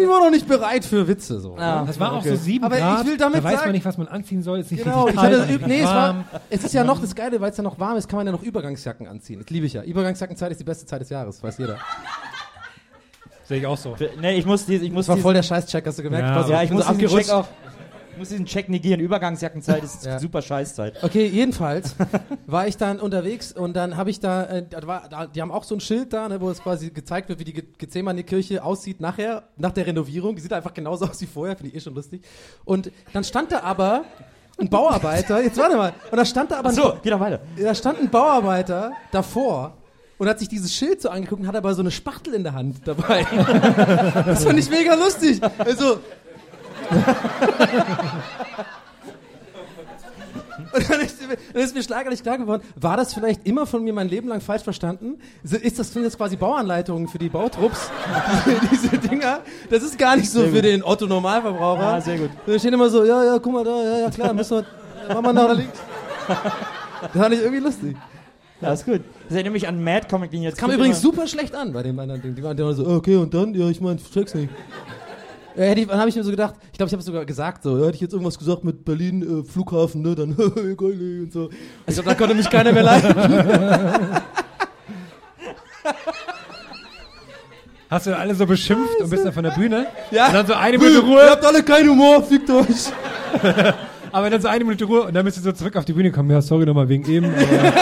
[0.00, 1.40] ich war noch nicht bereit für Witze.
[1.40, 1.56] So.
[1.58, 2.30] Ah, Das war auch okay.
[2.30, 4.60] so sieben Aber ich will damit da weiß sagen- man nicht, was man anziehen soll.
[4.60, 7.40] Ist nicht Genau, ich hatte, üb- nee, es, war, es ist ja noch das Geile,
[7.40, 9.40] weil es ja noch warm ist, kann man ja noch Übergangsjacken anziehen.
[9.40, 9.82] Das liebe ich ja.
[9.82, 11.76] Übergangsjackenzeit ist die beste Zeit des Jahres, weiß jeder.
[13.44, 13.96] Sehe ich auch so.
[14.20, 16.28] Nee, ich muss, ich muss Das war voll der Scheißcheck, hast du gemerkt?
[16.28, 17.30] Ja, so, ja, ich bin muss so abgerutscht.
[18.20, 19.00] Muss diesen Check negieren.
[19.00, 20.18] Übergangsjackenzeit ist Ja.
[20.20, 21.02] super Scheißzeit.
[21.02, 21.96] Okay, jedenfalls
[22.46, 25.50] war ich dann unterwegs und dann habe ich da, äh, da, war, da, die haben
[25.50, 28.62] auch so ein Schild da, ne, wo es quasi gezeigt wird, wie die Ge- Gethsemane-Kirche
[28.62, 30.36] aussieht nachher, nach der Renovierung.
[30.36, 32.22] Die sieht einfach genauso aus wie vorher, finde ich eh schon lustig.
[32.64, 34.04] Und dann stand da aber
[34.58, 37.40] ein Bauarbeiter, jetzt warte mal, und da stand da aber ein, so, geh doch weiter.
[37.56, 39.72] da stand ein Bauarbeiter davor
[40.18, 42.52] und hat sich dieses Schild so angeguckt und hat aber so eine Spachtel in der
[42.52, 43.24] Hand dabei.
[44.26, 45.40] das fand ich mega lustig.
[45.58, 46.00] Also.
[50.72, 51.16] Und dann ist,
[51.52, 54.40] dann ist mir schlagartig klar geworden, war das vielleicht immer von mir mein Leben lang
[54.40, 55.18] falsch verstanden?
[55.42, 57.90] Ist das, sind das quasi Bauanleitungen für die Bautrupps?
[58.70, 59.40] Diese Dinger?
[59.68, 61.82] Das ist gar nicht so für den Otto-Normalverbraucher.
[61.82, 62.30] Ja, sehr gut.
[62.46, 65.24] Da stehen immer so, ja, ja, guck mal da, ja, ja, klar, müssen wir, machen
[65.24, 65.78] wir nach links.
[67.02, 67.96] Das fand ich irgendwie lustig.
[68.60, 69.00] Ja, ist gut.
[69.24, 70.58] Das erinnert mich an Mad Comic, den jetzt.
[70.58, 72.34] Kam übrigens super schlecht an bei dem anderen Ding.
[72.34, 73.54] Die waren immer so, okay, und dann?
[73.54, 74.50] Ja, ich meine, check's nicht.
[75.54, 77.62] Hätte ich, dann habe ich mir so gedacht, ich glaube, ich habe es sogar gesagt,
[77.62, 81.44] so, hätte ich jetzt irgendwas gesagt mit Berlin äh, Flughafen, ne, dann geil und so.
[81.46, 81.54] Und
[81.86, 83.14] ich glaube, da konnte mich keiner mehr leiden.
[87.90, 89.04] Hast du alle so beschimpft Scheiße.
[89.04, 89.86] und bist dann von der Bühne?
[90.12, 90.28] Ja.
[90.28, 91.24] Und dann so eine Minute Ruhe.
[91.24, 92.92] Ihr habt alle keinen Humor, fickt euch.
[94.12, 96.12] aber dann so eine Minute Ruhe und dann bist du so zurück auf die Bühne
[96.12, 96.30] kommen.
[96.30, 97.26] Ja, sorry nochmal wegen eben.
[97.26, 97.72] Aber, ja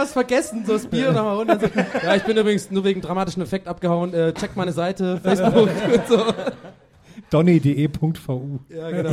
[0.00, 1.60] irgendwas vergessen, so das Bier nochmal runter.
[1.60, 1.66] So.
[2.02, 4.14] Ja, ich bin übrigens nur wegen dramatischen Effekt abgehauen.
[4.14, 5.54] Äh, checkt meine Seite, Facebook
[5.94, 6.24] und so.
[7.30, 8.58] donny.de.vu.
[8.68, 9.10] Ja, genau.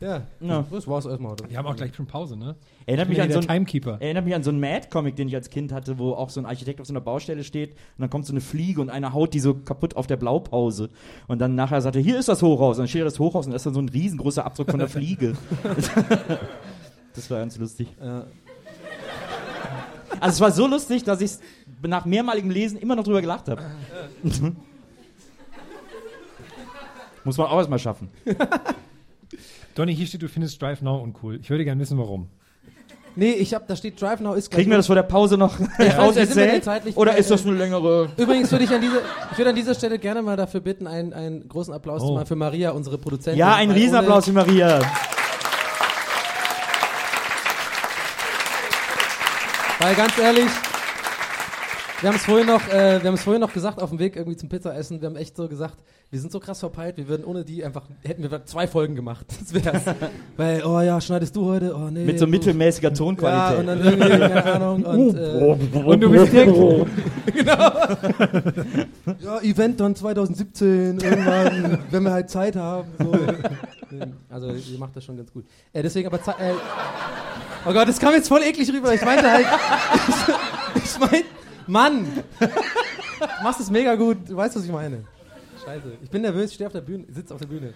[0.00, 0.64] ja, Ja.
[0.70, 1.36] das war's erstmal.
[1.48, 2.56] Wir haben auch gleich schon Pause, ne?
[2.86, 3.98] Erinnert Ich mich, an so ein, Timekeeper.
[4.00, 6.46] erinnert mich an so einen Mad-Comic, den ich als Kind hatte, wo auch so ein
[6.46, 9.32] Architekt auf so einer Baustelle steht und dann kommt so eine Fliege und einer haut
[9.34, 10.90] die so kaputt auf der Blaupause.
[11.28, 12.76] Und dann nachher sagt er, hier ist das Hochhaus.
[12.78, 14.80] Und dann steht da das Hochhaus und da ist dann so ein riesengroßer Abdruck von
[14.80, 15.34] der Fliege.
[17.14, 17.88] das war ganz lustig.
[18.02, 18.24] Ja.
[20.18, 21.32] Also es war so lustig, dass ich
[21.82, 23.62] nach mehrmaligem Lesen immer noch drüber gelacht habe.
[27.24, 28.08] Muss man auch erstmal schaffen.
[29.74, 31.38] Donny, hier steht, du findest Drive Now uncool.
[31.40, 32.28] Ich würde gerne wissen, warum.
[33.16, 34.58] Nee, ich hab, da steht Drive Now ist gleich.
[34.60, 35.58] Kriegen wir das vor der Pause noch
[35.98, 36.64] auserzählt?
[36.64, 38.08] zeitlich- Oder ist das eine längere...
[38.16, 39.00] Übrigens würde ich an dieser,
[39.32, 42.14] ich würde an dieser Stelle gerne mal dafür bitten, einen, einen großen Applaus Oh.
[42.14, 43.38] mal für Maria, unsere Produzentin.
[43.38, 44.80] Ja, ein Weil Riesenapplaus für Maria.
[49.80, 50.50] Weil ganz ehrlich,
[52.00, 54.16] wir haben es vorhin noch, äh, wir haben es vorhin noch gesagt auf dem Weg
[54.16, 55.00] irgendwie zum Pizzaessen.
[55.00, 55.78] Wir haben echt so gesagt,
[56.10, 59.26] wir sind so krass verpeilt, wir würden ohne die einfach hätten wir zwei Folgen gemacht.
[59.40, 59.82] Das wär's.
[60.36, 61.74] Weil oh ja, schneidest du heute?
[61.74, 62.04] Oh nee.
[62.04, 62.28] Mit so oh.
[62.28, 63.58] mittelmäßiger Ja, Tonqualität.
[63.60, 66.56] und dann irgendwie keine Ahnung und äh, Und du bist direkt.
[69.20, 72.88] ja, Event dann 2017 irgendwann, wenn wir halt Zeit haben.
[72.98, 73.12] So.
[74.28, 75.44] Also ihr macht das schon ganz gut.
[75.72, 76.52] Äh, deswegen aber Ze- äh,
[77.66, 78.94] Oh Gott, das kam jetzt voll eklig rüber.
[78.94, 79.44] Ich meinte halt,
[80.76, 81.22] ich, ich mein,
[81.70, 82.06] Mann,
[82.40, 82.46] du
[83.42, 84.18] machst es mega gut.
[84.28, 85.04] Du weißt, was ich meine.
[85.64, 87.74] Scheiße, ich bin nervös, ich stehe auf der Bühne, sitze auf der Bühne.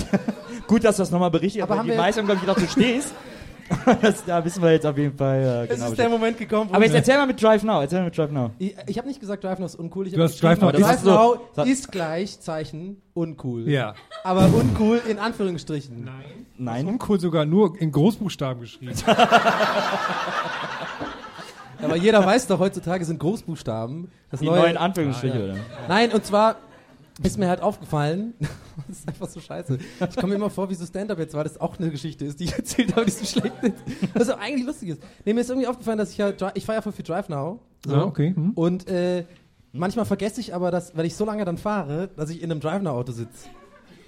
[0.66, 1.78] Gut, dass du das nochmal berichtet Aber hast.
[1.80, 3.12] haben Die wir- meisten haben, glaube ich, gedacht, du stehst.
[4.02, 5.90] das, da wissen wir jetzt auf jeden Fall äh, Es genau.
[5.90, 6.10] ist der Bescheid.
[6.10, 7.80] Moment gekommen, wo Aber jetzt erzähl mal mit Drive Now.
[7.80, 8.50] Erzähl mal mit Drive Now.
[8.58, 10.06] ich, ich habe nicht gesagt, Drive Now ist uncool.
[10.06, 13.68] Ich Du hab hast Drive Now ist- Drive Now so- ist gleich Zeichen uncool.
[13.68, 13.94] Ja.
[14.22, 16.08] Aber uncool in Anführungsstrichen.
[16.56, 16.86] Nein.
[16.86, 18.92] Uncool sogar nur in Großbuchstaben geschrieben.
[21.82, 24.60] Aber jeder weiß doch, heutzutage sind Großbuchstaben das Die neue.
[24.60, 25.56] neuen Anführungsstriche, oder?
[25.88, 26.56] Nein, und zwar
[27.22, 28.34] ist mir halt aufgefallen,
[28.88, 29.78] das ist einfach so scheiße.
[30.10, 32.40] Ich komme mir immer vor, wie so Stand-Up jetzt war, das auch eine Geschichte ist,
[32.40, 33.74] die ich erzählt habe, die so schlecht ist.
[34.14, 35.02] Was auch eigentlich lustig ist.
[35.24, 37.60] Nee, mir ist irgendwie aufgefallen, dass ich ja, ich fahre ja voll viel Drive Now.
[37.86, 37.94] So.
[37.94, 38.34] Ah, okay.
[38.34, 38.50] Hm.
[38.54, 39.24] Und äh,
[39.72, 42.60] manchmal vergesse ich aber, dass, weil ich so lange dann fahre, dass ich in einem
[42.60, 43.48] Drive Now Auto sitze.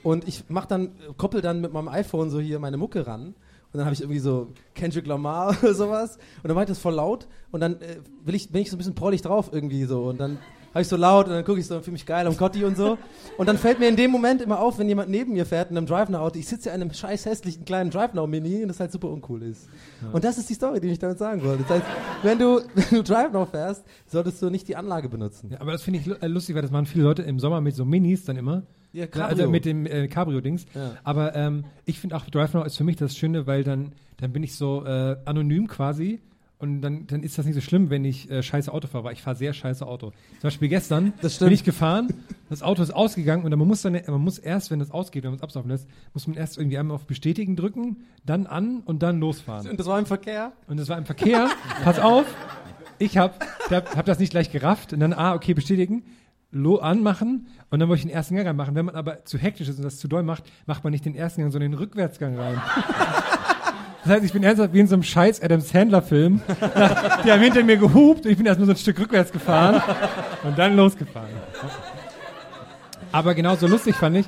[0.02, 3.34] Und ich mach dann, koppel dann mit meinem iPhone so hier meine Mucke ran.
[3.77, 6.16] Und dann habe ich irgendwie so Kendrick Lamar oder sowas.
[6.43, 7.29] Und dann war ich das voll laut.
[7.51, 10.05] Und dann äh, will ich, bin ich so ein bisschen prollig drauf irgendwie so.
[10.05, 10.39] Und dann
[10.70, 12.64] habe ich so laut und dann gucke ich so und fühle mich geil am Gotti
[12.64, 12.97] und so.
[13.37, 15.77] Und dann fällt mir in dem Moment immer auf, wenn jemand neben mir fährt in
[15.77, 19.11] einem Drive-Now-Auto, ich sitze ja in einem scheiß hässlichen kleinen Drive-Now-Mini und das halt super
[19.11, 19.68] uncool ist.
[20.11, 21.64] Und das ist die Story, die ich damit sagen wollte.
[21.64, 21.87] Das heißt,
[22.22, 25.51] wenn du, wenn du Drive-Now fährst, solltest du nicht die Anlage benutzen.
[25.51, 27.74] Ja, aber das finde ich äh, lustig, weil das machen viele Leute im Sommer mit
[27.74, 28.62] so Minis dann immer.
[28.93, 30.66] Ja, Ja, also mit dem äh, Cabrio-Dings.
[30.74, 30.93] Ja.
[31.05, 34.32] Aber ähm, ich finde auch Drive Now ist für mich das Schöne, weil dann, dann
[34.32, 36.20] bin ich so äh, anonym quasi.
[36.59, 39.12] Und dann, dann ist das nicht so schlimm, wenn ich äh, scheiße Auto fahre, weil
[39.12, 40.12] ich fahre sehr scheiße Auto.
[40.41, 42.09] Zum Beispiel gestern bin ich gefahren,
[42.49, 45.24] das Auto ist ausgegangen und dann man muss dann, man muss erst, wenn das ausgeht,
[45.24, 48.80] wenn man es absaufen lässt, muss man erst irgendwie einmal auf Bestätigen drücken, dann an
[48.87, 49.68] und dann losfahren.
[49.68, 50.53] Und das war im Verkehr.
[50.66, 51.51] Und das war im Verkehr.
[51.84, 52.24] Pass auf,
[52.99, 56.05] ich hab, hab, hab das nicht gleich gerafft und dann, ah, okay, bestätigen,
[56.80, 58.74] anmachen und dann wollte ich den ersten Gang reinmachen.
[58.74, 61.14] Wenn man aber zu hektisch ist und das zu doll macht, macht man nicht den
[61.14, 62.61] ersten Gang, sondern den Rückwärtsgang rein.
[64.04, 66.40] Das heißt, ich bin ernsthaft wie in so einem scheiß Adam Sandler-Film.
[67.24, 69.82] Die haben hinter mir gehupt und ich bin erst nur so ein Stück rückwärts gefahren
[70.44, 71.28] und dann losgefahren.
[73.11, 74.26] Aber genauso lustig fand ich,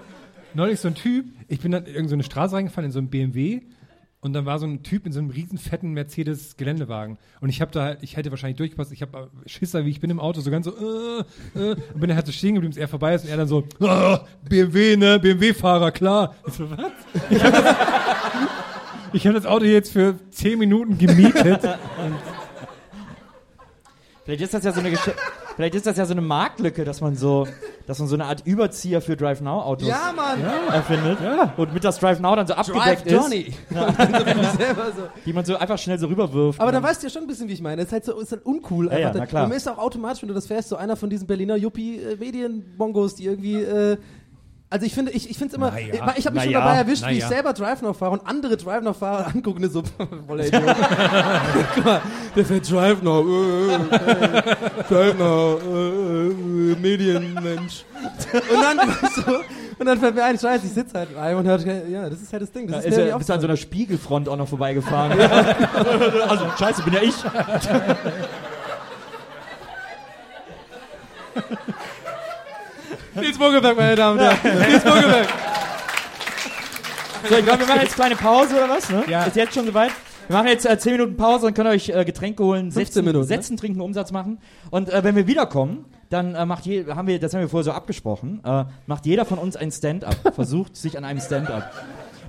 [0.52, 3.60] neulich so ein Typ, ich bin dann in irgendeine Straße reingefahren, in so einem BMW
[4.20, 7.60] und dann war so ein Typ in so einem riesen fetten Mercedes Geländewagen und ich
[7.60, 10.50] habe da ich hätte wahrscheinlich durchgepasst, ich habe Schisser, wie ich bin im Auto, so
[10.50, 11.20] ganz so äh,
[11.60, 13.48] äh, und bin dann halt so stehen geblieben, bis er vorbei ist und er dann
[13.48, 16.34] so ah, BMW, ne, BMW-Fahrer, klar.
[16.46, 16.78] Ich so, was?
[17.30, 17.76] Ich habe das,
[19.12, 21.60] ich hab das Auto jetzt für 10 Minuten gemietet.
[24.24, 25.10] Vielleicht ist das ja so eine Gesch
[25.58, 27.48] Vielleicht ist das ja so eine Marktlücke, dass man so,
[27.88, 30.40] dass man so eine Art Überzieher für Drive Now Autos Mann.
[30.72, 31.18] erfindet.
[31.56, 33.52] Und mit das Drive Now dann so abgedeckt ist, Johnny.
[34.56, 35.08] selber so.
[35.26, 36.60] die man so einfach schnell so rüberwirft.
[36.60, 37.82] Aber dann weißt du ja schon ein bisschen, wie ich meine.
[37.82, 38.86] Es ist halt so ist halt uncool.
[38.86, 39.18] Ja, ja, einfach.
[39.18, 39.42] na klar.
[39.42, 43.16] Und man ist auch automatisch, wenn du das fährst, so einer von diesen Berliner Yuppie-Medien-Bongos,
[43.16, 43.56] die irgendwie.
[43.56, 43.96] Äh,
[44.70, 45.86] also ich finde, ich, ich finde es immer, Naja.
[46.12, 46.60] ich, ich habe mich schon Naja.
[46.60, 49.72] dabei erwischt, wie ich selber Drive Now fahre und andere Drive Now Fahrer angucken und
[49.72, 49.82] so,
[50.26, 50.62] voller Idiot.
[51.74, 52.00] Guck mal,
[52.36, 53.78] der fährt Drive Now, äh, äh,
[54.88, 57.84] Drive Now, äh, äh, Medienmensch.
[58.32, 58.78] Und dann,
[59.14, 59.22] so,
[59.78, 62.32] und dann fällt mir ein, scheiße, ich sitze halt rein und hört, ja, das ist
[62.32, 62.66] halt das Ding.
[62.66, 65.18] Das da ist ist er, bist du an so einer Spiegelfront auch noch vorbeigefahren.
[66.28, 67.14] also, scheiße, bin ja ich.
[73.20, 74.70] Nils Bogelberg, meine Damen und Herren.
[74.70, 75.28] Nils Bogelberg.
[77.28, 78.88] So, ich glaube, wir machen jetzt eine kleine Pause oder was?
[78.90, 79.04] Ne?
[79.08, 79.24] Ja.
[79.24, 79.90] Ist jetzt schon soweit?
[80.28, 82.84] Wir machen jetzt äh, 10 Minuten Pause, dann könnt ihr euch äh, Getränke holen, 15
[82.84, 83.26] setzen, Minuten, ne?
[83.26, 84.38] setzen trinken, Umsatz machen.
[84.70, 87.64] Und äh, wenn wir wiederkommen, dann äh, macht je, haben wir, das haben wir vorher
[87.64, 90.16] so abgesprochen, äh, macht jeder von uns ein Stand-up.
[90.34, 91.72] versucht sich an einem Stand-up.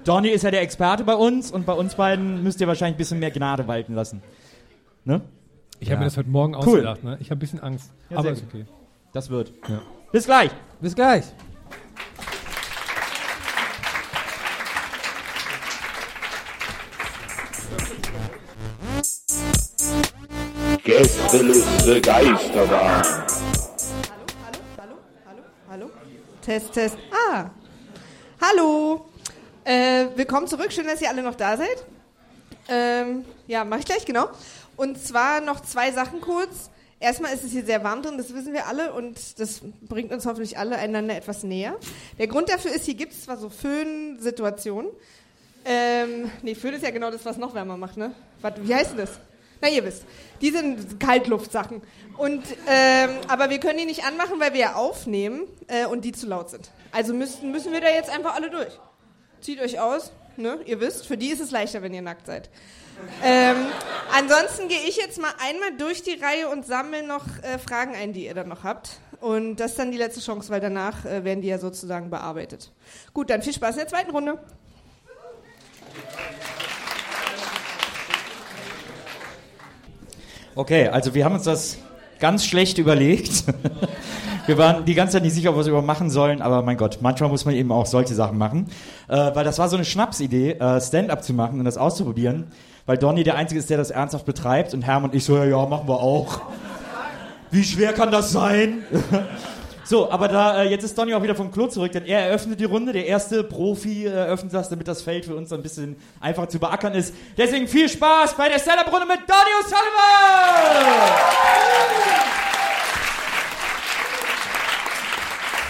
[0.06, 3.00] Donny ist ja der Experte bei uns und bei uns beiden müsst ihr wahrscheinlich ein
[3.00, 4.22] bisschen mehr Gnade walten lassen.
[5.04, 5.22] Ne?
[5.82, 6.60] Ich habe mir das heute Morgen Cool.
[6.60, 7.04] ausgedacht.
[7.04, 7.18] Ne?
[7.20, 7.92] Ich habe ein bisschen Angst.
[8.10, 8.66] Ja, aber ist okay.
[9.12, 9.52] Das wird.
[9.68, 9.82] Ja.
[10.12, 10.49] Bis gleich.
[10.82, 11.24] Bis gleich.
[20.84, 23.03] Gästeliste Geisterbahn.
[23.03, 24.26] Hallo,
[24.76, 24.95] hallo,
[25.28, 25.89] hallo, hallo.
[26.41, 26.97] Test, Test.
[27.12, 27.51] Ah,
[28.41, 29.05] hallo.
[29.64, 30.74] Äh, willkommen zurück.
[30.74, 31.86] Schön, dass ihr alle noch da seid.
[32.68, 34.30] Ähm, ja, mache ich gleich, genau.
[34.76, 36.72] Und zwar noch zwei Sachen kurz.
[37.00, 40.26] Erstmal ist es hier sehr warm drin, das wissen wir alle und das bringt uns
[40.26, 41.78] hoffentlich alle einander etwas näher.
[42.18, 44.91] Der Grund dafür ist, hier gibt es zwar so Föhn-Situationen.
[45.64, 48.14] Ähm, nee, Föhn ist ja genau das, was noch wärmer macht, ne?
[48.41, 49.12] Warte, wie heißt denn das?
[49.62, 50.04] Na, ihr wisst.
[50.41, 51.82] Die sind Kaltluftsachen.
[52.18, 56.12] Und, ähm, aber wir können die nicht anmachen, weil wir ja aufnehmen äh, und die
[56.12, 56.70] zu laut sind.
[56.91, 58.78] Also müssen, müssen wir da jetzt einfach alle durch.
[59.41, 60.60] Zieht euch aus, ne?
[60.66, 62.50] Ihr wisst, für die ist es leichter, wenn ihr nackt seid.
[63.24, 63.58] Ähm,
[64.16, 68.14] ansonsten gehe ich jetzt mal einmal durch die Reihe und sammle noch äh, Fragen ein,
[68.14, 69.00] die ihr dann noch habt.
[69.22, 72.72] Und das ist dann die letzte Chance, weil danach äh, werden die ja sozusagen bearbeitet.
[73.14, 74.39] Gut, dann viel Spaß in der zweiten Runde.
[80.56, 81.78] Okay, also wir haben uns das
[82.20, 83.43] ganz schlecht überlegt.
[84.45, 86.97] Wir waren die ganze Zeit nicht sicher, was wir überhaupt machen sollen, aber mein Gott,
[87.02, 88.66] manchmal muss man eben auch solche Sachen machen.
[89.08, 92.47] Äh, weil das war so eine Schnapsidee, äh, Stand-up zu machen und das auszuprobieren,
[92.90, 95.46] weil Donny der Einzige ist, der das ernsthaft betreibt und Herm und ich so, ja,
[95.46, 96.42] ja, machen wir auch.
[97.52, 98.84] Wie schwer kann das sein?
[99.84, 102.60] So, aber da äh, jetzt ist Donny auch wieder vom Klo zurück, denn er eröffnet
[102.60, 102.94] die Runde.
[102.94, 106.60] Der erste Profi äh, eröffnet das, damit das Feld für uns ein bisschen einfacher zu
[106.60, 107.12] beackern ist.
[107.36, 109.80] Deswegen viel Spaß bei der Stand-Up-Runde mit Donny O'Sullivan!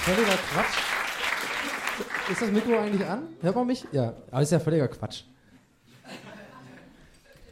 [0.02, 2.30] Völliger Quatsch.
[2.30, 3.24] Ist das Mikro eigentlich an?
[3.42, 3.86] Hört man mich?
[3.94, 5.24] Ja, aber ist ja völliger Quatsch.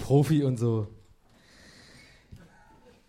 [0.08, 0.88] Profi und so.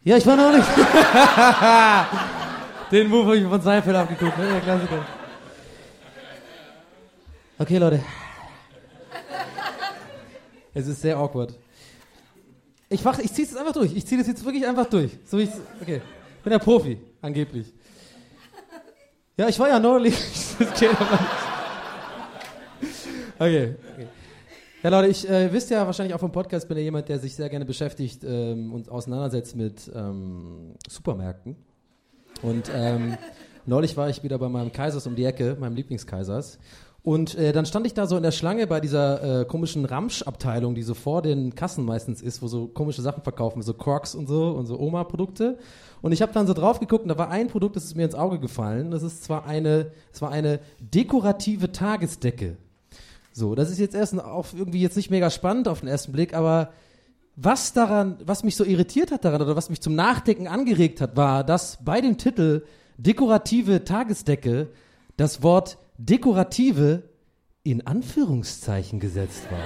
[0.02, 0.66] Ja, ich war noch nicht.
[2.90, 4.60] Den Move habe ich von Seinfeld abgeguckt, ne?
[4.66, 4.80] Der.
[7.60, 8.02] Okay, Leute.
[10.74, 11.54] Es ist sehr awkward.
[12.88, 13.94] Ich, mach, ich ziehe es jetzt einfach durch.
[13.94, 15.16] Ich ziehe das jetzt wirklich einfach durch.
[15.24, 16.02] So ich's- okay.
[16.38, 17.72] Ich bin der Profi, angeblich.
[19.36, 20.16] Ja, ich war ja neulich.
[23.38, 23.38] Okay.
[23.38, 23.76] okay.
[24.80, 27.34] Ja, Leute, ich äh, wisst ja wahrscheinlich auch vom Podcast, bin ja jemand, der sich
[27.34, 31.56] sehr gerne beschäftigt ähm, und auseinandersetzt mit ähm, Supermärkten.
[32.42, 33.18] Und ähm,
[33.66, 36.60] neulich war ich wieder bei meinem Kaisers um die Ecke, meinem Lieblingskaisers.
[37.02, 40.76] Und äh, dann stand ich da so in der Schlange bei dieser äh, komischen Ramsch-Abteilung,
[40.76, 44.28] die so vor den Kassen meistens ist, wo so komische Sachen verkaufen, so Crocs und
[44.28, 45.58] so und so Oma-Produkte.
[46.02, 48.04] Und ich habe dann so drauf geguckt und da war ein Produkt, das ist mir
[48.04, 48.92] ins Auge gefallen.
[48.92, 52.58] Das ist zwar eine, es war eine dekorative Tagesdecke.
[53.38, 56.34] So, das ist jetzt erst auch irgendwie jetzt nicht mega spannend auf den ersten Blick,
[56.34, 56.72] aber
[57.36, 61.16] was daran, was mich so irritiert hat daran oder was mich zum Nachdenken angeregt hat,
[61.16, 62.64] war, dass bei dem Titel
[62.96, 64.70] dekorative Tagesdecke
[65.16, 67.04] das Wort dekorative
[67.62, 69.60] in Anführungszeichen gesetzt war.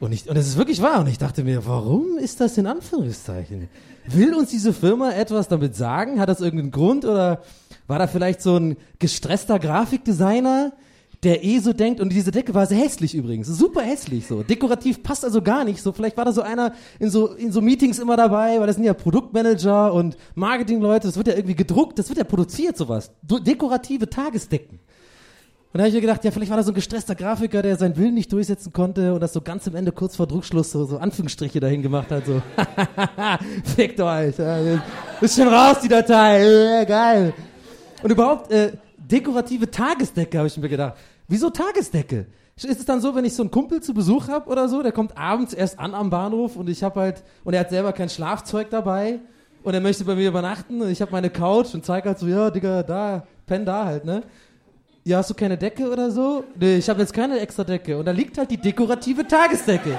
[0.00, 0.98] Und, ich, und das ist wirklich wahr.
[1.00, 3.68] Und ich dachte mir, warum ist das in Anführungszeichen?
[4.06, 6.18] Will uns diese Firma etwas damit sagen?
[6.18, 7.04] Hat das irgendeinen Grund?
[7.04, 7.42] Oder
[7.86, 10.72] war da vielleicht so ein gestresster Grafikdesigner,
[11.22, 12.00] der eh so denkt?
[12.00, 13.48] Und diese Decke war sehr hässlich übrigens.
[13.48, 14.42] Super hässlich so.
[14.42, 15.82] Dekorativ passt also gar nicht.
[15.82, 18.76] So, vielleicht war da so einer in so, in so Meetings immer dabei, weil das
[18.76, 21.08] sind ja Produktmanager und Marketingleute.
[21.08, 23.12] Das wird ja irgendwie gedruckt, das wird ja produziert, sowas.
[23.22, 24.80] Dekorative Tagesdecken.
[25.72, 27.76] Und da habe ich mir gedacht, ja, vielleicht war da so ein gestresster Grafiker, der
[27.76, 30.84] seinen Willen nicht durchsetzen konnte und das so ganz am Ende kurz vor Druckschluss so,
[30.84, 32.42] so Anführungsstriche dahin gemacht hat, so,
[33.76, 34.34] fickt euch,
[35.20, 37.32] ist schon raus, die Datei, äh, geil.
[38.02, 38.72] Und überhaupt, äh,
[39.10, 40.94] dekorative Tagesdecke, habe ich mir gedacht.
[41.28, 42.26] Wieso Tagesdecke?
[42.56, 44.92] Ist es dann so, wenn ich so einen Kumpel zu Besuch habe oder so, der
[44.92, 48.10] kommt abends erst an am Bahnhof und ich habe halt, und er hat selber kein
[48.10, 49.20] Schlafzeug dabei
[49.62, 52.26] und er möchte bei mir übernachten und ich habe meine Couch und zeige halt so,
[52.26, 54.22] ja, Digga, da, penn da halt, ne?
[55.04, 56.44] Ja, hast du keine Decke oder so?
[56.58, 57.96] Nee, ich habe jetzt keine extra Decke.
[57.96, 59.96] Und da liegt halt die dekorative Tagesdecke.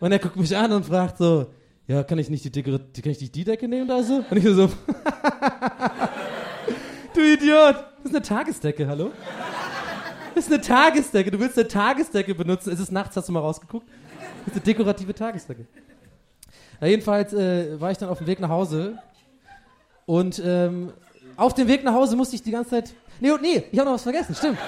[0.00, 1.46] Und er guckt mich an und fragt so,
[1.86, 4.24] ja, kann ich nicht die, Dekora kann ich nicht die Decke nehmen oder so?
[4.30, 4.66] Und ich so,
[7.14, 9.12] du Idiot, das ist eine Tagesdecke, hallo?
[10.34, 12.72] Das ist eine Tagesdecke, du willst eine Tagesdecke benutzen.
[12.72, 13.86] Es ist nachts, hast du mal rausgeguckt?
[14.44, 15.66] Das ist eine dekorative Tagesdecke.
[16.80, 18.98] Ja, jedenfalls äh, war ich dann auf dem Weg nach Hause
[20.06, 20.92] Und ähm,
[21.36, 22.94] auf dem Weg nach Hause musste ich die ganze Zeit.
[23.20, 24.58] Nee, nee, ich habe noch was vergessen, stimmt.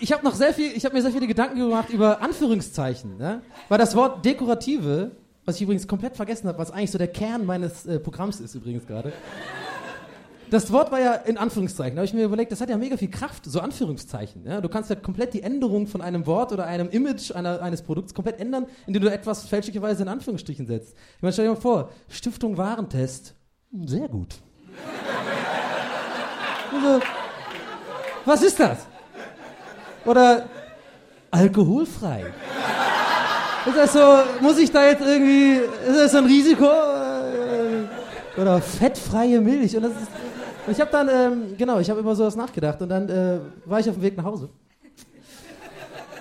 [0.00, 3.40] Ich habe noch sehr viel, ich habe mir sehr viele Gedanken gemacht über Anführungszeichen, ne?
[3.68, 5.12] Weil das Wort dekorative,
[5.44, 8.54] was ich übrigens komplett vergessen habe, was eigentlich so der Kern meines äh, Programms ist
[8.56, 9.12] übrigens gerade.
[10.50, 11.96] Das Wort war ja in Anführungszeichen.
[11.96, 14.44] Da habe ich mir überlegt, das hat ja mega viel Kraft, so Anführungszeichen.
[14.46, 14.60] Ja?
[14.60, 18.14] Du kannst ja komplett die Änderung von einem Wort oder einem Image einer, eines Produkts
[18.14, 20.94] komplett ändern, indem du etwas fälschlicherweise in Anführungsstrichen setzt.
[21.16, 23.34] Ich meine, stell dir mal vor, Stiftung Warentest,
[23.84, 24.36] sehr gut.
[26.72, 27.00] also,
[28.24, 28.86] was ist das?
[30.04, 30.48] Oder
[31.30, 32.26] alkoholfrei.
[33.66, 35.56] Ist das so, muss ich da jetzt irgendwie,
[35.88, 36.68] ist das so ein Risiko?
[38.36, 39.76] Oder fettfreie Milch.
[39.76, 40.08] Und das ist,
[40.66, 43.80] und ich habe dann, ähm, genau, ich habe über sowas nachgedacht und dann äh, war
[43.80, 44.48] ich auf dem Weg nach Hause.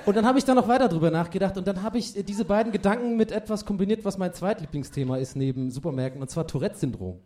[0.06, 2.46] Und dann habe ich da noch weiter drüber nachgedacht und dann habe ich äh, diese
[2.46, 7.20] beiden Gedanken mit etwas kombiniert, was mein zweitlieblingsthema ist neben Supermärkten, und zwar Tourette-Syndrom.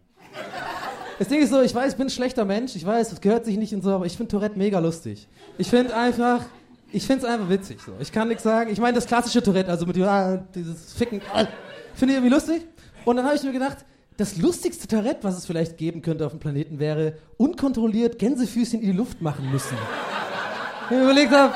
[1.18, 3.44] Das Ding ist so, ich weiß, ich bin ein schlechter Mensch, ich weiß, es gehört
[3.44, 5.28] sich nicht in so, aber ich finde Tourette mega lustig.
[5.58, 6.46] Ich finde einfach,
[6.94, 7.92] ich finde es einfach witzig so.
[8.00, 8.72] Ich kann nichts sagen.
[8.72, 11.46] Ich meine, das klassische Tourette, also mit ah, dieses Ficken, ah,
[11.94, 12.66] finde ich irgendwie lustig.
[13.04, 13.80] Und dann habe ich mir gedacht,
[14.20, 18.92] das lustigste Tourette, was es vielleicht geben könnte auf dem Planeten, wäre unkontrolliert Gänsefüßchen in
[18.92, 19.78] die Luft machen müssen.
[20.90, 21.54] ich überlegt habe,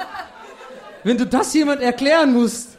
[1.03, 2.77] wenn du das jemand erklären musst,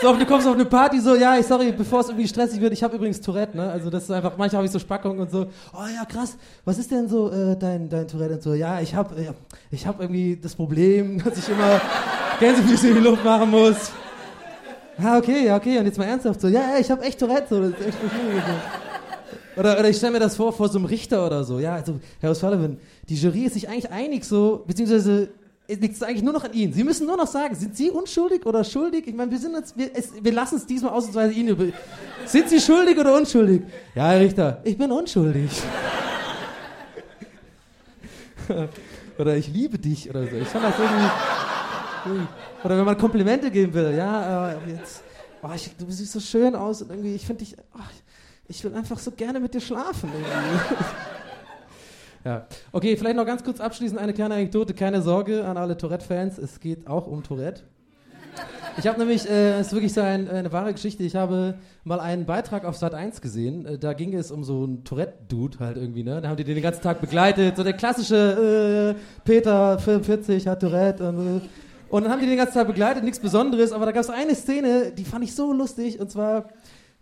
[0.00, 2.72] so, du kommst auf eine Party so, ja, ich sorry, bevor es irgendwie stressig wird,
[2.72, 3.70] ich habe übrigens Tourette, ne?
[3.70, 6.78] Also das ist einfach, manchmal habe ich so Spackungen und so, oh ja, krass, was
[6.78, 8.54] ist denn so äh, dein, dein Tourette und so?
[8.54, 9.32] Ja, ich habe äh,
[9.70, 11.80] ich hab irgendwie das Problem, dass ich immer
[12.40, 13.92] Gänsefüßchen in die Luft machen muss.
[14.98, 17.60] Ja, okay, ja, okay, und jetzt mal ernsthaft so, ja, ich habe echt Tourette, so,
[17.60, 18.42] das ist echt schwierig.
[19.56, 21.58] Oder, oder ich stelle mir das vor, vor so einem Richter oder so.
[21.58, 22.76] Ja, also, Herr O'Sullivan,
[23.08, 25.30] die Jury ist sich eigentlich einig so, beziehungsweise
[25.68, 26.72] liegt es eigentlich nur noch an Ihnen.
[26.72, 29.06] Sie müssen nur noch sagen, sind Sie unschuldig oder schuldig?
[29.06, 31.64] Ich meine, wir sind jetzt, wir, es, wir lassen es diesmal ausnahmsweise Ihnen über.
[32.26, 33.62] Sind Sie schuldig oder unschuldig?
[33.94, 35.50] Ja, Herr Richter, ich bin unschuldig.
[39.18, 40.36] oder ich liebe dich oder so.
[40.36, 42.26] Ich fand das irgendwie.
[42.62, 45.02] Oder wenn man Komplimente geben will, ja, äh, jetzt,
[45.42, 47.80] oh, ich, du siehst so schön aus und irgendwie, ich finde dich, oh,
[48.64, 50.10] will einfach so gerne mit dir schlafen.
[52.24, 52.46] ja.
[52.72, 54.74] Okay, vielleicht noch ganz kurz abschließend eine kleine Anekdote.
[54.74, 57.62] Keine Sorge an alle Tourette-Fans, es geht auch um Tourette.
[58.78, 61.02] Ich habe nämlich, äh, es ist wirklich so ein, eine wahre Geschichte.
[61.02, 63.64] Ich habe mal einen Beitrag auf Sat 1 gesehen.
[63.64, 66.20] Äh, da ging es um so einen Tourette-Dude halt irgendwie, ne?
[66.20, 67.56] Da haben die den den ganzen Tag begleitet.
[67.56, 71.40] So der klassische äh, Peter, 45, hat Tourette und, äh,
[71.88, 73.72] und dann haben die den ganzen Tag begleitet, nichts Besonderes.
[73.72, 75.98] Aber da gab es eine Szene, die fand ich so lustig.
[75.98, 76.48] Und zwar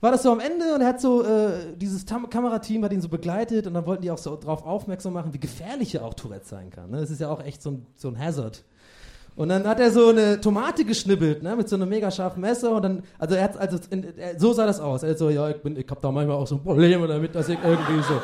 [0.05, 3.01] war das so am Ende und er hat so, äh, dieses Tam Kamerateam hat ihn
[3.01, 6.13] so begleitet und dann wollten die auch so darauf aufmerksam machen, wie gefährlich er auch
[6.13, 6.91] Tourette sein kann.
[6.91, 7.01] Ne?
[7.01, 8.65] Das ist ja auch echt so ein, so ein Hazard.
[9.35, 12.73] Und dann hat er so eine Tomate geschnibbelt, ne, mit so einem mega scharfen Messer
[12.73, 15.03] und dann, also er hat, also in, er, so sah das aus.
[15.03, 17.49] Er hat so, ja, ich bin, ich hab da manchmal auch so Probleme damit, dass
[17.49, 18.21] ich irgendwie so.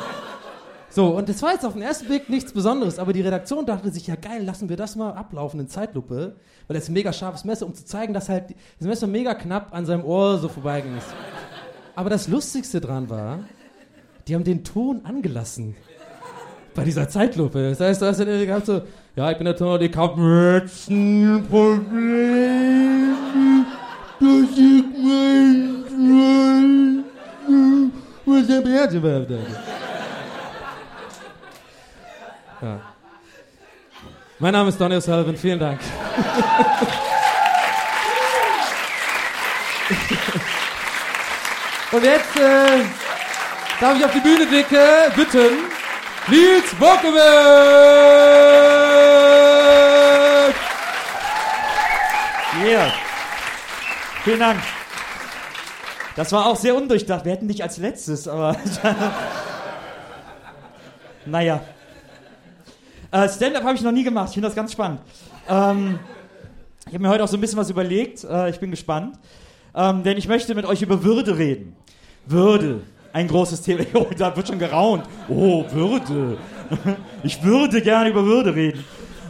[0.90, 3.90] So, und das war jetzt auf den ersten Blick nichts Besonderes, aber die Redaktion dachte
[3.90, 7.12] sich, ja geil, lassen wir das mal ablaufen in Zeitlupe, weil das ist ein mega
[7.12, 10.48] scharfes Messer, um zu zeigen, dass halt das Messer mega knapp an seinem Ohr so
[10.48, 11.08] vorbeigegangen ist.
[12.00, 13.40] Aber das Lustigste dran war,
[14.26, 15.76] die haben den Ton angelassen.
[16.74, 17.68] Bei dieser Zeitlupe.
[17.68, 18.80] Das heißt, du hast ja gehabt so,
[19.16, 23.16] ja, ich bin der Ton, ich hab ein Problem,
[24.18, 25.84] dass ich mein
[28.24, 28.62] was der
[32.62, 32.80] ja.
[34.38, 35.80] Mein Name ist Donny O'Sullivan, vielen Dank.
[41.92, 42.84] Und jetzt äh,
[43.80, 44.78] darf ich auf die Bühne blicke,
[45.16, 45.64] bitten,
[46.28, 47.24] Nils Bockewitz!
[52.64, 52.92] Yeah.
[54.22, 54.60] Vielen Dank.
[56.14, 57.24] Das war auch sehr undurchdacht.
[57.24, 58.56] Wir hätten dich als letztes, aber.
[61.26, 61.60] naja.
[63.10, 64.28] Äh, Stand-up habe ich noch nie gemacht.
[64.28, 65.00] Ich finde das ganz spannend.
[65.48, 65.98] Ähm,
[66.86, 68.22] ich habe mir heute auch so ein bisschen was überlegt.
[68.22, 69.18] Äh, ich bin gespannt.
[69.74, 71.76] Ähm, denn ich möchte mit euch über Würde reden.
[72.26, 73.84] Würde, ein großes Thema.
[73.94, 75.04] Oh, da wird schon geraunt.
[75.28, 76.38] Oh, Würde.
[77.22, 78.84] Ich würde gerne über Würde reden.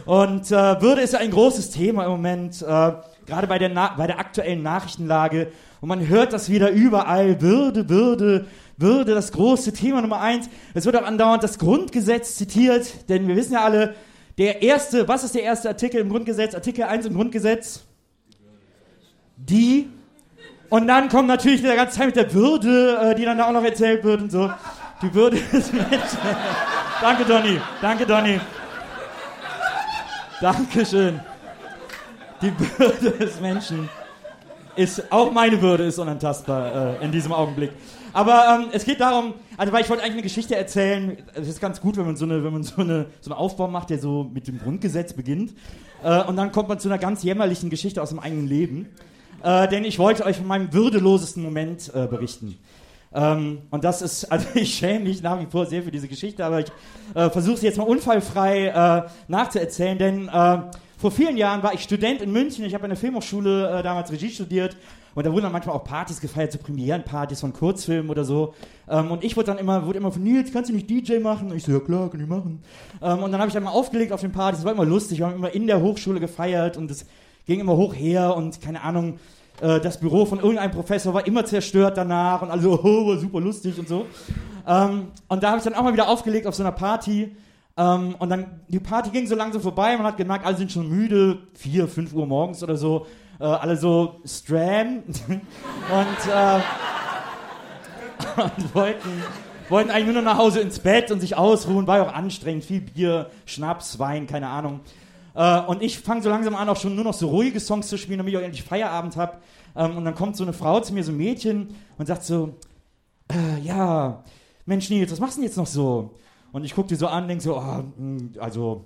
[0.05, 2.91] Und äh, Würde ist ja ein großes Thema im Moment, äh,
[3.25, 5.51] gerade bei der, bei der aktuellen Nachrichtenlage.
[5.81, 7.41] Und man hört das wieder überall.
[7.41, 8.45] Würde, Würde,
[8.77, 10.49] Würde, das große Thema Nummer eins.
[10.73, 13.95] Es wird auch andauernd das Grundgesetz zitiert, denn wir wissen ja alle,
[14.37, 16.55] der erste, was ist der erste Artikel im Grundgesetz?
[16.55, 17.83] Artikel 1 im Grundgesetz?
[19.37, 19.89] Die
[20.71, 23.51] und dann kommt natürlich der ganze Zeit mit der Würde, äh, die dann da auch
[23.51, 24.49] noch erzählt wird und so.
[25.01, 26.19] Die Würde des Menschen.
[27.01, 27.59] Danke, Donny.
[27.81, 28.39] Danke, Donny.
[30.39, 31.19] Dankeschön.
[32.41, 33.89] Die Würde des Menschen.
[34.77, 37.71] ist auch meine Würde ist unantastbar äh, in diesem Augenblick.
[38.13, 41.17] Aber ähm, es geht darum, also weil ich wollte eigentlich eine Geschichte erzählen.
[41.33, 43.67] Es ist ganz gut, wenn man so eine, wenn man so eine, so einen Aufbau
[43.67, 45.53] macht, der so mit dem Grundgesetz beginnt.
[46.01, 48.87] Äh, und dann kommt man zu einer ganz jämmerlichen Geschichte aus dem eigenen Leben.
[49.43, 52.57] Äh, denn ich wollte euch von meinem würdelosesten Moment äh, berichten.
[53.13, 56.45] Ähm, und das ist, also ich schäme mich nach wie vor sehr für diese Geschichte,
[56.45, 56.71] aber ich
[57.15, 60.57] äh, versuche sie jetzt mal unfallfrei äh, nachzuerzählen, denn äh,
[60.97, 64.29] vor vielen Jahren war ich Student in München, ich habe an der Filmhochschule damals Regie
[64.29, 64.77] studiert
[65.13, 68.53] und da wurden dann manchmal auch Partys gefeiert, so Premierenpartys von Kurzfilmen oder so.
[68.89, 71.51] Ähm, und ich wurde dann immer, wurde immer von Nils, kannst du nicht DJ machen?
[71.51, 72.63] Und ich so, ja klar, kann ich machen.
[73.01, 75.19] Ähm, und dann habe ich dann mal aufgelegt auf den Partys, das war immer lustig,
[75.19, 77.05] wir haben immer in der Hochschule gefeiert und es
[77.45, 79.19] ging immer hoch her und keine Ahnung,
[79.61, 83.77] äh, das Büro von irgendeinem Professor war immer zerstört danach und also, oh, super lustig
[83.79, 84.05] und so.
[84.67, 87.35] Ähm, und da habe ich dann auch mal wieder aufgelegt auf so einer Party.
[87.77, 90.89] Ähm, und dann, die Party ging so langsam vorbei, man hat gemerkt, alle sind schon
[90.89, 93.05] müde, vier, fünf Uhr morgens oder so.
[93.39, 95.41] Äh, alle so stram und,
[96.31, 96.59] äh,
[98.41, 99.09] und wollten,
[99.69, 101.87] wollten eigentlich nur noch nach Hause ins Bett und sich ausruhen.
[101.87, 104.81] War ja auch anstrengend, viel Bier, Schnaps, Wein, keine Ahnung.
[105.33, 107.97] Äh, und ich fange so langsam an, auch schon nur noch so ruhige Songs zu
[107.97, 109.37] spielen, damit ich auch endlich Feierabend habe.
[109.75, 112.55] Ähm, und dann kommt so eine Frau zu mir, so ein Mädchen, und sagt so,
[113.31, 114.23] äh, ja,
[114.65, 116.11] Mensch Nils, was machst du denn jetzt noch so?
[116.51, 117.83] Und ich gucke die so an, denke so, oh,
[118.39, 118.85] also,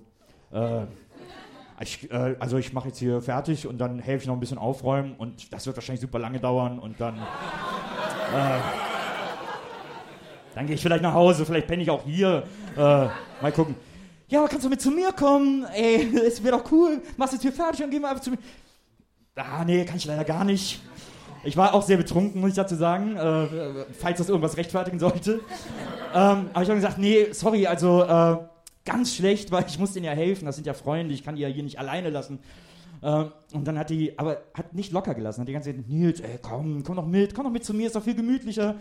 [0.51, 0.85] äh,
[1.81, 4.57] ich, äh, also ich mache jetzt hier fertig und dann helfe ich noch ein bisschen
[4.57, 8.59] aufräumen und das wird wahrscheinlich super lange dauern und dann, äh,
[10.53, 12.43] dann gehe ich vielleicht nach Hause, vielleicht penne ich auch hier,
[12.77, 13.75] äh, mal gucken
[14.27, 15.65] ja, aber kannst du mit zu mir kommen?
[15.73, 17.01] Ey, es wäre doch cool.
[17.17, 18.37] Machst jetzt hier fertig und gehen wir einfach zu mir.
[19.35, 20.81] Ah, nee, kann ich leider gar nicht.
[21.43, 25.41] Ich war auch sehr betrunken, muss ich dazu sagen, äh, falls das irgendwas rechtfertigen sollte.
[26.13, 28.37] Ähm, aber ich habe gesagt, nee, sorry, also äh,
[28.83, 30.45] ganz schlecht, weil ich muss denen ja helfen.
[30.45, 32.39] Das sind ja Freunde, ich kann die ja hier nicht alleine lassen.
[33.03, 36.19] Ähm, und dann hat die, aber hat nicht locker gelassen, hat die ganze Zeit, Nils,
[36.19, 38.75] ey, komm, komm doch mit, komm doch mit zu mir, ist doch viel gemütlicher.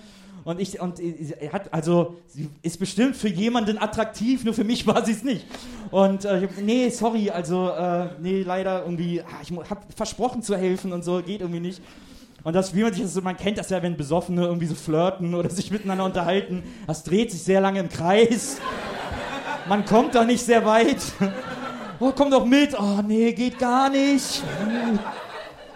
[0.44, 4.86] Und ich, und er hat, also, sie ist bestimmt für jemanden attraktiv, nur für mich
[4.86, 5.46] war sie es nicht.
[5.90, 10.42] Und äh, ich hab, nee, sorry, also, äh, nee, leider irgendwie, ah, ich habe versprochen
[10.42, 11.80] zu helfen und so, geht irgendwie nicht.
[12.42, 14.74] Und das, wie man sich das so, man kennt das ja, wenn Besoffene irgendwie so
[14.74, 18.58] flirten oder sich miteinander unterhalten, das dreht sich sehr lange im Kreis.
[19.66, 21.00] Man kommt da nicht sehr weit.
[22.00, 22.78] Oh, komm doch mit.
[22.78, 24.42] Oh, nee, geht gar nicht.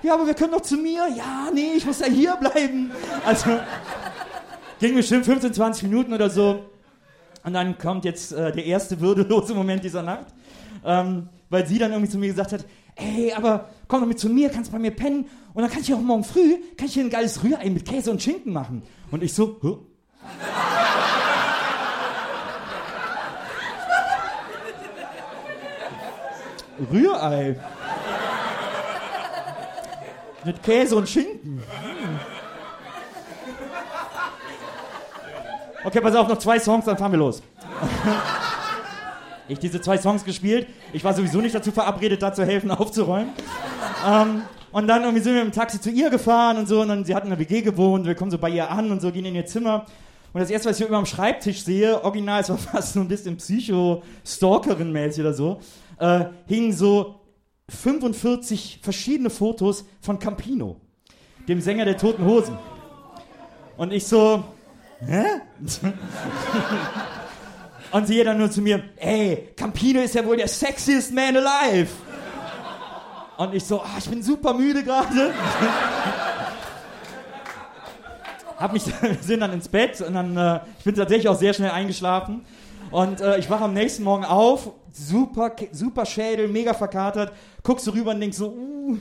[0.02, 1.08] Ja, aber wir können doch zu mir.
[1.16, 2.90] Ja, nee, ich muss ja hier bleiben.
[3.24, 3.50] Also,
[4.80, 6.64] Ging bestimmt 15, 20 Minuten oder so.
[7.44, 10.26] Und dann kommt jetzt äh, der erste würdelose Moment dieser Nacht.
[10.84, 12.64] Ähm, weil sie dann irgendwie zu mir gesagt hat,
[12.96, 15.92] ey, aber komm doch mit zu mir, kannst bei mir pennen und dann kann ich
[15.92, 18.82] auch morgen früh, kann ich hier ein geiles Rührei mit Käse und Schinken machen.
[19.10, 19.76] Und ich so, Hö?
[26.92, 27.58] Rührei.
[30.44, 31.62] Mit Käse und Schinken.
[35.89, 37.43] Okay, pass auf, noch zwei Songs, dann fahren wir los.
[39.49, 40.66] ich diese zwei Songs gespielt.
[40.93, 43.30] Ich war sowieso nicht dazu verabredet, da zu helfen, aufzuräumen.
[44.07, 46.82] Ähm, und dann irgendwie sind wir mit dem Taxi zu ihr gefahren und so.
[46.82, 48.05] Und dann, sie hat in einer WG gewohnt.
[48.05, 49.86] Wir kommen so bei ihr an und so, gehen in ihr Zimmer.
[50.34, 53.09] Und das erste, was ich über am Schreibtisch sehe, original, es war fast so ein
[53.09, 55.59] bisschen Psycho-Stalkerin-mäßig oder so,
[56.01, 57.14] äh, hingen so
[57.70, 60.76] 45 verschiedene Fotos von Campino,
[61.49, 62.59] dem Sänger der Toten Hosen.
[63.78, 64.45] Und ich so,
[65.01, 65.24] hä?
[67.90, 71.90] Und sie dann nur zu mir, ey, Campino ist ja wohl der sexiest man alive.
[73.38, 75.32] Und ich so, ah, ich bin super müde gerade.
[78.59, 78.82] Hab mich,
[79.20, 82.44] sind dann ins Bett und dann, äh, ich bin tatsächlich auch sehr schnell eingeschlafen.
[82.90, 87.32] Und äh, ich wache am nächsten Morgen auf, super, super Schädel, mega verkatert,
[87.62, 88.99] guck so rüber und denk so, uh,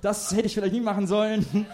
[0.00, 1.66] das hätte ich vielleicht nie machen sollen.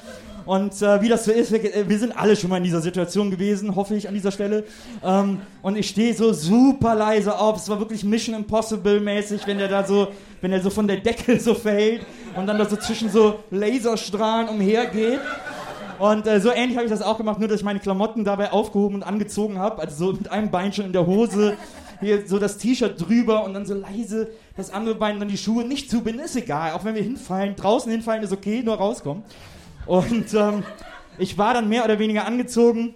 [0.46, 2.80] Und äh, wie das so ist, wir, äh, wir, sind alle schon mal in dieser
[2.80, 4.64] Situation gewesen, hoffe ich an dieser Stelle.
[5.02, 7.56] Ähm, und ich stehe so super leise auf.
[7.56, 10.08] Es war wirklich Mission Impossible mäßig, wenn der da so,
[10.42, 12.04] wenn er so von der Decke so fällt
[12.36, 15.20] und dann da so zwischen so Laserstrahlen umhergeht.
[15.98, 18.52] Und äh, so ähnlich habe ich das auch gemacht, nur dass ich meine Klamotten dabei
[18.52, 19.80] aufgehoben und angezogen habe.
[19.80, 21.56] Also so mit einem Bein schon in der Hose,
[22.00, 25.64] hier so das T-Shirt drüber und dann so leise das andere Bein dann die Schuhe
[25.64, 26.24] nicht zubinden.
[26.24, 27.56] Ist egal, auch wenn wir hinfallen.
[27.56, 29.24] Draußen hinfallen ist okay, nur rauskommen.
[29.86, 30.62] Und ähm,
[31.18, 32.94] ich war dann mehr oder weniger angezogen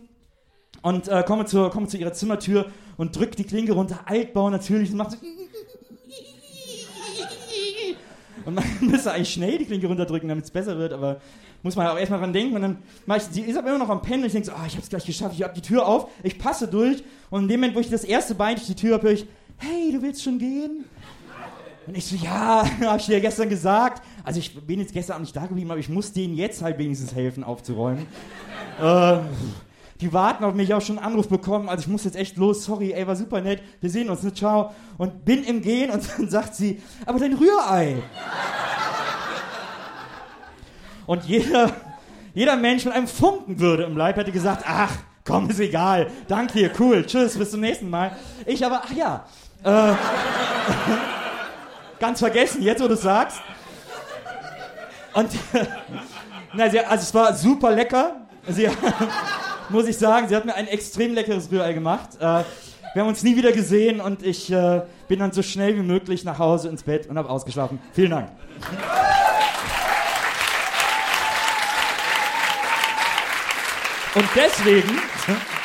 [0.83, 4.01] und äh, komme, zu, komme zu ihrer Zimmertür und drücke die Klinke runter.
[4.07, 5.19] Altbau natürlich und macht so.
[8.45, 11.21] Und man müsste eigentlich schnell die Klinke runterdrücken, damit es besser wird, aber
[11.63, 12.57] muss man auch erstmal dran denken.
[12.57, 14.53] Und dann mache ich, sie ist aber immer noch am Pennen und ich denke so,
[14.53, 17.43] oh, ich habe es gleich geschafft, ich habe die Tür auf, ich passe durch und
[17.43, 19.27] in dem Moment, wo ich das erste Bein durch die Tür habe, höre ich,
[19.59, 20.85] hey, du willst schon gehen?
[21.89, 25.15] Und ich so, ja, habe ich dir ja gestern gesagt, Also ich bin jetzt gestern
[25.15, 28.07] Abend nicht da geblieben, aber ich muss denen jetzt halt wenigstens helfen aufzuräumen.
[28.81, 29.19] äh,
[30.03, 32.63] die warten auf mich, auch schon einen Anruf bekommen, also ich muss jetzt echt los,
[32.63, 34.73] sorry, ey, war super nett, wir sehen uns, ne, ciao.
[34.99, 37.97] Und bin im Gehen und dann sagt sie, aber dein Rührei.
[41.07, 41.73] und jeder,
[42.35, 44.93] jeder Mensch mit einem Funken würde im Leib hätte gesagt, ach,
[45.25, 48.15] komm, ist egal, danke dir, cool, tschüss, bis zum nächsten Mal.
[48.45, 49.25] Ich aber, ach ja,
[49.65, 49.95] äh,
[52.01, 53.41] ganz vergessen, jetzt wo du es sagst.
[55.15, 55.31] Und,
[56.55, 58.17] na, sie, also es war super lecker.
[58.47, 58.69] Sie,
[59.69, 62.11] muss ich sagen, sie hat mir ein extrem leckeres Rührei gemacht.
[62.21, 62.45] Äh,
[62.95, 66.25] wir haben uns nie wieder gesehen und ich äh, bin dann so schnell wie möglich
[66.25, 67.79] nach Hause ins Bett und habe ausgeschlafen.
[67.93, 68.29] Vielen Dank.
[74.15, 74.99] Und deswegen.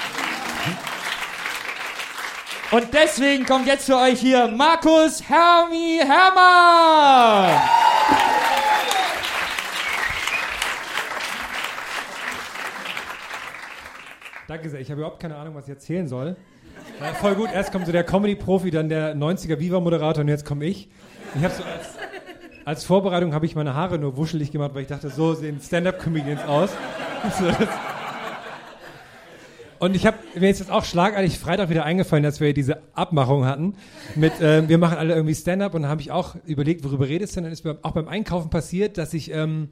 [2.74, 7.62] Und deswegen kommt jetzt für euch hier Markus Hermi Hermann.
[14.48, 14.80] Danke sehr.
[14.80, 16.36] Ich habe überhaupt keine Ahnung, was ich erzählen soll.
[17.00, 17.50] Ja, voll gut.
[17.54, 20.90] Erst kommt so der Comedy-Profi, dann der 90er Viva-Moderator und jetzt komme ich.
[21.36, 21.90] Ich habe so als,
[22.66, 26.44] als Vorbereitung habe ich meine Haare nur wuschelig gemacht, weil ich dachte, so sehen Stand-up-Comedians
[26.46, 26.72] aus.
[27.40, 27.46] So,
[29.84, 33.76] und ich habe mir jetzt auch schlagartig Freitag wieder eingefallen, dass wir diese Abmachung hatten
[34.16, 37.34] mit, äh, wir machen alle irgendwie Stand-up und dann habe ich auch überlegt, worüber redest
[37.34, 37.44] du denn?
[37.44, 39.72] Dann ist mir auch beim Einkaufen passiert, dass ich ähm,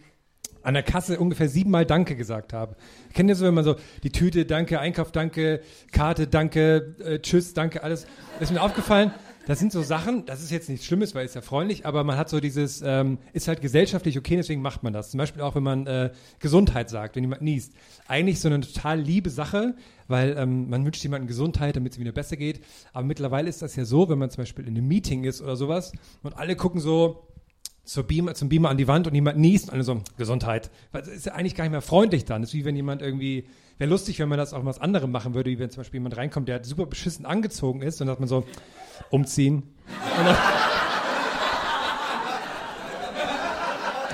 [0.63, 2.75] an der Kasse ungefähr siebenmal Danke gesagt habe.
[3.13, 5.61] Kennt ihr so, wenn man so die Tüte, Danke, Einkauf, Danke,
[5.93, 8.05] Karte, Danke, äh, Tschüss, Danke, alles.
[8.37, 9.13] Das ist mir aufgefallen.
[9.47, 12.15] Das sind so Sachen, das ist jetzt nichts Schlimmes, weil es ja freundlich, aber man
[12.15, 15.11] hat so dieses, ähm, ist halt gesellschaftlich okay, deswegen macht man das.
[15.11, 17.73] Zum Beispiel auch, wenn man äh, Gesundheit sagt, wenn jemand niest.
[18.07, 19.75] Eigentlich so eine total liebe Sache,
[20.07, 22.61] weil ähm, man wünscht jemandem Gesundheit, damit es wieder besser geht.
[22.93, 25.55] Aber mittlerweile ist das ja so, wenn man zum Beispiel in einem Meeting ist oder
[25.55, 27.27] sowas und alle gucken so,
[27.83, 30.69] zur Beamer, zum Beamer an die Wand und jemand niest und alle so, Gesundheit.
[30.91, 32.41] Weil das ist ja eigentlich gar nicht mehr freundlich dann.
[32.41, 33.47] Das ist wie wenn jemand irgendwie,
[33.81, 36.15] wäre lustig, wenn man das auch was anderem machen würde, wie wenn zum Beispiel jemand
[36.15, 38.45] reinkommt, der super beschissen angezogen ist und hat man so,
[39.09, 39.63] umziehen.
[40.15, 40.27] Dann,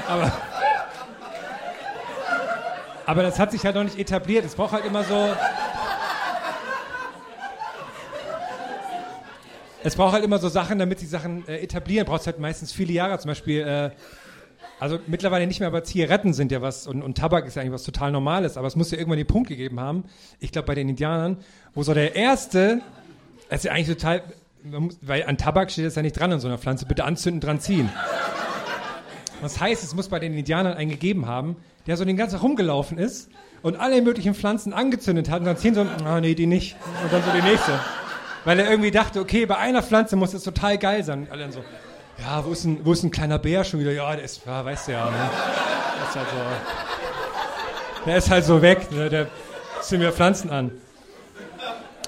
[0.07, 0.31] aber,
[3.05, 4.45] aber das hat sich halt noch nicht etabliert.
[4.45, 5.35] Es braucht halt immer so,
[9.83, 12.07] es braucht halt immer so Sachen, damit sich Sachen äh, etablieren.
[12.07, 13.19] Braucht es halt meistens viele Jahre.
[13.19, 13.91] Zum Beispiel, äh,
[14.79, 17.73] also mittlerweile nicht mehr, aber Zigaretten sind ja was und, und Tabak ist ja eigentlich
[17.73, 18.57] was total Normales.
[18.57, 20.03] Aber es muss ja irgendwann den Punkt gegeben haben,
[20.39, 21.37] ich glaube bei den Indianern,
[21.73, 22.81] wo so der erste,
[23.49, 24.21] das ist ja eigentlich total,
[24.63, 27.41] muss, weil an Tabak steht das ja nicht dran an so einer Pflanze, bitte anzünden,
[27.41, 27.89] dran ziehen.
[29.41, 32.43] Das heißt, es muss bei den Indianern einen gegeben haben, der so den ganzen Tag
[32.43, 33.29] rumgelaufen ist
[33.61, 36.75] und alle möglichen Pflanzen angezündet hat und dann ziehen so, ah nee, die nicht.
[37.03, 37.79] Und dann so die nächste.
[38.45, 41.23] Weil er irgendwie dachte, okay, bei einer Pflanze muss es total geil sein.
[41.23, 41.63] Und alle dann so,
[42.19, 43.91] ja, wo ist ein, wo ist ein kleiner Bär schon wieder?
[43.91, 45.29] Ja, der ist, ja, weißt du ja, ne?
[45.97, 49.09] Der ist halt so, der ist halt so weg, ne?
[49.09, 49.27] der
[49.81, 50.71] zieht mir Pflanzen an.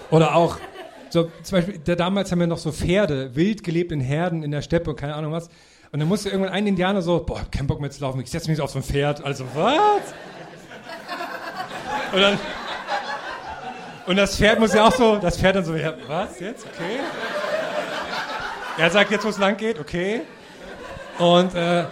[0.10, 0.58] Oder auch,
[1.10, 4.52] so, zum Beispiel, der, damals haben wir noch so Pferde, wild gelebt in Herden in
[4.52, 5.50] der Steppe und keine Ahnung was.
[5.92, 8.50] Und dann musste irgendwann ein Indianer so, boah, keinen Bock mehr zu laufen, ich setze
[8.50, 9.24] mich auf so ein Pferd.
[9.24, 10.14] Also, was?
[12.14, 12.40] Und dann,
[14.08, 16.66] und das Pferd muss ja auch so, das Pferd dann so, ja, was jetzt?
[16.66, 17.00] Okay.
[18.80, 20.22] Er sagt jetzt, wo es lang geht, okay.
[21.18, 21.84] Und, äh,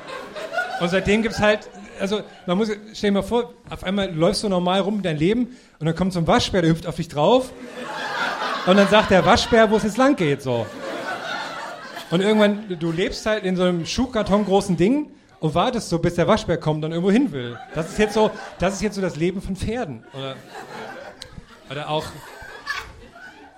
[0.80, 1.70] und seitdem gibt es halt,
[2.00, 5.18] also man muss, stell dir mal vor, auf einmal läufst du normal rum in dein
[5.18, 7.52] Leben und dann kommt so ein Waschbär, der hüpft auf dich drauf.
[8.66, 10.66] Und dann sagt der Waschbär, wo es jetzt lang geht, so.
[12.10, 15.12] Und irgendwann, du lebst halt in so einem Schuhkarton großen Ding
[15.42, 17.60] und wartest so, bis der Waschbär kommt und irgendwo hin will.
[17.76, 20.06] Das ist jetzt so, das ist jetzt so das Leben von Pferden.
[20.14, 20.36] Oder
[21.70, 22.06] oder auch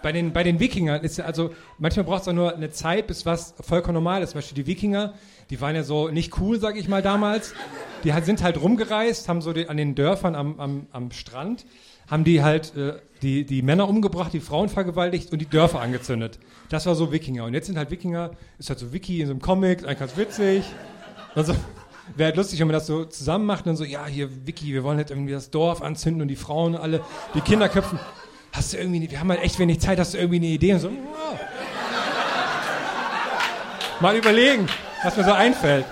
[0.01, 3.07] bei den, bei den Wikingern ist ja, also manchmal braucht es auch nur eine Zeit,
[3.07, 4.31] bis was vollkommen normal ist.
[4.31, 5.13] Zum Beispiel die Wikinger,
[5.49, 7.53] die waren ja so nicht cool, sag ich mal damals.
[8.03, 11.65] Die sind halt rumgereist, haben so die, an den Dörfern am, am, am Strand,
[12.07, 16.39] haben die halt äh, die, die Männer umgebracht, die Frauen vergewaltigt und die Dörfer angezündet.
[16.69, 17.45] Das war so Wikinger.
[17.45, 20.17] Und jetzt sind halt Wikinger, ist halt so Wiki in so einem Comic, eigentlich ganz
[20.17, 20.63] witzig.
[21.35, 21.53] Also,
[22.15, 24.73] wäre halt lustig, wenn man das so zusammen macht und dann so, ja, hier, Vicky,
[24.73, 27.01] wir wollen jetzt irgendwie das Dorf anzünden und die Frauen alle,
[27.33, 27.99] die Kinder köpfen.
[28.51, 30.73] Hast du irgendwie, wir haben halt echt wenig Zeit, hast du irgendwie eine Idee?
[30.73, 31.39] Und so, oh.
[33.99, 34.67] mal überlegen,
[35.03, 35.85] was mir so einfällt.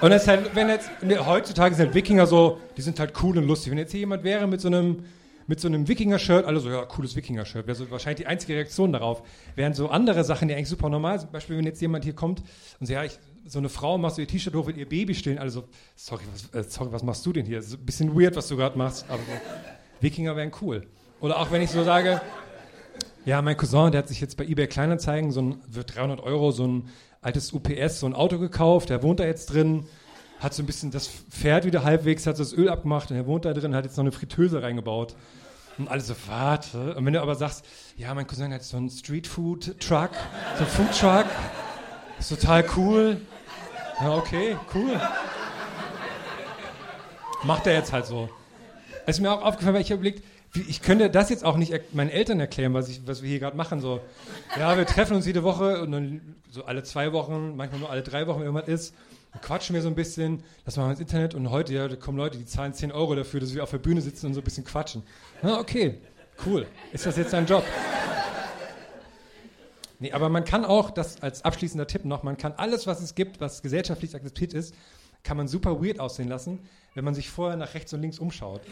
[0.00, 0.90] Und das ist halt, wenn jetzt,
[1.26, 3.70] heutzutage sind halt Wikinger so, die sind halt cool und lustig.
[3.70, 5.04] Wenn jetzt hier jemand wäre mit so einem,
[5.46, 8.92] mit so einem Wikinger-Shirt, alle so, ja, cooles Wikinger-Shirt, wäre so wahrscheinlich die einzige Reaktion
[8.92, 9.22] darauf.
[9.56, 12.14] Während so andere Sachen, die eigentlich super normal sind, zum Beispiel, wenn jetzt jemand hier
[12.14, 12.40] kommt
[12.78, 15.14] und sagt, ja, ich, so eine Frau machst du ihr T-Shirt hoch, will ihr Baby
[15.14, 15.64] stillen, alle so,
[15.96, 17.58] sorry, was, äh, sorry, was machst du denn hier?
[17.58, 19.32] Das ist ein bisschen weird, was du gerade machst, aber so,
[20.00, 20.86] Wikinger wären cool.
[21.20, 22.20] Oder auch wenn ich so sage,
[23.24, 26.52] ja, mein Cousin, der hat sich jetzt bei eBay Kleinanzeigen so ein, für 300 Euro
[26.52, 26.88] so ein
[27.20, 29.86] altes UPS, so ein Auto gekauft, der wohnt da jetzt drin,
[30.38, 33.26] hat so ein bisschen das Pferd wieder halbwegs, hat so das Öl abgemacht und er
[33.26, 35.14] wohnt da drin, hat jetzt noch eine Fritteuse reingebaut.
[35.76, 36.94] Und alle so, warte.
[36.94, 37.64] Und wenn du aber sagst,
[37.96, 40.10] ja, mein Cousin hat so einen Streetfood-Truck,
[40.56, 41.26] so einen Food-Truck,
[42.18, 43.20] ist total cool.
[44.00, 45.00] Ja, okay, cool.
[47.44, 48.28] Macht er jetzt halt so.
[49.10, 50.24] Es ist mir auch aufgefallen, weil ich habe überlegt,
[50.68, 53.56] ich könnte das jetzt auch nicht meinen Eltern erklären, was, ich, was wir hier gerade
[53.56, 53.80] machen.
[53.80, 54.00] So,
[54.56, 58.02] ja, wir treffen uns jede Woche und dann so alle zwei Wochen, manchmal nur alle
[58.02, 58.94] drei Wochen, wenn irgendwas ist.
[59.32, 61.96] Dann quatschen wir so ein bisschen, das machen wir ins Internet und heute, ja, da
[61.96, 64.40] kommen Leute, die zahlen 10 Euro dafür, dass wir auf der Bühne sitzen und so
[64.40, 65.02] ein bisschen quatschen.
[65.42, 65.98] Na, okay,
[66.46, 66.68] cool.
[66.92, 67.64] Ist das jetzt dein Job?
[69.98, 73.16] Nee, aber man kann auch, das als abschließender Tipp noch, man kann alles, was es
[73.16, 74.72] gibt, was gesellschaftlich akzeptiert ist,
[75.22, 76.60] kann man super weird aussehen lassen,
[76.94, 78.62] wenn man sich vorher nach rechts und links umschaut.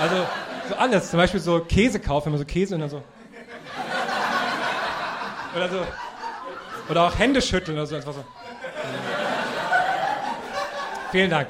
[0.00, 0.26] Also
[0.68, 3.02] so alles, zum Beispiel so Käse kaufen, wenn man so Käse und dann so.
[5.54, 5.86] Oder so.
[6.88, 8.00] Oder auch Hände schütteln oder so.
[8.00, 8.24] So.
[11.10, 11.48] Vielen Dank.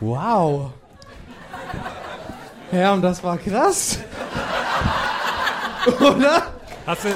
[0.00, 0.72] Wow.
[2.72, 3.98] Ja, und das war krass.
[6.00, 6.42] Oder?
[6.86, 7.08] Hast du.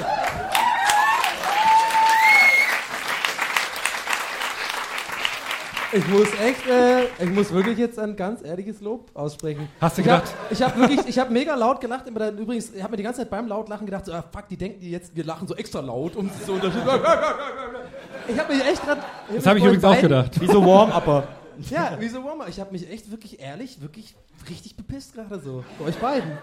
[5.93, 9.69] Ich muss echt, äh, ich muss wirklich jetzt ein ganz ehrliches Lob aussprechen.
[9.79, 10.35] Hast du ich hab, gedacht?
[10.49, 12.07] ich habe wirklich, ich habe mega laut gelacht.
[12.07, 14.47] Aber dann, übrigens, ich habe mir die ganze Zeit beim Lautlachen gedacht, so, ah, fuck,
[14.49, 16.57] die denken die jetzt, wir lachen so extra laut, um so
[18.27, 19.01] Ich habe mich echt gerade.
[19.33, 20.41] Das habe ich übrigens auch gedacht.
[20.41, 21.23] Wie so Warm-Upper.
[21.69, 22.47] Ja, wie so Warmer.
[22.47, 24.15] Ich habe mich echt wirklich ehrlich, wirklich
[24.49, 25.63] richtig bepisst gerade so.
[25.79, 26.37] Bei euch beiden.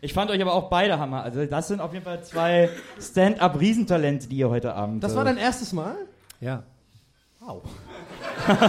[0.00, 1.22] Ich fand euch aber auch beide Hammer.
[1.22, 2.68] Also das sind auf jeden Fall zwei
[3.00, 5.02] Stand-up-Riesentalente, die ihr heute Abend.
[5.02, 5.96] Das äh, war dein erstes Mal?
[6.40, 6.62] Ja.
[7.40, 7.62] Wow.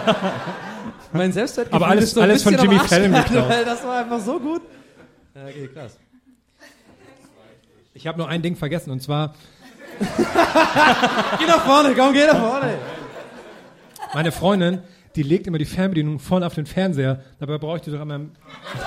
[1.14, 4.20] mein Selbstwertgefühl Aber alles- ist so ein alles von Jimmy Fallon weil Das war einfach
[4.20, 4.62] so gut.
[5.36, 5.98] Ja, okay, krass.
[7.94, 9.34] Ich habe nur ein Ding vergessen und zwar
[11.40, 12.78] Geh nach vorne, komm, geh nach vorne.
[14.14, 14.84] meine Freundin,
[15.18, 17.22] die legt immer die Fernbedienung vorne auf den Fernseher.
[17.40, 18.16] Dabei brauche ich die doch immer.
[18.16, 18.32] im-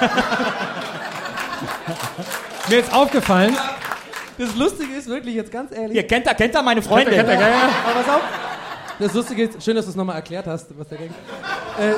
[2.68, 3.56] Mir ist aufgefallen,
[4.38, 5.96] Das Lustige ist wirklich jetzt ganz ehrlich.
[5.96, 7.14] Ihr kennt da, kennt da meine Freundin.
[7.14, 7.68] Kennt er, kennt er, ja, ja.
[7.84, 8.22] Aber pass auf.
[8.98, 11.14] Das Lustige ist, schön, dass du es nochmal erklärt hast, was der denkt.
[11.78, 11.92] Äh,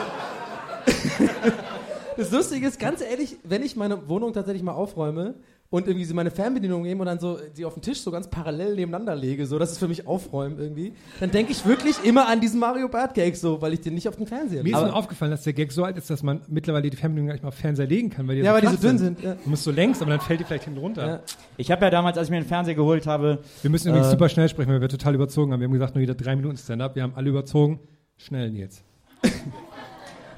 [2.16, 5.34] das Lustige ist, ganz ehrlich, wenn ich meine Wohnung tatsächlich mal aufräume
[5.72, 8.28] und irgendwie so meine Fernbedienung nehme und dann so die auf den Tisch so ganz
[8.28, 12.28] parallel nebeneinander lege, so, das ist für mich Aufräumen irgendwie, dann denke ich wirklich immer
[12.28, 14.80] an diesen Mario Bart Cake so, weil ich den nicht auf den Fernseher mir ist
[14.80, 17.42] nur aufgefallen, dass der Gag so alt ist, dass man mittlerweile die Fernbedienung gar nicht
[17.42, 19.22] mal auf den Fernseher legen kann, weil die Ja, so weil die so dünn sind,
[19.22, 19.34] ja.
[19.42, 21.06] Du musst so längs, aber dann fällt die vielleicht hinten runter.
[21.06, 21.20] Ja.
[21.56, 24.10] Ich habe ja damals, als ich mir den Fernseher geholt habe, Wir müssen übrigens Äh,
[24.10, 25.60] super schnell sprechen, weil wir total überzogen haben.
[25.60, 26.94] Wir haben gesagt, nur wieder drei Minuten Stand-up.
[26.96, 27.80] Wir haben alle überzogen.
[28.18, 28.84] Schnell jetzt.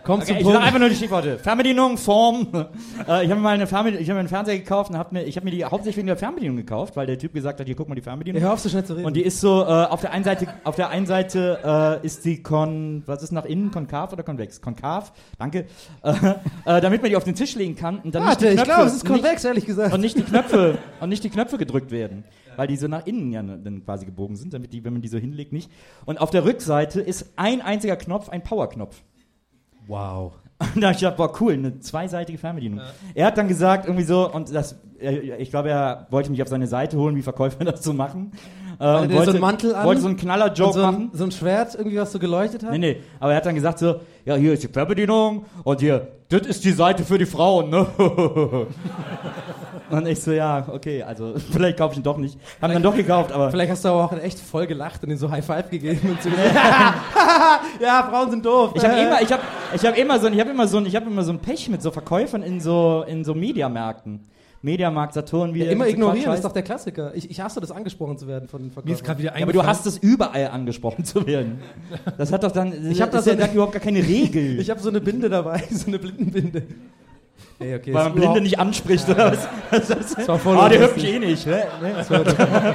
[0.04, 0.58] Komm Okay, zum ich Punkt.
[0.58, 1.38] sag einfach nur die Stichworte.
[1.38, 2.46] Fernbedienung, Form.
[2.52, 5.12] äh, ich habe mir mal eine Fernbedienung, ich habe mir einen Fernseher gekauft und hab
[5.12, 7.66] mir, ich habe mir die hauptsächlich wegen der Fernbedienung gekauft, weil der Typ gesagt hat,
[7.66, 8.40] hier guck mal die Fernbedienung.
[8.40, 9.06] Ja, hör auf so schnell zu reden.
[9.06, 12.24] Und die ist so, äh, auf der einen Seite, auf der einen Seite äh, ist
[12.24, 14.60] die kon, was ist nach innen, konkav oder konvex?
[14.60, 15.66] Konkav, danke.
[16.02, 16.10] Äh,
[16.66, 18.62] äh, damit man die auf den Tisch legen kann und dann Warte, nicht die ich
[18.64, 19.94] Knöpfe, glaube, es ist nicht- konvex, ehrlich gesagt.
[19.94, 22.24] und nicht die Knöpfe und nicht die Knöpfe gedrückt werden,
[22.56, 25.02] weil die so nach innen ja ne- dann quasi gebogen sind, damit die, wenn man
[25.02, 25.70] die so hinlegt, nicht.
[26.04, 29.02] Und auf der Rückseite ist ein einziger Knopf, ein Powerknopf.
[29.86, 30.32] Wow.
[30.74, 32.80] Und da hab ich gedacht, boah, cool, eine zweiseitige Fernbedienung.
[33.14, 36.48] Er hat dann gesagt, irgendwie so, und das, äh, ich glaube, er wollte mich auf
[36.48, 38.32] seine Seite holen, wie Verkäufer das so machen.
[38.78, 41.10] Äh, und der so einen Mantel an wollte so einen Und Knaller-Joke so machen.
[41.12, 42.72] so ein Schwert, irgendwie, was so geleuchtet hat?
[42.72, 46.08] Nee, nee, aber er hat dann gesagt so, ja, hier ist die Fernbedienung und hier,
[46.28, 47.86] das ist die Seite für die Frauen, ne?
[49.90, 52.38] und ich so, ja, okay, also vielleicht kaufe ich ihn doch nicht.
[52.60, 55.16] Haben dann doch gekauft, aber Vielleicht hast du aber auch echt voll gelacht und ihm
[55.16, 56.54] so High Five gegeben und so gesagt,
[57.80, 58.72] ja, Frauen sind doof.
[58.74, 59.42] ich habe immer, ich habe,
[59.74, 61.82] ich habe immer so, ich habe immer so, ich habe immer so ein Pech mit
[61.82, 64.20] so Verkäufern in so, in so Mediamärkten.
[64.64, 67.14] Mediamarkt, Saturn, wie ja, immer ignorieren, Quatsch das ist doch der Klassiker.
[67.14, 69.04] Ich, ich hasse das, angesprochen zu werden von den Mir ist Verkäufern.
[69.04, 71.60] gerade wieder Ja, aber du hast es überall angesprochen zu werden.
[72.16, 74.58] Das hat doch dann, Ich hab da so ja überhaupt gar keine Regel.
[74.58, 76.62] Ich habe so eine Binde dabei, so eine Blindenbinde.
[77.64, 79.48] Ey, okay, weil man Blinde nicht anspricht, oder was?
[79.70, 80.28] was ist das?
[80.28, 81.02] war voll Ah, der lustig.
[81.04, 81.62] hüpft eh nicht, ne?
[81.80, 82.74] Das war- das war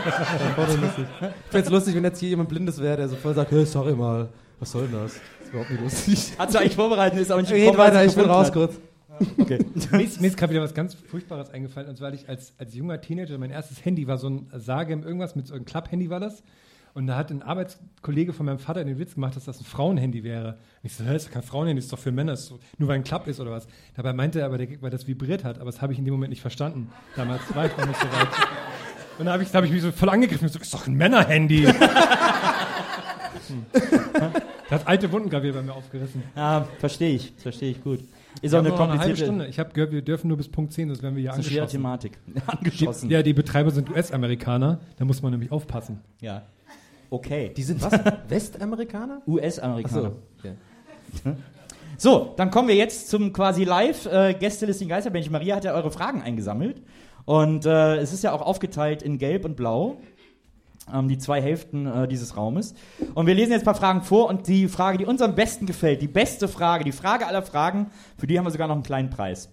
[0.56, 1.06] voll lustig.
[1.22, 3.94] Ich find's lustig, wenn jetzt hier jemand Blindes wäre, der so voll sagt, hey, sorry
[3.94, 4.30] mal,
[4.60, 5.14] was soll denn das?
[5.14, 6.34] Das ist überhaupt nicht lustig.
[6.40, 8.54] Hat sie eigentlich vorbereitet, ist aber nicht Geht weiter, ich bin raus hat.
[8.54, 8.76] kurz.
[9.38, 9.60] Okay.
[9.92, 11.90] Mir ist, mir ist gerade wieder was ganz Furchtbares eingefallen.
[11.90, 14.94] Und zwar, weil ich als, als junger Teenager, mein erstes Handy war so ein Sage
[14.94, 16.42] im irgendwas, mit so einem Club-Handy war das.
[16.94, 20.24] Und da hat ein Arbeitskollege von meinem Vater den Witz gemacht, dass das ein Frauenhandy
[20.24, 20.54] wäre.
[20.54, 22.96] Und ich so, hä, ist doch kein Frauenhandy, ist doch für Männer, so, nur weil
[22.96, 23.68] ein Club ist oder was.
[23.96, 25.58] Dabei meinte er aber, weil das vibriert hat.
[25.58, 26.90] Aber das habe ich in dem Moment nicht verstanden.
[27.16, 28.28] Damals war ich noch nicht so weit.
[29.20, 30.48] Und da habe ich, da hab ich mich so voll angegriffen.
[30.48, 31.68] So, ist doch ein Männerhandy.
[33.50, 33.66] Hm.
[34.70, 36.24] Das alte Wundengravier bei mir aufgerissen.
[36.36, 38.02] Ja, verstehe ich, verstehe ich gut.
[38.42, 39.48] Ist auch eine noch eine halbe komplizierte, Stunde.
[39.48, 41.46] Ich habe gehört, wir dürfen nur bis Punkt 10, sonst werden wir hier das ist
[41.46, 41.82] eine schwere angeschossen.
[41.82, 42.18] Thematik.
[42.48, 43.10] Angeschossen.
[43.10, 44.80] Die, ja, die Betreiber sind US-Amerikaner.
[44.98, 46.02] Da muss man nämlich aufpassen.
[46.22, 46.44] Ja.
[47.10, 47.54] Okay.
[47.56, 47.94] Die sind was?
[48.28, 49.22] Westamerikaner?
[49.28, 50.14] US-Amerikaner.
[50.38, 50.54] Okay.
[51.98, 55.34] So, dann kommen wir jetzt zum quasi live äh, Gästelisting Geisterbändchen.
[55.34, 56.82] Maria hat ja eure Fragen eingesammelt
[57.26, 59.98] und äh, es ist ja auch aufgeteilt in Gelb und Blau.
[60.94, 62.74] Ähm, die zwei Hälften äh, dieses Raumes.
[63.16, 65.66] Und wir lesen jetzt ein paar Fragen vor und die Frage, die uns am besten
[65.66, 67.88] gefällt, die beste Frage, die Frage aller Fragen,
[68.18, 69.50] für die haben wir sogar noch einen kleinen Preis.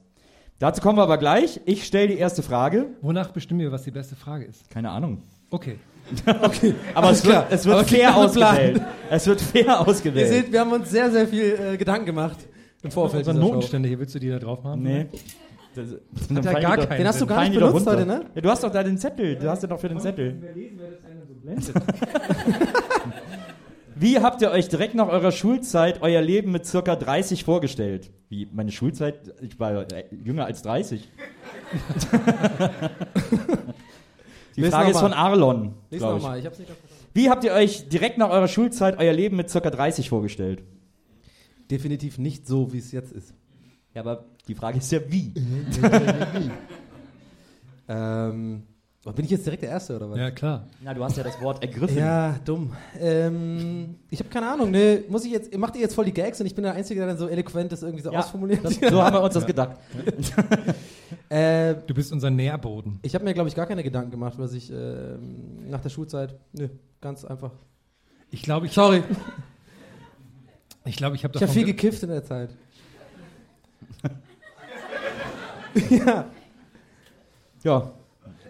[0.61, 1.61] Dazu kommen wir aber gleich.
[1.67, 2.87] Ich stelle die erste Frage.
[3.03, 4.71] Wonach bestimmen wir, was die beste Frage ist?
[4.71, 5.23] Keine Ahnung.
[5.51, 5.79] Okay.
[6.95, 8.83] Aber es wird, es wird Aber fair ausgewählt.
[9.11, 10.29] Es wird fair Ihr ausgewählt.
[10.29, 12.39] seht, wir haben uns sehr, sehr viel äh, Gedanken gemacht
[12.83, 13.33] im Vorfeld Show.
[13.33, 14.83] Notenständer hier, willst du die da drauf haben?
[14.83, 15.07] Nee.
[15.75, 15.89] Das,
[16.45, 17.91] fallen gar keinen Den hast du gar nicht benutzt runter.
[17.93, 18.25] heute, ne?
[18.35, 19.37] Ja, du hast doch da den Zettel.
[19.37, 20.35] Du hast ja doch für den Zettel.
[23.99, 28.11] Wie habt ihr euch direkt nach eurer Schulzeit euer Leben mit circa 30 vorgestellt?
[28.29, 31.09] Wie, meine Schulzeit, ich war äh, jünger als 30.
[34.57, 35.13] Die Lies Frage ist von.
[35.13, 35.75] Arlon.
[35.91, 36.95] Lies nochmal, ich hab's nicht verstanden.
[37.15, 40.63] Wie habt ihr euch direkt nach eurer Schulzeit euer Leben mit circa 30 vorgestellt?
[41.71, 43.35] Definitiv nicht so, wie es jetzt ist.
[43.95, 45.33] Ja, aber die Frage ist ja wie.
[47.89, 48.63] Ähm,
[49.15, 50.19] bin ich jetzt direkt der Erste oder was?
[50.19, 50.67] Ja, klar.
[50.83, 51.97] Na, du hast ja das Wort ergriffen.
[51.97, 52.73] Ja, dumm.
[53.01, 54.73] Ähm, ich habe keine Ahnung.
[54.73, 55.57] Ne, muss ich jetzt?
[55.57, 57.71] Macht ihr jetzt voll die Gags und ich bin der Einzige, der dann so eloquent
[57.71, 58.65] das irgendwie so Ja, ausformuliert?
[58.65, 59.77] das, so haben wir uns das gedacht.
[61.29, 62.99] äh, Du bist unser Nährboden.
[63.03, 66.35] ich habe mir glaube ich gar keine Gedanken gemacht, was ich ähm, nach der Schulzeit.
[66.53, 66.69] Nö,
[67.01, 67.53] ganz einfach.
[68.31, 69.03] Ich glaube, ich, Sorry,
[70.85, 72.51] ich, glaube, ich habe ich habe viel ge- gekifft in der Zeit.
[75.91, 76.27] ja,
[77.63, 77.93] Ja.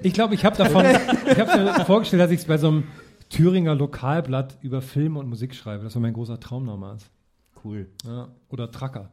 [0.03, 0.85] Ich glaube, ich habe davon,
[1.31, 2.85] ich habe mir vorgestellt, dass ich es bei so einem
[3.31, 5.85] Thüringer Lokalblatt über Filme und Musik schreibe.
[5.85, 7.05] Das war mein großer Traum damals.
[7.65, 7.89] Cool.
[8.05, 8.29] Ja.
[8.51, 9.11] Oder Tracker.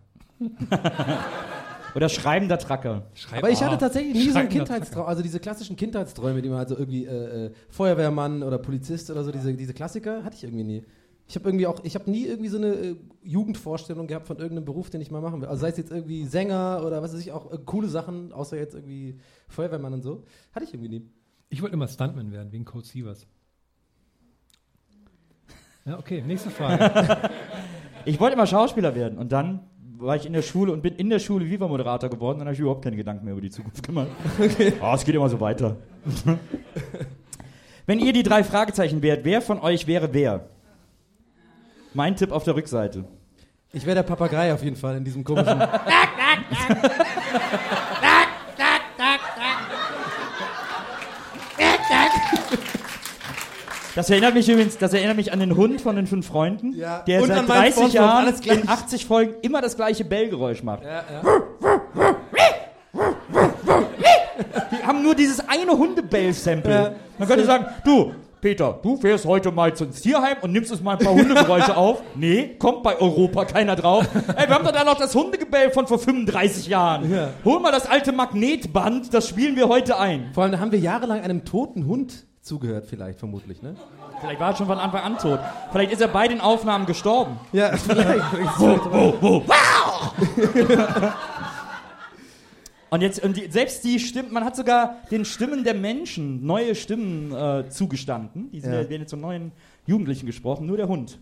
[1.96, 3.04] Oder schreibender Tracker.
[3.36, 6.70] aber ich hatte tatsächlich nie so einen Kindheitstraum, also diese klassischen Kindheitsträume, die man halt
[6.70, 10.64] so irgendwie äh, äh, Feuerwehrmann oder Polizist oder so, diese, diese Klassiker, hatte ich irgendwie
[10.64, 10.84] nie.
[11.28, 14.66] Ich habe irgendwie auch, ich habe nie irgendwie so eine äh, Jugendvorstellung gehabt von irgendeinem
[14.66, 15.48] Beruf, den ich mal machen will.
[15.48, 18.58] Also sei es jetzt irgendwie Sänger oder was weiß ich, auch äh, coole Sachen, außer
[18.58, 20.24] jetzt irgendwie Feuerwehrmann und so.
[20.54, 21.10] Hatte ich irgendwie nie.
[21.50, 23.28] Ich wollte immer Stuntman werden, wegen Cold Sievers.
[25.86, 27.30] Ja, okay, nächste Frage.
[28.06, 29.62] Ich wollte immer Schauspieler werden und dann
[29.98, 32.40] war ich in der Schule und bin in der Schule Viva-Moderator geworden.
[32.40, 34.08] Dann habe ich überhaupt keine Gedanken mehr über die Zukunft gemacht.
[34.40, 34.74] Okay.
[34.82, 35.78] Oh, es geht immer so weiter.
[37.86, 40.48] Wenn ihr die drei Fragezeichen wärt, wer von euch wäre wer?
[41.94, 43.04] Mein Tipp auf der Rückseite.
[43.72, 45.62] Ich wäre der Papagei auf jeden Fall in diesem komischen.
[53.96, 57.04] Das erinnert mich übrigens, das erinnert mich an den Hund von den fünf Freunden, Ja.
[57.06, 60.64] der Und seit an meinen 30 Spongebob, Jahren in 80 Folgen immer das gleiche Bellgeräusch
[60.64, 60.84] macht.
[60.84, 61.22] ja, ja.
[64.72, 66.96] Die haben nur dieses eine Hundebell-Sample.
[67.18, 70.98] Man könnte sagen, du, Peter, du fährst heute mal ins Tierheim und nimmst uns mal
[70.98, 72.02] ein paar Hundegeräusche auf.
[72.16, 74.06] Nee, kommt bei Europa keiner drauf.
[74.36, 77.12] Ey, wir haben doch da noch das Hundegebell von vor 35 Jahren.
[77.12, 77.30] Ja.
[77.46, 80.32] Hol mal das alte Magnetband, das spielen wir heute ein.
[80.34, 83.76] Vor allem, da haben wir jahrelang einem toten Hund zugehört, vielleicht, vermutlich, ne?
[84.20, 85.40] Vielleicht war er schon von Anfang an tot.
[85.72, 87.40] Vielleicht ist er bei den Aufnahmen gestorben.
[87.52, 88.24] Ja, vielleicht.
[92.90, 96.76] Und jetzt, und die, selbst die Stimmen, man hat sogar den Stimmen der Menschen neue
[96.76, 98.52] Stimmen äh, zugestanden.
[98.52, 98.88] Die sind Ja.
[98.88, 99.52] werden jetzt zu neuen
[99.88, 101.18] Jugendlichen gesprochen, nur der Hund.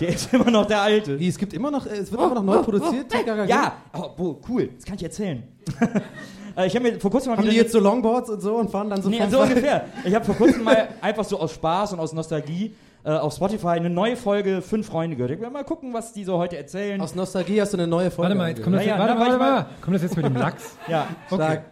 [0.00, 1.18] Der ist immer noch der Alte.
[1.18, 3.08] Wie, es gibt immer noch, äh, es wird immer noch neu produziert?
[3.10, 3.48] TKKG?
[3.48, 5.42] Ja, oh, cool, das kann ich erzählen.
[6.56, 8.56] Äh, ich habe mir vor kurzem mal Haben wieder die jetzt so Longboards und so
[8.56, 9.84] und fahren dann so Nee, so ungefähr.
[10.04, 12.74] Ich habe vor kurzem mal einfach so aus Spaß und aus Nostalgie
[13.04, 15.32] äh, auf Spotify eine neue Folge Fünf Freunde gehört.
[15.32, 17.00] Ich will mal gucken, was die so heute erzähhlen.
[17.00, 18.30] Aus Nostalgie hast du eine neue Folge.
[18.30, 19.52] Warte mal, jetzt kommt das, Ja, ja, warte, warte, warte mal.
[19.56, 20.76] warte, kommt das jetzt mit dem Lachs?
[20.88, 21.06] ja.
[21.26, 21.64] Stark.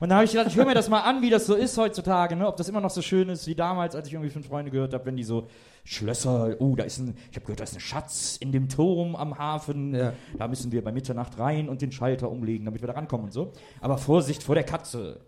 [0.00, 1.76] Und da habe ich gedacht, ich höre mir das mal an, wie das so ist
[1.78, 2.46] heutzutage, ne?
[2.46, 4.92] ob das immer noch so schön ist wie damals, als ich irgendwie Fünf Freunde gehört
[4.92, 5.46] habe, wenn die so
[5.84, 9.14] Schlösser, oh, da ist ein, ich habe gehört, da ist ein Schatz in dem Turm
[9.14, 10.12] am Hafen, Ja.
[10.36, 13.32] da müssen wir bei Mitternacht rein und den Schalter umlegen, damit wir da rankommen und
[13.32, 13.52] so.
[13.80, 15.20] Aber Vorsicht vor der Katze.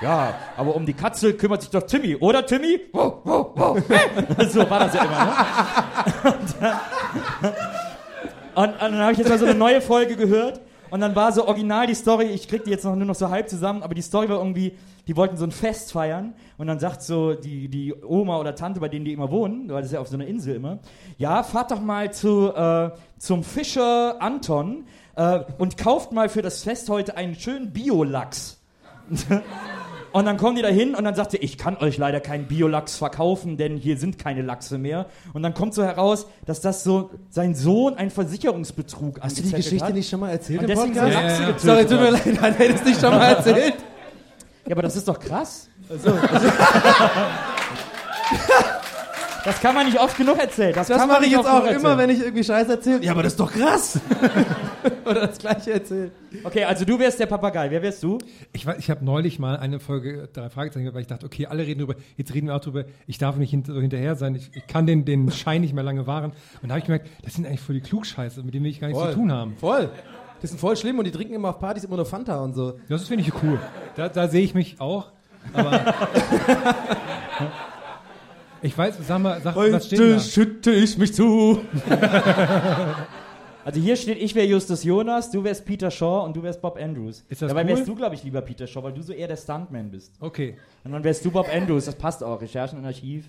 [0.00, 2.80] Ja, aber um die Katze kümmert sich doch Timmy, oder Timmy?
[2.92, 3.78] Wow, wow, wow.
[4.48, 5.32] so war das ja immer, ne?
[6.38, 6.78] Und dann,
[8.54, 10.60] und, und dann habe ich jetzt mal so eine neue Folge gehört
[10.90, 13.30] und dann war so original die Story, ich krieg die jetzt noch nur noch so
[13.30, 16.78] halb zusammen, aber die Story war irgendwie, die wollten so ein Fest feiern und dann
[16.78, 19.92] sagt so die, die Oma oder Tante, bei denen die immer wohnen, weil das ist
[19.92, 20.78] ja auf so einer Insel immer,
[21.16, 24.84] ja, fahrt doch mal zu, äh, zum Fischer Anton
[25.16, 28.60] äh, und kauft mal für das Fest heute einen schönen Biolachs.
[30.18, 32.48] Und dann kommen die da hin und dann sagt sie, ich kann euch leider keinen
[32.48, 35.06] Biolachs verkaufen, denn hier sind keine Lachse mehr.
[35.32, 39.52] Und dann kommt so heraus, dass das so sein Sohn einen Versicherungsbetrug Hast du die
[39.52, 39.94] Geschichte hat.
[39.94, 41.12] nicht schon mal erzählt Und deswegen Podcast?
[41.12, 43.74] sind Lachse Ja, ja, Sorry, tut mir leid, hat er das nicht schon mal erzählt?
[44.66, 45.68] Ja, aber das ist doch krass.
[49.44, 50.74] Das kann man nicht oft genug erzählen.
[50.74, 52.08] Das, Das kann man mache ich nicht jetzt oft auch genug immer, erzählen.
[52.08, 53.02] wenn ich irgendwie Scheiß erzähle.
[53.04, 54.00] Ja, aber das ist doch krass.
[55.04, 56.12] Oder das gleiche erzählt.
[56.44, 57.70] Okay, also du wärst der Papagei.
[57.70, 58.18] Wer wärst du?
[58.52, 61.46] Ich, war- ich habe neulich mal eine Folge drei Fragezeichen, gehört, weil ich dachte, okay,
[61.46, 64.34] alle reden drüber, jetzt reden wir auch drüber, ich darf nicht hint so hinterher sein,
[64.34, 66.32] ich, ich kann den, den Schein nicht mehr lange wahren.
[66.62, 68.80] Und da habe ich gemerkt, das sind eigentlich voll die Klugscheiße, mit denen will ich
[68.80, 69.56] gar nichts zu tun haben.
[69.58, 69.88] Voll.
[70.40, 72.78] Das sind voll schlimm und die trinken immer auf Partys immer nur Fanta und so.
[72.88, 73.58] Das finde ich cool.
[73.96, 75.06] Da, da sehe ich mich auch.
[75.52, 75.80] Aber
[78.62, 80.18] ich weiß, sag mal, sag, was steht da?
[80.18, 81.60] schütte ich mich zu.
[83.64, 86.78] Also hier steht, ich wäre Justus Jonas, du wärst Peter Shaw und du wärst Bob
[86.80, 87.22] Andrews.
[87.28, 87.68] Ist das Dabei cool?
[87.68, 90.14] wärst du, glaube ich, lieber Peter Shaw, weil du so eher der Stuntman bist.
[90.20, 90.56] Okay.
[90.84, 91.84] Und dann wärst du Bob Andrews.
[91.84, 92.40] Das passt auch.
[92.40, 93.28] Recherchen und Archiv.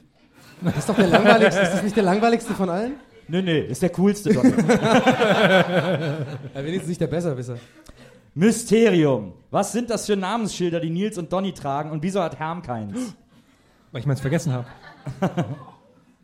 [0.61, 1.59] Das ist doch der langweiligste.
[1.61, 2.93] Ist das nicht der langweiligste von allen?
[3.27, 4.55] Nee, nee, ist der coolste Donald.
[4.69, 7.57] Ja, wenigstens nicht der Besserwisser.
[8.33, 9.33] Mysterium.
[9.51, 13.13] Was sind das für Namensschilder, die Nils und Donny tragen und wieso hat Herm keins?
[13.91, 14.67] Weil ich meins vergessen habe.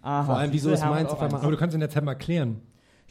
[0.02, 0.24] Aha.
[0.24, 1.42] Vor allem, wieso ist meins auf einmal.
[1.42, 2.16] Aber du kannst in der Zeit mal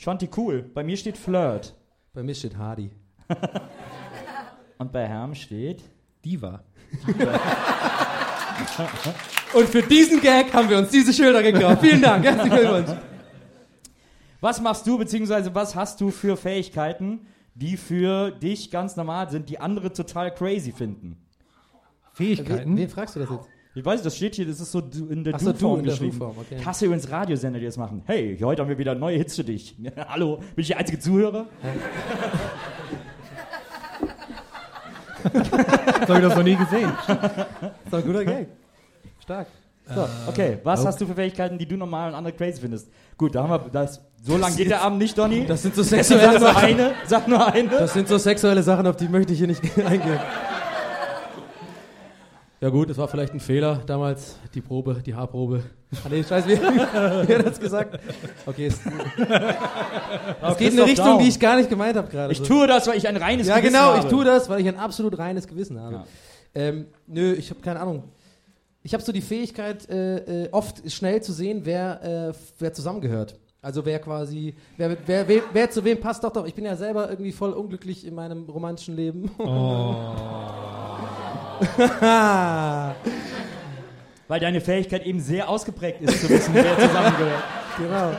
[0.05, 0.63] fand die cool.
[0.63, 1.75] Bei mir steht Flirt.
[2.13, 2.91] Bei mir steht Hardy.
[4.79, 5.83] Und bei Herm steht...
[6.25, 6.63] Diva.
[9.55, 11.83] Und für diesen Gag haben wir uns diese Schilder gekauft.
[11.83, 12.25] Vielen Dank.
[12.25, 12.91] Herzlichen Glückwunsch.
[14.41, 19.49] Was machst du, beziehungsweise was hast du für Fähigkeiten, die für dich ganz normal sind,
[19.49, 21.17] die andere total crazy finden?
[22.13, 22.71] Fähigkeiten.
[22.71, 23.49] Wen, wen fragst du das jetzt?
[23.77, 25.79] Ich weiß, das steht hier, das ist so du- in der Ach so, Du-Form du
[25.81, 26.13] in der geschrieben.
[26.19, 26.57] Du-Form, okay.
[26.61, 28.03] Ich hasse übrigens Radiosender, die das machen.
[28.07, 29.75] Hey, heute haben wir wieder neue Hits für dich.
[30.09, 31.47] Hallo, bin ich der einzige Zuhörer?
[35.33, 36.93] Das habe ich das noch nie gesehen.
[37.07, 37.17] Das
[37.87, 38.47] ist ein guter Gag.
[39.23, 39.47] Stark.
[39.95, 40.07] So.
[40.29, 42.91] Okay, was hast du für Fähigkeiten, die du normal und andere crazy findest?
[43.17, 44.03] Gut, da haben wir das.
[44.23, 45.47] So lang geht der Abend nicht, Donny.
[45.47, 46.63] Das sind so Sag sexuelle nur Sachen.
[46.65, 47.69] eine, sag nur eine.
[47.71, 50.21] Das sind so sexuelle Sachen, auf die möchte ich hier nicht eingehen.
[52.65, 55.63] Ja gut, es war vielleicht ein Fehler damals, die Probe, die Haarprobe.
[56.03, 56.53] Ah nee, scheiße, wie,
[57.29, 58.01] wie hat das gesagt?
[58.47, 58.77] Okay, es,
[60.43, 62.33] es geht in eine Richtung, die ich gar nicht gemeint habe gerade.
[62.33, 62.45] Ich so.
[62.45, 63.99] tue das, weil ich ein reines Ja Gewissen genau, habe.
[63.99, 65.95] ich tue das, weil ich ein absolut reines Gewissen habe.
[65.95, 66.05] Ja.
[66.55, 68.05] Ähm, nö, ich habe keine Ahnung.
[68.83, 73.39] Ich habe so die Fähigkeit, äh, äh, oft schnell zu sehen, wer, äh, wer zusammengehört.
[73.61, 76.25] Also wer quasi, wer, wer, wer, wer zu wem passt.
[76.25, 79.31] Doch, doch, ich bin ja selber irgendwie voll unglücklich in meinem romantischen Leben.
[84.29, 87.43] Weil deine Fähigkeit eben sehr ausgeprägt ist, zu wissen, wer zusammengehört.
[87.79, 88.13] genau.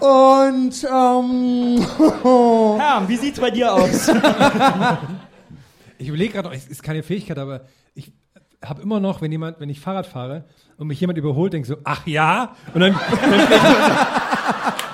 [0.00, 1.86] Und, ähm,
[2.78, 4.10] Herm, wie sieht's bei dir aus?
[5.98, 8.10] Ich überlege gerade, es ist keine Fähigkeit, aber ich
[8.64, 10.44] habe immer noch, wenn jemand, wenn ich Fahrrad fahre
[10.78, 12.54] und mich jemand überholt, denke ich so, ach ja?
[12.72, 12.94] Und dann,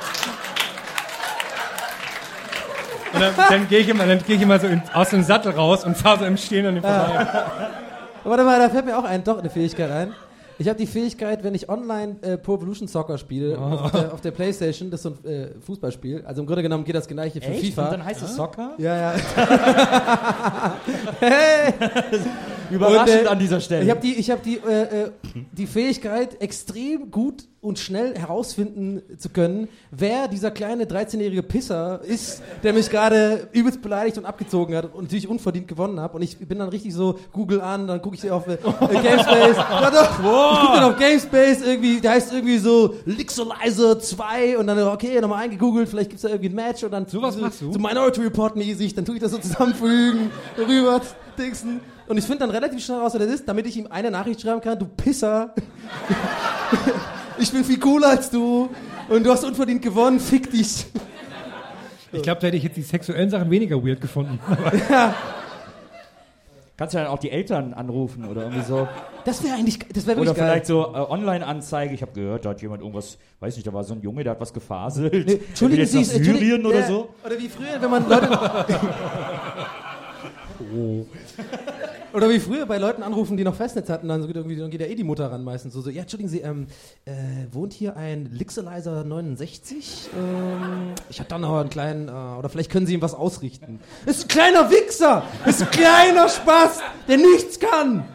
[3.17, 5.53] und dann, dann gehe ich immer, dann gehe ich immer so in, aus dem Sattel
[5.53, 7.27] raus und fahre so im Stehen an dem vorbei.
[8.25, 10.13] warte mal, da fällt mir auch ein, doch eine Fähigkeit ein.
[10.59, 14.21] Ich habe die Fähigkeit, wenn ich online äh, Pro Evolution Soccer spiele, auf, der, auf
[14.23, 17.43] der Playstation, das ist so ein äh, Fußballspiel, also im Grunde genommen geht das gleiche
[17.43, 17.67] für Echt?
[17.67, 17.85] FIFA.
[17.85, 18.73] Und dann heißt es Soccer?
[18.79, 19.15] ja, ja.
[21.21, 21.75] hey!
[22.71, 23.85] Überraschend Und, äh, an dieser Stelle.
[23.85, 25.11] Ich habe die, ich hab die, äh, äh,
[25.53, 32.41] die Fähigkeit, extrem gut und schnell herausfinden zu können, wer dieser kleine 13-jährige Pisser ist,
[32.63, 36.17] der mich gerade übelst beleidigt und abgezogen hat und natürlich unverdient gewonnen habe.
[36.17, 39.57] Und ich bin dann richtig so, Google an, dann gucke ich auf äh, Gamespace.
[39.57, 44.69] ja, doch, ich gucke dann auf Gamespace, irgendwie, der heißt irgendwie so Lixolizer 2 und
[44.69, 47.73] dann, okay, nochmal eingegoogelt, vielleicht gibt's da irgendwie ein Match und dann so, machst du?
[47.73, 51.01] so Minority Report mäßig, dann tue ich das so zusammenfügen, rüber,
[51.37, 51.81] dingsen.
[52.07, 54.41] Und ich finde dann relativ schnell raus, wer das ist, damit ich ihm eine Nachricht
[54.41, 55.53] schreiben kann, du Pisser.
[57.39, 58.71] ich bin viel cooler als du
[59.09, 60.87] und du hast unverdient gewonnen, fick dich.
[62.13, 64.39] Ich glaube, da hätte ich jetzt die sexuellen Sachen weniger weird gefunden.
[66.77, 68.87] Kannst du dann auch die Eltern anrufen oder irgendwie so?
[69.25, 70.51] Das wäre eigentlich, das wäre Oder wirklich geil.
[70.51, 71.95] vielleicht so äh, Online-Anzeige.
[71.95, 74.33] Ich habe gehört, da hat jemand irgendwas, weiß nicht, da war so ein Junge, der
[74.33, 75.27] hat was gefaselt.
[75.27, 77.09] Nee, Entschuldigen Sie, nach Syrien oder ja, so.
[77.25, 78.29] Oder wie früher, wenn man Leute.
[82.17, 84.71] Oder wie früher bei Leuten anrufen, die noch Festnetz hatten, dann, so geht irgendwie, dann
[84.71, 85.75] geht ja eh die Mutter ran meistens.
[85.75, 86.67] So, so ja, entschuldigen Sie, ähm,
[87.05, 87.13] äh,
[87.53, 90.09] wohnt hier ein Lixelizer 69?
[90.17, 93.81] Ähm, ich hab da noch einen kleinen, äh, oder vielleicht können Sie ihm was ausrichten.
[94.07, 95.25] Ist ein kleiner Wichser!
[95.45, 98.09] Ist ein kleiner Spaß, der nichts kann!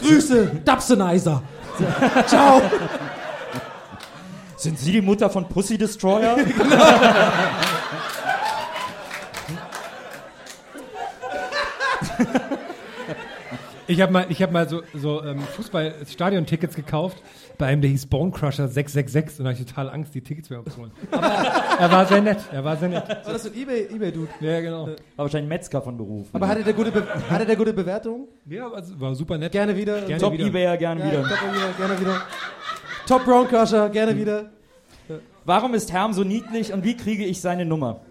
[0.00, 1.40] Grüße, Dubsonizer!
[2.26, 2.62] Ciao!
[4.56, 6.36] Sind Sie die Mutter von Pussy Destroyer?
[13.94, 17.22] Ich habe mal, ich hab mal so, so ähm, Fußball-Stadion-Tickets gekauft
[17.58, 20.50] bei einem, der hieß Bone Crusher 666 und da hatte ich total Angst, die Tickets
[20.50, 20.90] mir abzuholen.
[21.12, 21.26] Aber
[21.78, 23.08] er war sehr nett, er war sehr nett.
[23.08, 24.28] War das so ein Ebay- Ebay-Dude?
[24.40, 24.88] Ja, genau.
[24.88, 26.26] War wahrscheinlich Metzger von Beruf.
[26.32, 28.26] Aber hatte der gute, Be hatte der gute Bewertung?
[28.46, 29.52] Ja, also war super nett.
[29.52, 30.00] Gerne wieder.
[30.02, 30.46] Gerne Top wieder.
[30.46, 31.22] Ebayer, gerne Ja, wieder.
[31.22, 32.22] Top wieder, gerne wieder.
[33.06, 34.46] Top Brown Crusher, gerne wieder.
[35.44, 38.00] Warum ist Herm so niedlich und wie kriege ich seine Nummer?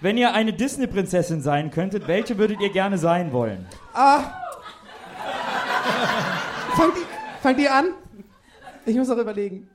[0.00, 3.66] Wenn ihr eine Disney-Prinzessin sein könntet, welche würdet ihr gerne sein wollen?
[3.94, 4.20] Ah!
[6.74, 7.02] Fang die,
[7.42, 7.86] fang die an.
[8.84, 9.68] Ich muss noch überlegen.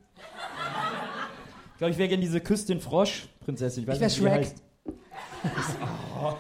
[1.74, 3.88] Ich glaube, ich wäre gerne diese Küstin Frosch-Prinzessin.
[3.88, 4.40] weiß Ich wär nicht, wie die Shrek.
[4.42, 5.78] heißt.
[6.22, 6.34] Oh,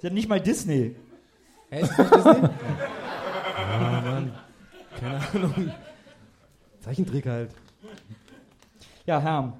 [0.00, 0.96] sie hat nicht mal Disney.
[1.70, 2.48] Hä, ist das nicht Disney?
[3.70, 4.32] Ah, Mann.
[4.98, 5.72] Keine Ahnung.
[6.80, 7.50] Zeichentrick halt.
[9.04, 9.52] Ja, Herm.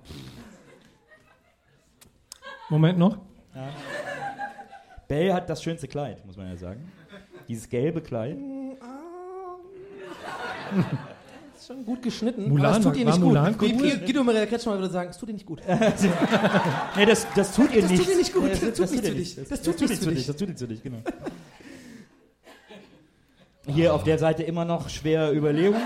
[2.71, 3.19] Moment noch.
[5.09, 6.93] Belle hat das schönste Kleid, muss man ja sagen.
[7.49, 8.37] Dieses gelbe Kleid.
[11.57, 12.49] Ist schon gut geschnitten.
[12.49, 13.25] Mulan, aber es tut ihr nicht gut.
[13.25, 13.69] Mulan gut?
[13.83, 15.61] Wie- Guido Maria Kretschmer würde sagen, es tut ihr nicht gut.
[16.97, 18.03] Nee, das, das tut ihr Das nicht.
[18.03, 18.51] tut ihr nicht gut.
[18.53, 19.19] Das tut nichts für nicht.
[19.19, 19.35] dich.
[19.37, 20.27] Das, Das das tut nichts für dich.
[20.27, 20.99] Das tut nichts für dich, genau.
[23.69, 25.81] Hier auf der Seite immer noch schwere Überlegung.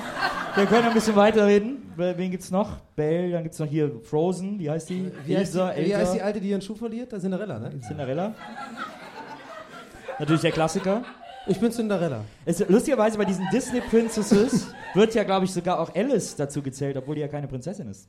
[0.55, 1.93] Wir können ein bisschen weiterreden.
[1.97, 2.77] Wen gibt's noch?
[2.95, 5.11] Belle, dann gibt's noch hier Frozen, wie heißt die?
[5.27, 7.13] Wie heißt, Elsa, die, wie heißt die Alte, die ihren Schuh verliert?
[7.13, 7.81] Da Cinderella, ne?
[7.81, 8.35] Cinderella.
[10.19, 11.03] Natürlich der Klassiker.
[11.47, 12.25] Ich bin Cinderella.
[12.45, 16.97] Es, lustigerweise bei diesen Disney Princesses wird ja, glaube ich, sogar auch Alice dazu gezählt,
[16.97, 18.09] obwohl die ja keine Prinzessin ist.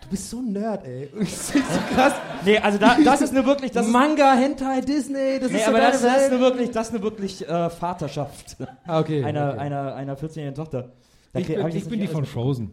[0.00, 1.10] Du bist so ein Nerd, ey.
[1.18, 2.14] Das ist so krass.
[2.44, 5.70] Nee, also da, das ist nur wirklich, das Manga, Hentai, Disney, das nee, ist so
[5.70, 8.56] aber das, das ist nur wirklich, das ist nur wirklich äh, Vaterschaft
[8.86, 9.24] Ah, okay.
[9.24, 9.58] einer, okay.
[9.58, 10.92] einer, einer 14-jährigen Tochter.
[11.32, 12.72] Da Ich bin, ich das bin die von Frozen.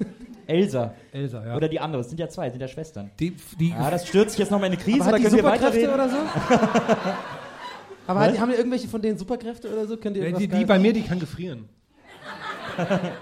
[0.46, 0.92] Elsa.
[1.10, 1.56] Elsa, ja.
[1.56, 3.10] Oder die andere, es sind ja zwei, sind ja Schwestern.
[3.18, 5.24] die, die, Ja, das stürzt sich jetzt nochmal in eine Krise, Aber da hat die
[5.24, 5.94] können wir weiterreden.
[5.94, 6.16] oder so?
[8.06, 9.96] Aber hat, haben die irgendwelche von denen Superkräfte oder so?
[9.96, 11.66] Könnt ihr die, irgendwas die, bei mir, die kann gefrieren.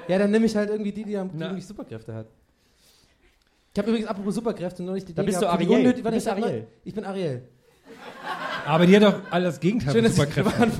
[0.09, 2.27] Ja, dann nehme ich halt irgendwie die, die, am, die irgendwie Superkräfte hat.
[3.74, 5.78] Ich habe übrigens apropos Superkräfte neulich die Da Idee bist du gehabt, die Ariel.
[5.81, 6.66] unnötig- Du warte, bist ich Ariel.
[6.85, 7.49] Ich bin Ariel.
[8.65, 10.73] Aber die hat doch alles Gegenteil Schön, von ich Superkräften.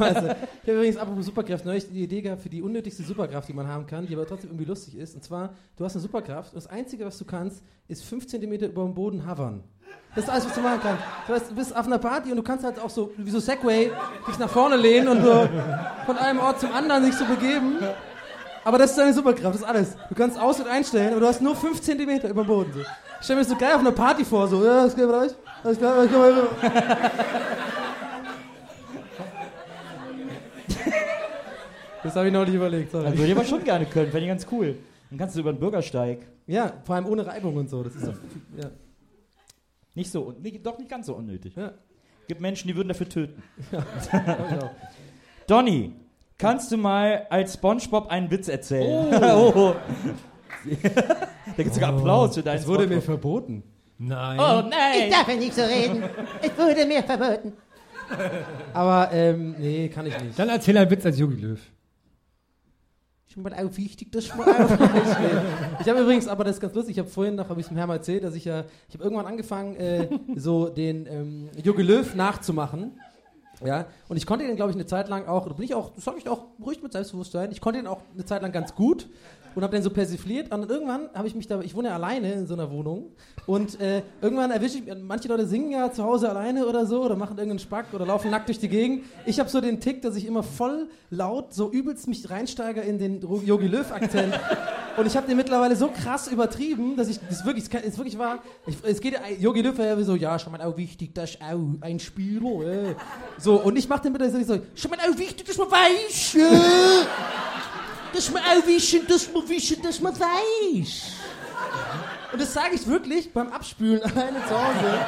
[0.63, 3.67] Ich habe übrigens apropos Superkräfte neulich die Idee gehabt für die unnötigste Superkraft, die man
[3.67, 5.15] haben kann, die aber trotzdem irgendwie lustig ist.
[5.17, 8.53] Und zwar, du hast eine Superkraft und das Einzige, was du kannst, ist 5 cm
[8.53, 9.65] über dem Boden hovern.
[10.15, 11.03] Das ist alles, was du machen kannst.
[11.27, 13.41] Du, weißt, du bist auf einer Party und du kannst halt auch so, wie so
[13.41, 13.91] Segway,
[14.29, 15.49] dich nach vorne lehnen und so
[16.07, 17.79] von einem Ort zum anderen sich so begeben.
[18.65, 19.97] Aber das ist deine Superkraft, das ist alles.
[20.09, 22.73] Du kannst aus- und einstellen, aber du hast nur 5 cm über dem Boden.
[22.73, 22.81] So.
[22.81, 22.87] Ich
[23.23, 25.33] stell mir das so geil auf einer Party vor, so, ja, das geht bei euch?
[25.65, 26.49] Alles klar, mal rüber.
[32.03, 33.05] Das habe ich noch nicht überlegt, sorry.
[33.05, 34.77] Das würde ich aber schon gerne können, fände ich ganz cool.
[35.09, 36.27] Dann kannst du über den Bürgersteig.
[36.47, 37.83] Ja, vor allem ohne Reibung und so.
[37.85, 38.13] Das ist so,
[38.57, 38.71] ja.
[39.95, 41.55] Nicht so, nicht, doch nicht ganz so unnötig.
[41.55, 41.73] Ja.
[42.27, 43.43] Gibt Menschen, die würden dafür töten.
[44.51, 44.71] Genau.
[45.47, 45.93] Donny,
[46.39, 49.15] kannst du mal als Spongebob einen Witz erzählen?
[49.35, 49.75] Oh.
[50.83, 53.05] da gibt es sogar Applaus für deinen Das wurde mir Spongebob.
[53.05, 53.63] verboten.
[53.99, 54.39] Nein.
[54.41, 55.11] Oh nein!
[55.11, 56.03] darf ja nicht so reden.
[56.41, 57.53] Es wurde mir verboten.
[58.73, 60.39] Aber, ähm, nee, kann ich nicht.
[60.39, 61.61] Dann erzähl einen Witz als Yogi Löw.
[63.29, 64.79] Ich bin auch wichtig, das mal auf.
[65.81, 67.69] Ich habe übrigens, aber das ist ganz lustig, ich habe vorhin noch, habe ich es
[67.69, 70.07] dem Herrn mal erzählt, dass ich ja, ich habe irgendwann angefangen, äh,
[70.37, 73.01] so den ähm, Jogi Löw nachzumachen.
[73.65, 75.91] Ja, und ich konnte den, glaube ich, eine Zeit lang auch, da bin ich auch,
[75.95, 78.75] das sage ich auch ruhig mit Selbstbewusstsein, ich konnte den auch eine Zeit lang ganz
[78.75, 79.09] gut
[79.55, 82.33] und habe den so persifliert und irgendwann habe ich mich da, ich wohne ja alleine
[82.33, 83.13] in so einer Wohnung
[83.47, 87.17] und äh, irgendwann erwische ich, manche Leute singen ja zu Hause alleine oder so oder
[87.17, 89.05] machen irgendeinen Spack oder laufen nackt durch die Gegend.
[89.27, 92.99] Ich habe so den Tick, dass ich immer voll laut, so übelst mich reinsteige in
[92.99, 94.39] den Yogi Löw-Akzent
[94.97, 98.19] und ich habe den mittlerweile so krass übertrieben, dass ich, das ist wirklich, ist wirklich
[98.19, 101.31] wahr, ich, es geht, Yogi Löw war ja so, ja, schon mal auch wichtig, das
[101.31, 102.95] ist auch ein Spieler, äh.
[103.39, 107.07] so, und ich mache den mittlerweile so, schon mal auch wichtig, dass man weiß, äh.
[108.15, 111.03] Dass man auch wissen, dass man wissen, dass man weiß.
[112.33, 114.99] Und das sage ich wirklich beim Abspülen alleine zu Hause.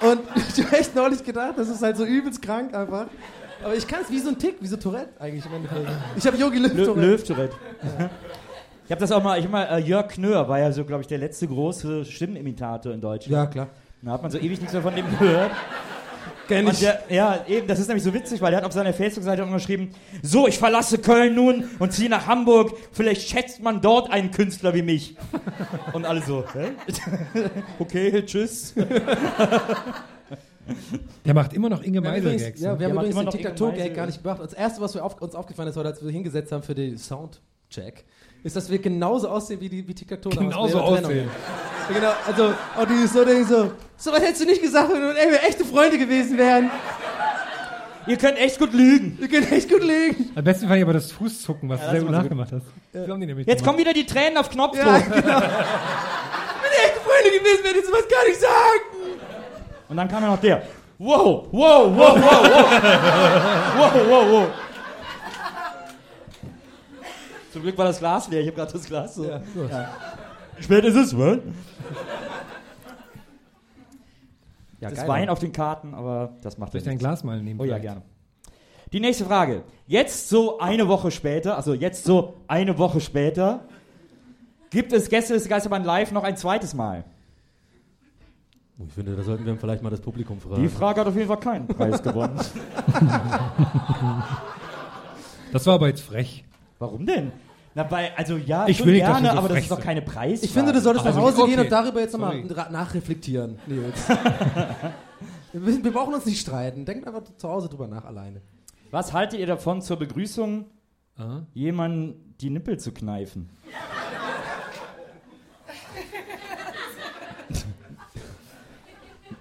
[0.00, 0.20] Und
[0.56, 3.06] ich habe echt neulich gedacht, das ist halt so übelst krank einfach.
[3.62, 5.86] Aber ich kann es wie so ein Tick, wie so Tourette eigentlich im Endeffekt.
[6.16, 7.06] Ich habe Yogi Löw Lö Tourette.
[7.06, 7.56] Löw-Tourette.
[8.86, 11.02] Ich habe das auch mal, ich hab mal, äh, Jörg Knör war ja so, glaube
[11.02, 13.32] ich, der letzte große Stimmenimitator in Deutschland.
[13.32, 13.68] Ja, klar.
[14.02, 15.50] Da hat man so ewig nichts mehr von dem gehört.
[16.50, 16.80] Kenn ich.
[16.80, 19.52] der, ja, eben, das ist nämlich so witzig, weil der hat auf seiner Facebook-Seite auch
[19.52, 24.32] geschrieben, so, ich verlasse Köln nun und ziehe nach Hamburg, vielleicht schätzt man dort einen
[24.32, 25.16] Künstler wie mich.
[25.92, 26.72] Und alle so, hä?
[27.78, 28.74] okay, tschüss.
[31.24, 32.60] Der macht immer noch Inge Wir haben übrigens, Meisel-Gags.
[32.60, 32.78] ja, ne?
[32.78, 34.40] wir haben macht übrigens immer den noch Tic-Tac-Toe-Gag irgendeinen gar nicht gemacht.
[34.42, 36.98] Das erste, was wir auf, uns aufgefallen ist, heute, als wir hingesetzt haben für den
[36.98, 38.04] Soundcheck,
[38.42, 40.32] ist, dass wir genauso aussehen wie die wie Tic-Tac-Toe.
[40.32, 41.28] damals Genauso aussehen.
[41.92, 45.16] genau, also auch dieses so Ding so, so was hättest du nicht gesagt, wenn wir
[45.16, 46.70] ey, echte Freunde gewesen wären.
[48.06, 49.16] Ihr könnt echt gut lügen.
[49.20, 50.30] Wir können echt gut lügen.
[50.34, 52.64] Am besten fand ich aber das Fußzucken, was Ja, du sehr gut nachgemacht hast.
[53.18, 54.86] Nämlich Jetzt kommen wieder die Tränen auf Knopfdruck.
[54.86, 55.12] Ja, genau.
[55.12, 59.20] wenn ihr echte Freunde gewesen wären, hättest du was gar nicht sagen.
[59.88, 60.62] Und dann kam ja noch der.
[60.98, 62.70] Wow, wow, wow, wow, wow.
[63.76, 64.48] wow, wow, wow.
[67.52, 68.40] Zum Glück war das Glas leer.
[68.40, 69.24] Ich habe gerade das Glas so.
[69.24, 69.40] Ja,
[70.60, 71.38] Spät ist es, was?
[74.80, 76.98] Ja, das Wein auf den Karten, aber das macht Soll ja ich dein.
[76.98, 77.60] Glas mal nehmen?
[77.60, 78.02] Oh ja, gerne.
[78.92, 79.62] Die nächste Frage.
[79.86, 83.60] Jetzt so eine Woche später, also jetzt so eine Woche später,
[84.70, 87.04] gibt es Gäste des Geisterbahn live noch ein zweites Mal?
[88.78, 90.62] Oh, Ich finde, da sollten wir vielleicht mal das Publikum fragen.
[90.62, 92.40] Die Frage hat auf jeden Fall keinen Preis gewonnen.
[95.52, 96.44] Das war aber jetzt frech.
[96.80, 97.30] Warum denn?
[97.74, 100.44] Na, weil, also ja, Ich will nicht, gerne, so aber das ist doch keine Preisfrage.
[100.46, 101.50] Ich finde, du solltest nach Also, Hause okay.
[101.50, 104.08] gehen und darüber jetzt nochmal nachreflektieren, Nils.
[105.52, 106.84] wir, wir brauchen uns nicht streiten.
[106.84, 108.40] Denkt einfach zu Hause drüber nach alleine.
[108.90, 110.64] Was haltet ihr davon zur Begrüßung,
[111.16, 111.46] Aha.
[111.54, 113.50] jemanden die Nippel zu kneifen?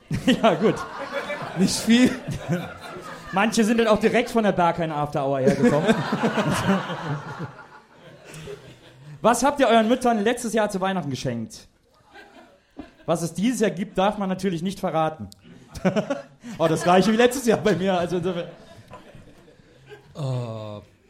[0.43, 0.75] ja, gut.
[1.57, 2.11] Nicht viel.
[3.31, 5.93] Manche sind dann auch direkt von der Berghain After Hour hergekommen.
[9.21, 11.67] Was habt ihr euren Müttern letztes Jahr zu Weihnachten geschenkt?
[13.05, 15.27] Was es dieses Jahr gibt, darf man natürlich nicht verraten.
[16.57, 17.97] oh, das gleiche wie letztes Jahr bei mir.
[17.97, 18.47] Also insofern-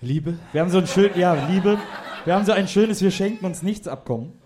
[0.01, 0.37] Liebe.
[0.51, 1.77] wir haben so ein schön, ja, Liebe.
[2.25, 4.38] Wir haben so ein schönes Wir schenken uns nichts Abkommen.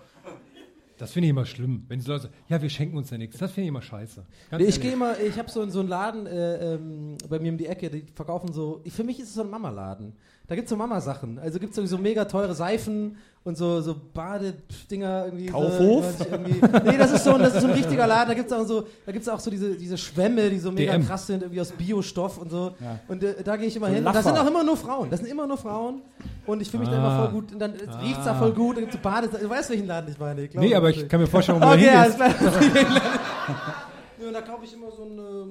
[1.03, 1.83] Das finde ich immer schlimm.
[1.89, 3.37] Wenn die Leute sagen, ja, wir schenken uns ja nichts.
[3.37, 4.25] Das finde ich immer scheiße.
[4.57, 7.57] Nee, ich gehe immer, ich habe so, so einen Laden äh, ähm, bei mir um
[7.57, 10.13] die Ecke, die verkaufen so, ich, für mich ist es so ein Mama-Laden.
[10.47, 11.39] Da gibt es so Mama-Sachen.
[11.39, 13.15] Also gibt es so mega teure Seifen
[13.45, 15.45] und so, so Badedinger irgendwie.
[15.45, 16.05] Kaufhof?
[16.17, 16.59] So, irgendwie.
[16.89, 18.27] Nee, das ist so, ein- das ist so ein richtiger Laden.
[18.29, 20.91] Da gibt es auch so, da gibt's auch so diese, diese Schwämme, die so mega
[20.93, 21.07] DM.
[21.07, 22.75] krass sind, irgendwie aus Biostoff und so.
[22.81, 22.99] Ja.
[23.07, 23.99] Und äh, da gehe ich immer So hin.
[24.05, 24.19] Und Laffer.
[24.31, 25.09] da sind auch immer nur Frauen.
[25.09, 26.01] Das sind immer nur Frauen.
[26.45, 27.23] Und ich fühle mich da immer Ah.
[27.23, 27.53] voll gut.
[27.53, 27.71] Und dann
[28.01, 28.77] riecht es da voll gut.
[28.77, 29.29] Es so Bade.
[29.29, 30.41] Du weißt, welchen Laden ich meine.
[30.43, 32.29] Ich glaube, Nee, aber ich kann mir vorstellen, wo du Okay, klar.
[34.21, 35.47] Ja, und da kaufe ich immer so eine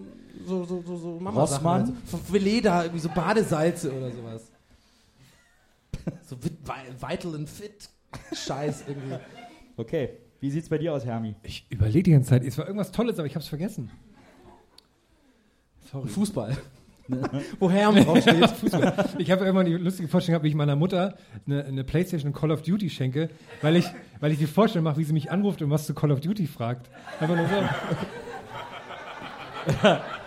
[0.46, 1.86] so so so, so Mama Rossmann?
[1.86, 4.42] Sachen, also Veleda irgendwie so Badesalze oder sowas.
[6.26, 7.88] so Vit- Vi- Vital and Fit
[8.32, 9.16] Scheiß irgendwie.
[9.76, 10.10] Okay.
[10.40, 11.34] Wie sieht's bei dir aus, Hermi?
[11.44, 12.44] Ich überlege die ganze Zeit.
[12.44, 13.90] Es war irgendwas Tolles, aber ich habe es vergessen.
[15.90, 16.08] Sorry.
[16.08, 16.56] Fußball.
[17.58, 18.48] Wo Herm draufsteht.
[18.50, 19.10] Fußball.
[19.18, 21.16] Ich habe irgendwann die lustige Vorstellung gehabt, wie ich meiner Mutter
[21.46, 23.28] eine, eine Playstation und Call of Duty schenke,
[23.60, 23.86] weil ich,
[24.20, 26.46] weil ich die Vorstellung mache, wie sie mich anruft und was zu Call of Duty
[26.46, 26.90] fragt.
[27.20, 27.54] Einfach nur so.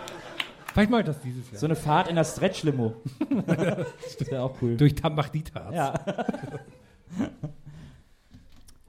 [0.76, 1.58] Vielleicht mache ich das dieses Jahr.
[1.58, 2.96] So eine Fahrt in der Stretch-Limo.
[3.46, 4.76] das wäre auch cool.
[4.76, 5.74] Durch Tambachditas.
[5.74, 5.94] Ja.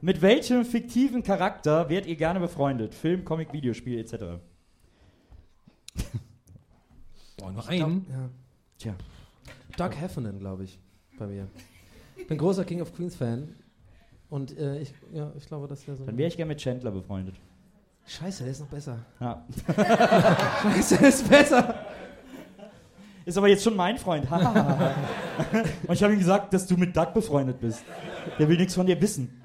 [0.01, 2.93] Mit welchem fiktiven Charakter werdet ihr gerne befreundet?
[2.93, 4.15] Film, Comic, Videospiel etc.
[7.37, 8.05] Boah, noch einen.
[8.09, 8.29] Ja.
[8.77, 8.95] Tja.
[9.77, 10.77] Doug Heffernan, glaube ich,
[11.17, 11.47] bei mir.
[12.17, 13.55] Ich bin großer King of Queens Fan
[14.29, 16.05] und äh, ich, ja, ich glaube, dass der so.
[16.05, 17.35] Dann wäre ich gerne mit Chandler befreundet.
[18.07, 18.97] Scheiße, der ist noch besser.
[19.19, 19.43] Ja.
[20.63, 21.75] Scheiße, der ist besser.
[23.25, 24.25] Ist aber jetzt schon mein Freund.
[24.31, 27.83] und ich habe ihm gesagt, dass du mit Doug befreundet bist.
[28.39, 29.41] Der will nichts von dir wissen.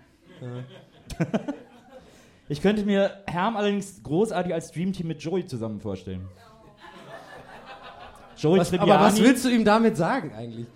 [2.49, 6.29] Ich könnte mir Herm allerdings großartig als Dreamteam mit Joey zusammen vorstellen.
[8.37, 8.93] Joey Was, Tribbiani.
[8.93, 10.67] aber was willst du ihm damit sagen eigentlich?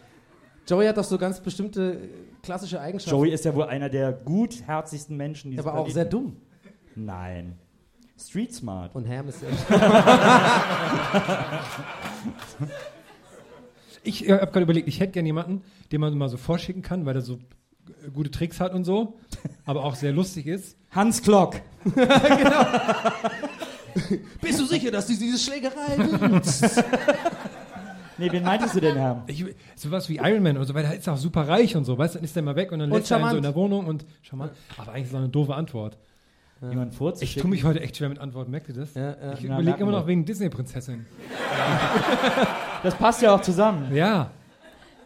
[0.67, 2.09] Joey hat doch so ganz bestimmte
[2.43, 3.17] klassische Eigenschaften.
[3.17, 6.37] Joey ist ja wohl einer der gutherzigsten Menschen, die aber auch sehr dumm.
[6.97, 7.57] Nein.
[8.19, 8.95] Street smart.
[8.95, 9.45] Und Ham ist
[14.03, 17.07] Ich äh, habe gerade überlegt, ich hätte gerne jemanden, den man mal so vorschicken kann,
[17.07, 17.39] weil der so
[18.13, 19.19] gute Tricks hat und so,
[19.65, 20.77] aber auch sehr lustig ist.
[20.91, 21.57] Hans Klock.
[24.41, 25.97] Bist du sicher, dass du diese Schlägerei?
[28.19, 29.25] Nee, wen meintest du denn, Herm?
[29.27, 29.45] Ich,
[29.75, 32.15] sowas wie Iron Man oder so, weil der ist auch super reich und so, weißt
[32.15, 33.55] du, dann ist der mal weg und dann Und lässt er ihn so in der
[33.55, 34.53] Wohnung und charmant.
[34.79, 35.99] Aber eigentlich ist das eine doofe Antwort.
[36.63, 37.43] Jemand Ich vorzuschicken?
[37.43, 38.95] tue mich heute echt schwer mit Antworten, merkt ihr das?
[38.95, 39.33] Ja, ja.
[39.35, 41.05] Ich Ja, überlege immer noch wegen Disney-Prinzessin.
[42.83, 43.93] Das passt ja auch zusammen.
[43.95, 44.31] Ja.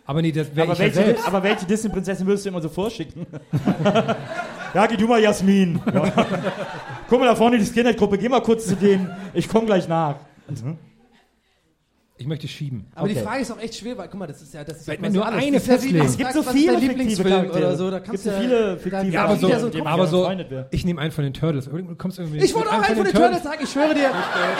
[0.05, 1.27] Aber nee, das wäre Aber ich ja welche, selbst.
[1.27, 3.27] aber welche Disney-Prinzessin würdest du immer so vorschicken?
[4.75, 5.81] ja, geh du mal, Jasmin.
[5.95, 6.13] Ja.
[7.09, 9.09] Guck mal da vorne, die Skinhead-Gruppe, geh mal kurz zu denen.
[9.33, 10.17] Ich komme gleich nach.
[12.21, 12.87] Ich möchte schieben.
[12.95, 13.25] Aber die Okay.
[13.25, 15.25] Frage ist auch echt schwer, weil guck mal, das ist ja das ist ja nur
[15.25, 15.43] alles.
[15.43, 16.05] eine ja festlegen.
[16.05, 17.59] Es gibt so viele dein fiktive Lieblingsfilm Charaktere.
[17.67, 20.07] oder so, da Es gibt kannst so du viele fiktive Ja, aber so, so aber
[20.07, 20.31] so
[20.71, 21.65] ich nehme einen von den Turtles.
[21.65, 24.11] Du kommst irgendwie Ich wollte auch einen von den Turtles sagen, ich schwöre dir.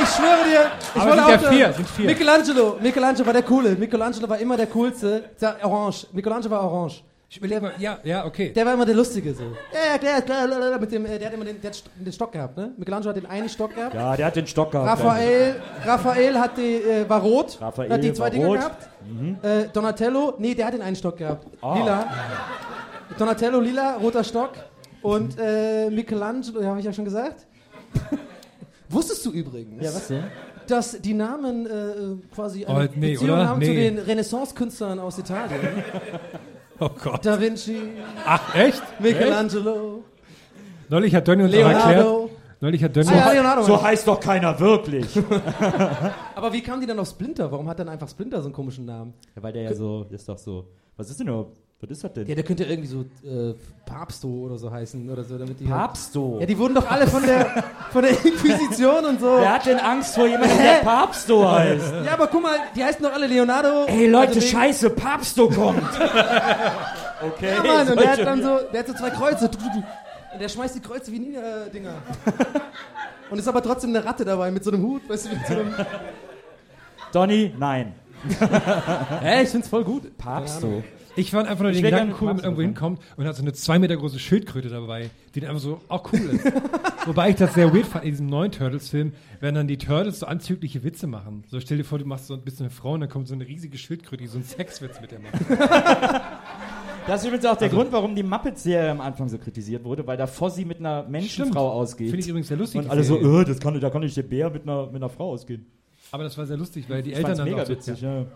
[0.03, 0.71] Ich schwöre dir.
[0.95, 2.07] Ich Aber wollte sind auch ja vier, sind vier.
[2.07, 2.79] Michelangelo.
[2.83, 3.77] Michelangelo war der Coole.
[3.77, 5.25] Michelangelo war immer der Coolste.
[5.41, 6.07] Der Orange.
[6.13, 7.05] Michelangelo war orange.
[7.33, 8.53] Ich überlege mal, ja, ja, okay.
[8.53, 9.45] Der war immer der Lustige so.
[9.73, 12.13] Ja, ja, klar, klar, klar, mit dem, äh, der hat immer den, der hat den
[12.13, 12.73] Stock gehabt, ne?
[12.77, 13.95] Michelangelo hat den einen Stock gehabt.
[13.95, 14.89] Ja, der hat den Stock gehabt.
[15.01, 15.55] Raphael,
[15.87, 18.89] Raphael hat die, äh, war rot, Raphael hat die zwei Dinger gehabt.
[19.43, 21.47] Äh, Donatello, nee, der hat den einen Stock gehabt.
[21.63, 21.75] Ah.
[21.79, 22.07] Lila.
[23.17, 24.51] Donatello, lila, roter Stock.
[25.01, 27.47] Und äh, Michelangelo, ja, habe ich ja schon gesagt.
[28.89, 30.25] Wusstest du übrigens, Ja, was denn?
[30.67, 33.49] dass die Namen äh, quasi Oh, eine nee, Beziehung oder?
[33.49, 33.91] haben zu Nee.
[33.91, 35.85] den Renaissance-Künstlern aus Italien?
[36.81, 37.25] Oh Gott.
[37.27, 37.77] Da Vinci,
[38.25, 38.83] Ach, echt?
[39.01, 40.03] Michelangelo,
[40.89, 41.85] Neulich hat Donny uns erklärt.
[41.87, 42.31] Leonardo.
[42.61, 43.09] Neulich hat Donny.
[43.09, 43.63] Ah, ja, Leonardo.
[43.63, 45.07] So heißt doch keiner wirklich.
[46.35, 47.51] Aber wie kam die dann auf Splinter?
[47.53, 49.15] Warum hat dann einfach Splinter so einen komischen Namen?
[49.37, 50.67] Ja, weil der ja so, ist doch so.
[50.97, 51.59] Was ist denn überhaupt?
[51.83, 52.27] Was ist das denn?
[52.27, 53.55] Ja, der könnte irgendwie so äh,
[53.87, 56.37] Papsto oder so heißen oder so, damit die halt- Papsto.
[56.39, 59.39] Ja, die wurden doch alle von der von der Inquisition und so.
[59.39, 61.93] Wer hat denn Angst vor jemandem, der Papsto heißt?
[62.05, 63.87] Ja, aber guck mal, die heißen doch alle Leonardo.
[63.87, 65.83] Ey Leute, Also scheiße, Papsto kommt.
[67.23, 67.55] okay.
[67.55, 69.47] Ja, Mann, und der hat dann so, der hat so zwei Kreuze.
[70.33, 71.95] Und der schmeißt die Kreuze wie Nieder-Dinger.
[73.31, 75.55] Und ist aber trotzdem eine Ratte dabei mit so einem Hut, weißt du, mit so
[75.55, 75.75] einem.
[77.13, 77.95] Donny, nein.
[79.23, 80.17] Hä, ich find's voll gut.
[80.19, 80.83] Papsto.
[81.17, 83.53] Ich fand einfach nur den Gedanken cool, wenn man irgendwo hinkommt und hat so eine
[83.53, 86.45] zwei Meter große Schildkröte dabei, die dann einfach so auch cool ist.
[87.07, 90.27] Wobei ich das sehr weird fand in diesem neuen Turtles-Film, wenn dann die Turtles so
[90.27, 91.45] anzügliche Witze machen.
[91.49, 93.35] So stell dir vor, du machst so ein bisschen eine Frau und dann kommt so
[93.35, 95.35] eine riesige Schildkröte, die so einen Sexwitz mit der macht.
[97.07, 100.07] Das ist übrigens auch der Also- Grund, warum die Muppets-Serie am Anfang so kritisiert wurde,
[100.07, 102.09] weil da Fossi mit einer Menschenfrau ausgeht.
[102.11, 102.83] Finde ich übrigens sehr lustig.
[102.83, 105.09] Und alle so, äh, das kann, da kann nicht der Bär mit einer, mit einer
[105.09, 105.67] Frau ausgehen.
[106.13, 108.27] Aber das war sehr lustig, weil die Ich Eltern dann mega auch witzig, ja.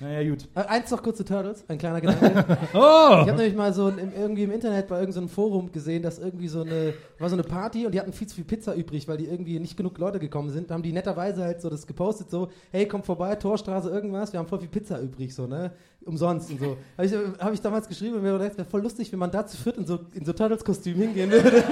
[0.00, 0.48] Naja, gut.
[0.54, 2.58] Äh, eins noch kurz zu Turtles, ein kleiner Gedanke.
[2.72, 2.78] Oh!
[3.22, 6.48] Ich habe nämlich mal so im, irgendwie im Internet bei irgendeinem Forum gesehen, dass irgendwie
[6.48, 9.18] so eine, war so eine Party und die hatten viel zu viel Pizza übrig, weil
[9.18, 10.70] die irgendwie nicht genug Leute gekommen sind.
[10.70, 14.40] Da haben die netterweise halt so das gepostet, so, hey, komm vorbei, Torstraße, irgendwas, wir
[14.40, 15.72] haben voll viel Pizza übrig, so, ne?
[16.06, 16.76] Umsonst und so.
[16.96, 19.46] Habe ich, hab ich damals geschrieben und mir gedacht, wäre voll lustig, wenn man da
[19.46, 21.58] zu viert in so, in so Turtles-Kostüm hingehen würde.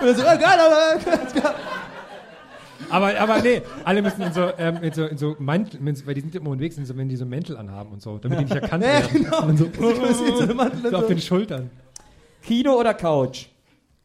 [0.00, 1.00] Und dann so, oh, geil, aber,
[2.88, 6.06] Aber, aber nee, alle müssen in so, ähm, in so, in so Mantel, in so-
[6.06, 8.38] weil die sind immer unterwegs, in so, wenn die so Mäntel anhaben und so, damit
[8.40, 9.24] die nicht erkannt Ja, werden.
[9.24, 9.42] genau.
[9.46, 9.68] Und so,
[10.90, 11.70] so auf den Schultern.
[12.42, 13.46] Kino oder Couch?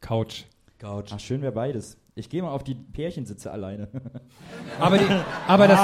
[0.01, 0.43] Couch.
[0.79, 1.11] Couch.
[1.13, 1.97] Ach, schön wäre beides.
[2.15, 3.87] Ich gehe mal auf die Pärchensitze alleine.
[4.79, 5.05] Aber, die,
[5.47, 5.79] aber das,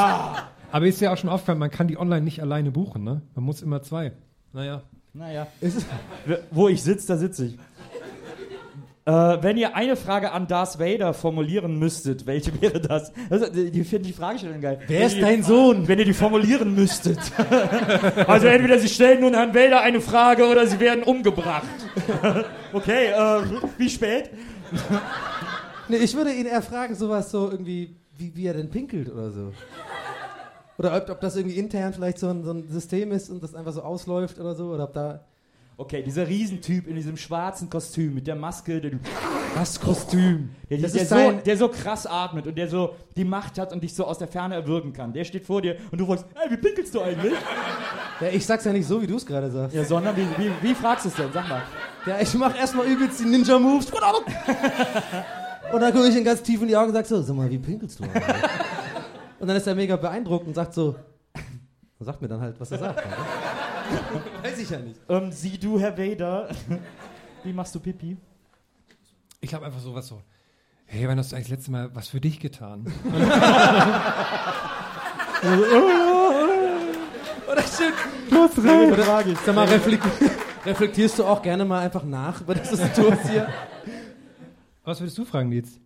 [0.71, 3.21] aber ist ja auch schon aufgefallen, man kann die online nicht alleine buchen, ne?
[3.35, 4.11] Man muss immer zwei.
[4.53, 4.81] Naja.
[5.13, 5.47] Naja.
[6.51, 7.57] Wo ich sitze, da sitze ich.
[9.03, 13.11] Äh, wenn ihr eine Frage an Darth Vader formulieren müsstet, welche wäre das?
[13.29, 14.79] Also, die die finden die Fragestellung geil.
[14.87, 15.87] Wer Wenn ist dein Sohn?
[15.87, 17.17] Wenn ihr die formulieren müsstet.
[18.27, 21.65] also entweder sie stellen nun Herrn Vader eine Frage oder sie werden umgebracht.
[22.73, 23.41] okay, äh,
[23.77, 24.29] wie spät?
[25.87, 29.31] Nee, ich würde ihn eher fragen, sowas so irgendwie, wie, wie er denn pinkelt oder
[29.31, 29.51] so.
[30.77, 33.55] Oder ob, ob das irgendwie intern vielleicht so ein, so ein System ist und das
[33.55, 34.71] einfach so ausläuft oder so.
[34.71, 35.25] Oder ob da.
[35.81, 38.91] Okay, dieser Riesentyp in diesem schwarzen Kostüm mit der Maske, der,
[39.55, 43.57] das Kostüm, der, der, ist so, der so krass atmet und der so die Macht
[43.57, 45.11] hat und dich so aus der Ferne erwürgen kann.
[45.11, 47.33] Der steht vor dir und du fragst, ey, wie pinkelst du eigentlich?
[48.19, 49.75] Ja, ich sag's ja nicht so, wie du es gerade sagst.
[49.75, 51.31] Ja, sondern wie, wie, wie fragst du es denn?
[51.33, 51.63] Sag mal.
[52.05, 53.91] Ja, ich mach erstmal übelst die Ninja-Moves.
[55.73, 57.49] Und dann gucke ich ihn ganz tief in die Augen und sag so, sag mal,
[57.49, 58.23] wie pinkelst du eigentlich?
[59.39, 60.95] Und dann ist er mega beeindruckt und sagt so,
[61.97, 63.03] und sagt mir dann halt, was er sagt.
[63.03, 63.15] halt?
[64.43, 64.99] Weiß ich ja nicht.
[65.09, 66.49] Ähm, sieh du, Herr Vader,
[67.43, 68.17] wie machst du Pipi?
[69.39, 70.21] Ich glaube einfach sowas so.
[70.85, 72.85] Hey, wann hast du eigentlich das letzte Mal was für dich getan?
[77.51, 77.93] Oder stimmt.
[78.29, 80.05] Du hast Oder, sag mal, reflekt,
[80.65, 83.47] reflektierst du auch gerne mal einfach nach über das, was du tust hier?
[84.83, 85.77] Was würdest du fragen, Nils?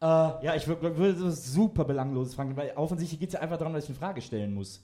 [0.00, 3.56] Äh, ja, ich wür- würde so super belangloses fragen, weil offensichtlich geht es ja einfach
[3.58, 4.82] darum, dass ich eine Frage stellen muss.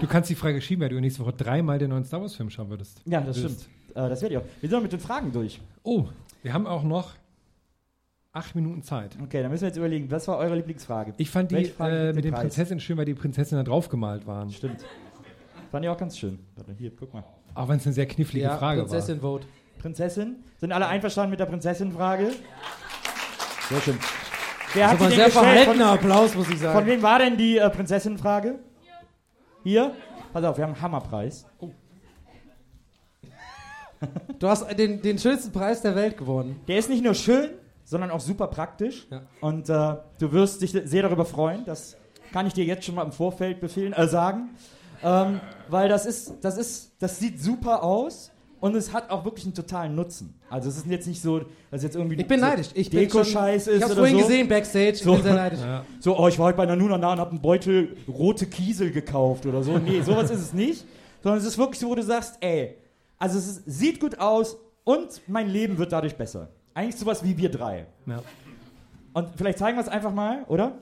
[0.00, 2.50] Du kannst die Frage schieben, weil du nächste Woche dreimal den neuen Star Wars Film
[2.50, 3.00] schauen würdest.
[3.04, 3.68] Ja, das stimmt.
[3.94, 4.44] Äh, das werde ich auch.
[4.60, 5.60] Wir sind mit den Fragen durch.
[5.82, 6.06] Oh,
[6.42, 7.12] wir haben auch noch
[8.32, 9.16] acht Minuten Zeit.
[9.22, 11.14] Okay, dann müssen wir jetzt überlegen, was war eure Lieblingsfrage?
[11.18, 11.60] Ich fand die äh,
[12.08, 12.40] mit den den Preis?
[12.42, 14.50] Prinzessinnen schön, weil die Prinzessinnen da draufgemalt waren.
[14.50, 14.84] Stimmt.
[15.70, 16.38] Fand ich auch ganz schön.
[16.56, 17.24] Warte, hier, guck mal.
[17.54, 19.46] Auch wenn es eine sehr knifflige Ja, Frage Prinzessin Vote.
[19.78, 20.36] Prinzessin?
[20.58, 22.30] Sind alle einverstanden mit der Prinzessin-Frage?
[23.68, 23.98] Sehr schön.
[24.72, 26.86] Wer hat Das war sie ein sehr verhaltener Von, Applaus, muss ich von sagen.
[26.86, 28.58] wem war denn die äh, Prinzessin-Frage?
[29.64, 29.94] Hier?
[30.34, 31.46] Pass auf, wir haben einen Hammerpreis.
[34.38, 36.60] Du hast den, den schönsten Preis der Welt gewonnen.
[36.68, 37.48] Der ist nicht nur schön,
[37.84, 39.06] sondern auch super praktisch.
[39.10, 39.22] Ja.
[39.40, 41.64] Und äh, du wirst dich sehr darüber freuen.
[41.64, 41.96] Das
[42.30, 44.50] kann ich dir jetzt schon mal im Vorfeld befehlen, äh, sagen.
[45.02, 48.30] Ähm, weil das ist, das ist, das sieht super aus
[48.64, 50.32] und es hat auch wirklich einen totalen Nutzen.
[50.48, 52.68] Also es ist jetzt nicht so, dass jetzt irgendwie Ich bin so neidisch.
[52.72, 54.22] Ich bin schon- Deko-Scheiß ist Ich hab's oder vorhin so.
[54.26, 54.88] gesehen, Backstage.
[54.92, 55.12] Ich So.
[55.12, 55.60] bin sehr neidisch.
[56.00, 59.44] So, oh, ich war heute bei Nanuna nah und hab einen Beutel rote Kiesel gekauft
[59.44, 59.76] oder so.
[59.76, 60.82] Nee, sowas ist es nicht.
[61.22, 62.76] Sondern es ist wirklich so, wo du sagst, ey,
[63.18, 66.48] Also es ist, sieht gut aus und mein Leben wird dadurch besser.
[66.72, 67.86] Eigentlich sowas wie wir drei.
[68.06, 68.22] Ja.
[69.12, 70.72] Und vielleicht zeigen wir es einfach mal, oder?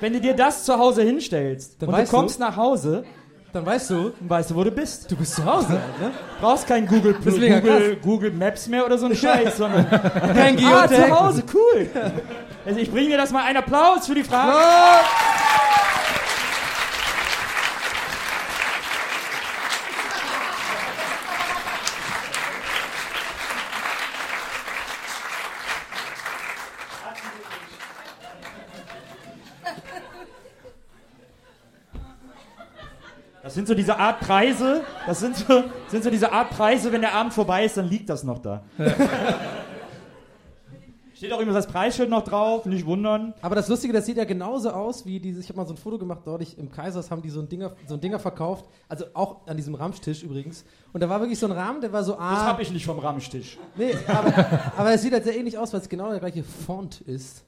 [0.00, 3.04] Wenn du dir das zu Hause hinstellst Dann und du kommst du- nach Hause,
[3.52, 5.10] Dann weißt du, dann weißt du, wo du bist.
[5.10, 6.10] du bist zu Hause, ne?
[6.40, 10.90] brauchst kein Google, Google, Google Maps mehr oder so ein Scheiß, sondern Kein ah, Geotag.
[11.08, 11.88] zu Hause, cool.
[12.66, 14.52] Also ich bringe dir das mal einen Applaus für die Frage.
[33.42, 37.00] Das sind so diese Art Preise, das sind so, sind so diese Art Preise, wenn
[37.00, 38.62] der Abend vorbei ist, dann liegt das noch da.
[41.18, 43.34] Steht auch immer das Preisschild noch drauf, nicht wundern.
[43.42, 45.76] Aber das Lustige, das sieht ja genauso aus wie diese, ich habe mal so ein
[45.76, 48.66] Foto gemacht, dort ich, im Kaisers haben die so ein, Dinger, so ein Dinger verkauft,
[48.88, 50.64] also auch an diesem Ramstisch übrigens.
[50.92, 52.46] Und da war wirklich so ein Rahmen, der war so Das A.
[52.46, 53.58] habe ich nicht vom Ramstisch.
[53.76, 54.32] Nee, aber,
[54.76, 57.44] aber es sieht halt sehr ähnlich aus, weil es genau der gleiche Font ist.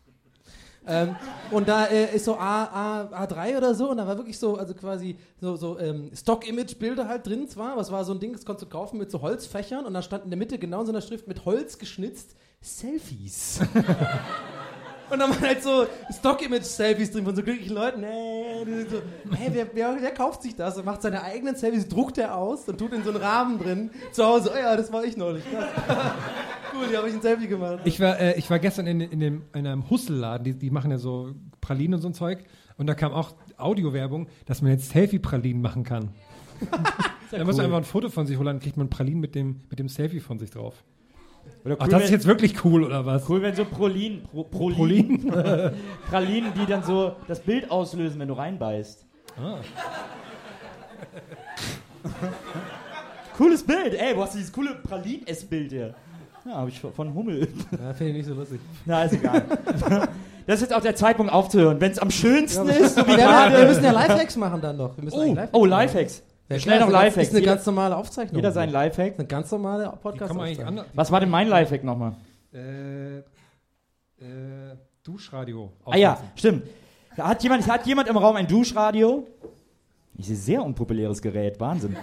[0.86, 1.14] Ähm,
[1.50, 4.56] und da äh, ist so A, A, A3 oder so und da war wirklich so,
[4.56, 8.44] also quasi so, so ähm, Stock-Image-Bilder halt drin zwar, was war so ein Ding, das
[8.44, 10.92] konntest du kaufen mit so Holzfächern und da stand in der Mitte genau in so
[10.92, 13.60] einer Schrift mit Holz geschnitzt Selfies.
[15.10, 15.86] Und dann waren halt so
[16.18, 18.02] Stock-Image-Selfies drin von so glücklichen Leuten.
[18.02, 19.02] Hey, so,
[19.34, 22.68] hey wer, wer, wer kauft sich das und macht seine eigenen Selfies, druckt er aus
[22.68, 24.52] und tut in so einen Rahmen drin zu Hause.
[24.54, 25.44] Oh ja, das war ich neulich.
[26.72, 27.80] Cool, die habe ich ein Selfie gemacht.
[27.84, 30.92] Ich war, äh, ich war gestern in, in, dem, in einem Husselladen, die, die machen
[30.92, 32.44] ja so Pralinen und so ein Zeug.
[32.76, 36.10] Und da kam auch Audiowerbung, dass man jetzt Selfie-Pralinen machen kann.
[37.30, 39.62] da muss man einfach ein Foto von sich holen, dann kriegt man Pralinen mit dem,
[39.68, 40.84] mit dem Selfie von sich drauf.
[41.64, 43.28] Oder Ach, das ist jetzt wirklich cool, oder was?
[43.28, 45.30] cool, wenn so Prolin, Pro, Prolin,
[46.10, 49.04] Pralinen, die dann so das Bild auslösen, wenn du reinbeißt.
[49.38, 49.56] Ah.
[53.36, 55.94] Cooles Bild, ey, wo hast du dieses coole Pralin-Essbild hier?
[56.44, 57.48] Ja, habe ich von Hummel.
[57.72, 58.60] Ja, finde ich nicht so lustig.
[58.86, 59.42] Na, ist egal.
[60.46, 61.80] Das ist jetzt auch der Zeitpunkt aufzuhören.
[61.80, 63.66] Wenn es am schönsten ist, so wie wir, wir gerade.
[63.68, 64.96] müssen ja Lifehacks machen dann noch.
[64.96, 66.22] Wir müssen Oh, eigentlich oh, Lifehacks.
[66.50, 67.28] Ja, Schnell noch ist eine- Lifehacks.
[67.28, 68.36] Ist eine Jeder- ganz normale Aufzeichnung.
[68.36, 69.14] Jeder sein Lifehack.
[69.18, 70.80] Eine ganz normale podcast kann?
[70.94, 72.16] Was war denn mein Lifehack nochmal?
[72.52, 73.22] Äh, äh,
[75.04, 75.72] Duschradio.
[75.84, 76.64] Ah ja, stimmt.
[77.16, 79.26] Da hat jemand, hat jemand im Raum ein Duschradio?
[80.16, 81.96] Ich sehe sehr unpopuläres Gerät, Wahnsinn.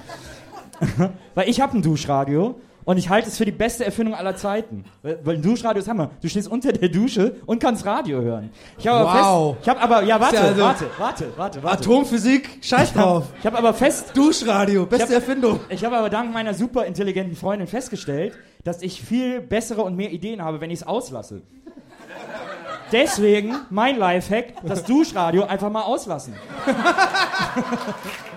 [1.35, 4.85] Weil ich habe ein Duschradio und ich halte es für die beste Erfindung aller Zeiten.
[5.03, 6.09] Weil, ein Duschradio ist Hammer.
[6.21, 8.49] Du stehst unter der Dusche und kannst Radio hören.
[8.79, 9.55] Ich habe aber Wow.
[9.57, 11.77] fest, ich habe aber, ja warte, also- warte, warte, warte, warte.
[11.83, 13.25] Atomphysik, scheiß drauf.
[13.39, 15.59] Ich habe aber fest, Duschradio, beste Ich hab- Erfindung.
[15.69, 18.33] ich habe aber dank meiner super intelligenten Freundin festgestellt,
[18.63, 21.41] dass ich viel bessere und mehr Ideen habe, wenn ich es auslasse.
[22.93, 26.33] Deswegen mein Lifehack, das Duschradio einfach mal auslassen.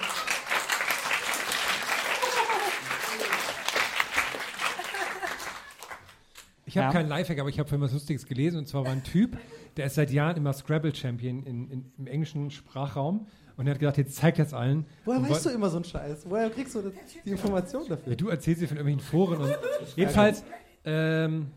[6.71, 6.93] Ich habe Ja.
[6.93, 8.59] keinen Lifehack, aber ich habe vorhin was Lustiges gelesen.
[8.59, 9.37] Und zwar war ein Typ,
[9.77, 13.27] der ist seit Jahren immer Scrabble-Champion in, in, im englischen Sprachraum.
[13.57, 14.87] Und er hat gedacht, jetzt zeigt das allen.
[15.05, 16.27] Woher Und weißt du immer so einen Scheiß?
[16.29, 16.93] Woher kriegst du das,
[17.25, 18.11] die Information dafür?
[18.13, 19.39] Ja, du erzählst dir von irgendwelchen Foren.
[19.41, 19.53] Und
[19.97, 20.45] jedenfalls,
[20.85, 21.49] ähm,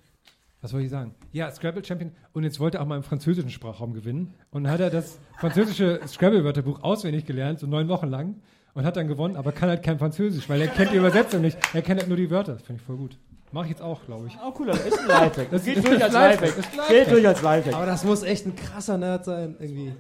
[0.62, 1.14] was soll ich sagen?
[1.32, 2.12] Ja, Scrabble-Champion.
[2.34, 4.34] Und jetzt wollte er auch mal im französischen Sprachraum gewinnen.
[4.50, 8.42] Und dann hat er das französische Scrabble-Wörterbuch auswendig gelernt, so neun Wochen lang.
[8.74, 11.60] Und hat dann gewonnen, aber kann halt kein Französisch, weil er kennt die Übersetzung nicht.
[11.76, 12.54] Er kennt halt nur die Wörter.
[12.54, 13.20] Das finde ich voll gut.
[13.54, 14.38] Mache ich jetzt auch, glaube ich.
[14.44, 15.52] Oh cool, das ist ein Lifehack.
[15.52, 16.56] Das geht durch als Lifehack.
[16.58, 16.88] Das.
[16.88, 17.76] Geht durch als Lifehack.
[17.76, 19.94] Aber das muss echt ein krasser Nerd sein, irgendwie.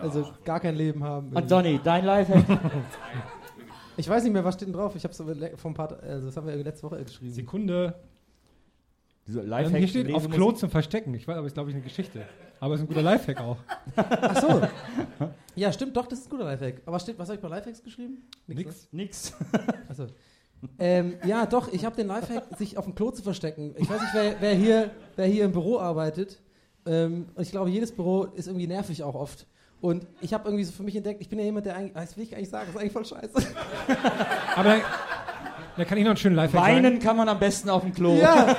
[0.00, 1.30] Also gar kein Leben haben.
[1.36, 1.50] Und.
[1.50, 2.44] Donny, dein Lifehack?
[3.94, 4.96] Ich weiß nicht mehr, was steht denn drauf?
[4.96, 7.30] Ich habe es vom Part, also das haben wir letzte Woche geschrieben.
[7.30, 7.94] Sekunde.
[9.26, 10.30] Dieser Ähm, Lifehack hier steht auf.
[10.30, 11.12] Klo zum Verstecken.
[11.14, 12.22] Ich weiß, aber ist, glaube ich, eine Geschichte.
[12.58, 13.58] Aber es ist ein guter Lifehack auch.
[13.96, 14.62] Ach so.
[15.56, 16.76] ja, stimmt, doch, das ist ein guter Lifehack.
[16.86, 18.22] Aber steht, was habe ich bei Lifehacks geschrieben?
[18.46, 18.88] Nix.
[18.92, 19.34] Nix.
[19.88, 20.06] Achso.
[20.78, 23.74] Ähm, ja, doch, ich habe den Lifehack, sich auf dem Klo zu verstecken.
[23.76, 26.40] Ich weiß nicht, wer, wer, hier, wer hier im Büro arbeitet.
[26.86, 29.46] Ähm, und ich glaube, jedes Büro ist irgendwie nervig auch oft.
[29.80, 32.16] Und ich habe irgendwie so für mich entdeckt, ich bin ja jemand, der eigentlich, das
[32.16, 33.32] will ich nicht sagen, das ist eigentlich voll scheiße.
[34.54, 34.80] Aber dann,
[35.76, 36.98] dann kann ich noch einen schönen Lifehack Weinen sagen.
[37.00, 38.14] kann man am besten auf dem Klo.
[38.14, 38.56] Ja.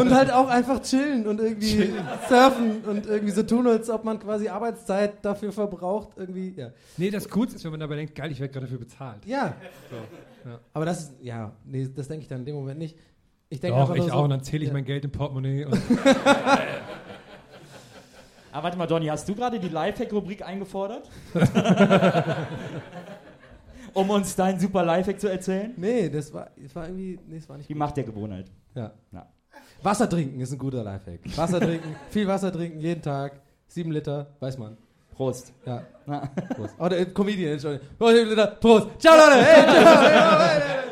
[0.00, 1.92] Und halt auch einfach chillen und irgendwie
[2.28, 6.10] surfen und irgendwie so tun, als ob man quasi Arbeitszeit dafür verbraucht.
[6.16, 6.70] Irgendwie, ja.
[6.96, 9.26] Nee, das Coolste ist, wenn man dabei denkt, geil, ich werde gerade dafür bezahlt.
[9.26, 9.54] Ja.
[9.90, 9.96] So,
[10.46, 10.60] ja.
[10.72, 12.96] Aber das ist, ja, nee, das denke ich dann in dem Moment nicht.
[13.48, 14.24] Ich denke Doch, einfach ich so, auch.
[14.24, 14.72] Und dann zähle ich ja.
[14.72, 15.64] mein Geld im Portemonnaie.
[15.66, 15.80] Und
[18.52, 21.10] Aber warte mal, Donny, hast du gerade die Lifehack-Rubrik eingefordert?
[23.96, 25.72] um uns deinen super Lifehack zu erzählen?
[25.76, 28.50] Nee, das war, das war irgendwie, nee, das war nicht Die Macht der Gewohnheit.
[28.74, 28.92] Ja.
[29.12, 29.26] Ja.
[29.82, 31.20] Wasser trinken ist ein guter Lifehack.
[31.36, 34.76] Wasser trinken, viel Wasser trinken, jeden Tag, sieben Liter, weiß man.
[35.16, 35.52] Prost.
[35.64, 35.82] Ja.
[36.06, 36.28] Na.
[36.54, 36.74] Prost.
[36.78, 37.88] Oh, der Comedian, Entschuldigung.
[38.60, 38.88] Prost.
[38.98, 39.42] Ciao, Leute.
[39.44, 40.84] Hey, ciao.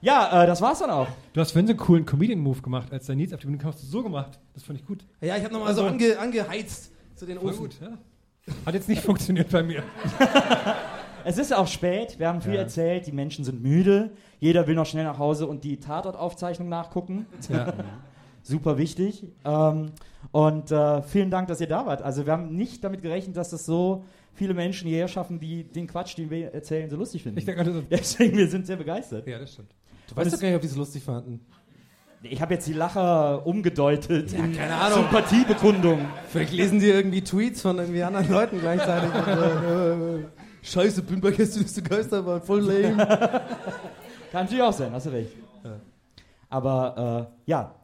[0.00, 1.08] Ja, äh, das war's dann auch.
[1.32, 3.72] Du hast vorhin so einen coolen Comedian-Move gemacht, als der Nils auf die Bühne kam,
[3.72, 4.38] hast du so gemacht.
[4.54, 5.04] Das fand ich gut.
[5.20, 7.58] Ja, ich habe nochmal so ange, angeheizt zu den Voll Ofen.
[7.60, 7.88] gut, ja.
[8.64, 9.82] Hat jetzt nicht funktioniert bei mir.
[11.28, 12.60] Es ist auch spät, wir haben viel Ja.
[12.60, 17.26] erzählt, die Menschen sind müde, jeder will noch schnell nach Hause und die Tatortaufzeichnung nachgucken.
[17.48, 17.72] Ja.
[18.46, 19.24] Super wichtig.
[19.44, 19.90] Ähm,
[20.30, 22.00] und äh, vielen Dank, dass ihr da wart.
[22.02, 24.04] Also wir haben nicht damit gerechnet, dass das so
[24.34, 27.38] viele Menschen hierher schaffen, die den Quatsch, den wir erzählen, so lustig finden.
[27.38, 29.26] Ich denke, also, Deswegen, wir sind sehr begeistert.
[29.26, 29.70] ja, das stimmt.
[30.08, 31.40] Du weißt doch gar nicht, ob die es lustig fanden.
[32.22, 35.00] Ich habe jetzt die Lacher umgedeutet in keine Ahnung.
[35.00, 36.06] Sympathiebekundung.
[36.28, 39.10] Vielleicht lesen die irgendwie Tweets von irgendwie anderen Leuten gleichzeitig.
[39.12, 40.24] und, äh, äh,
[40.62, 42.96] Scheiße, bin bei Gästeliste Geisterbahn, voll lame.
[44.32, 45.32] Kann natürlich auch sein, hast du recht.
[46.48, 47.74] Aber äh, ja,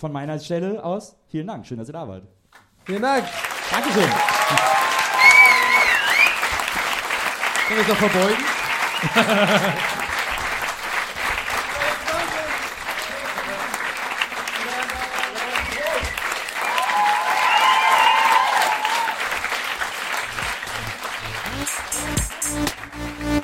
[0.00, 1.66] von meiner Stelle aus, vielen Dank.
[1.66, 2.22] Schön, dass ihr da wart.
[2.84, 3.24] Vielen Dank.
[3.70, 4.08] Dankeschön.
[7.68, 8.44] Können wir uns noch verbeugen?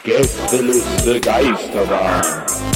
[0.02, 2.75] Gästeliste Geisterbahn.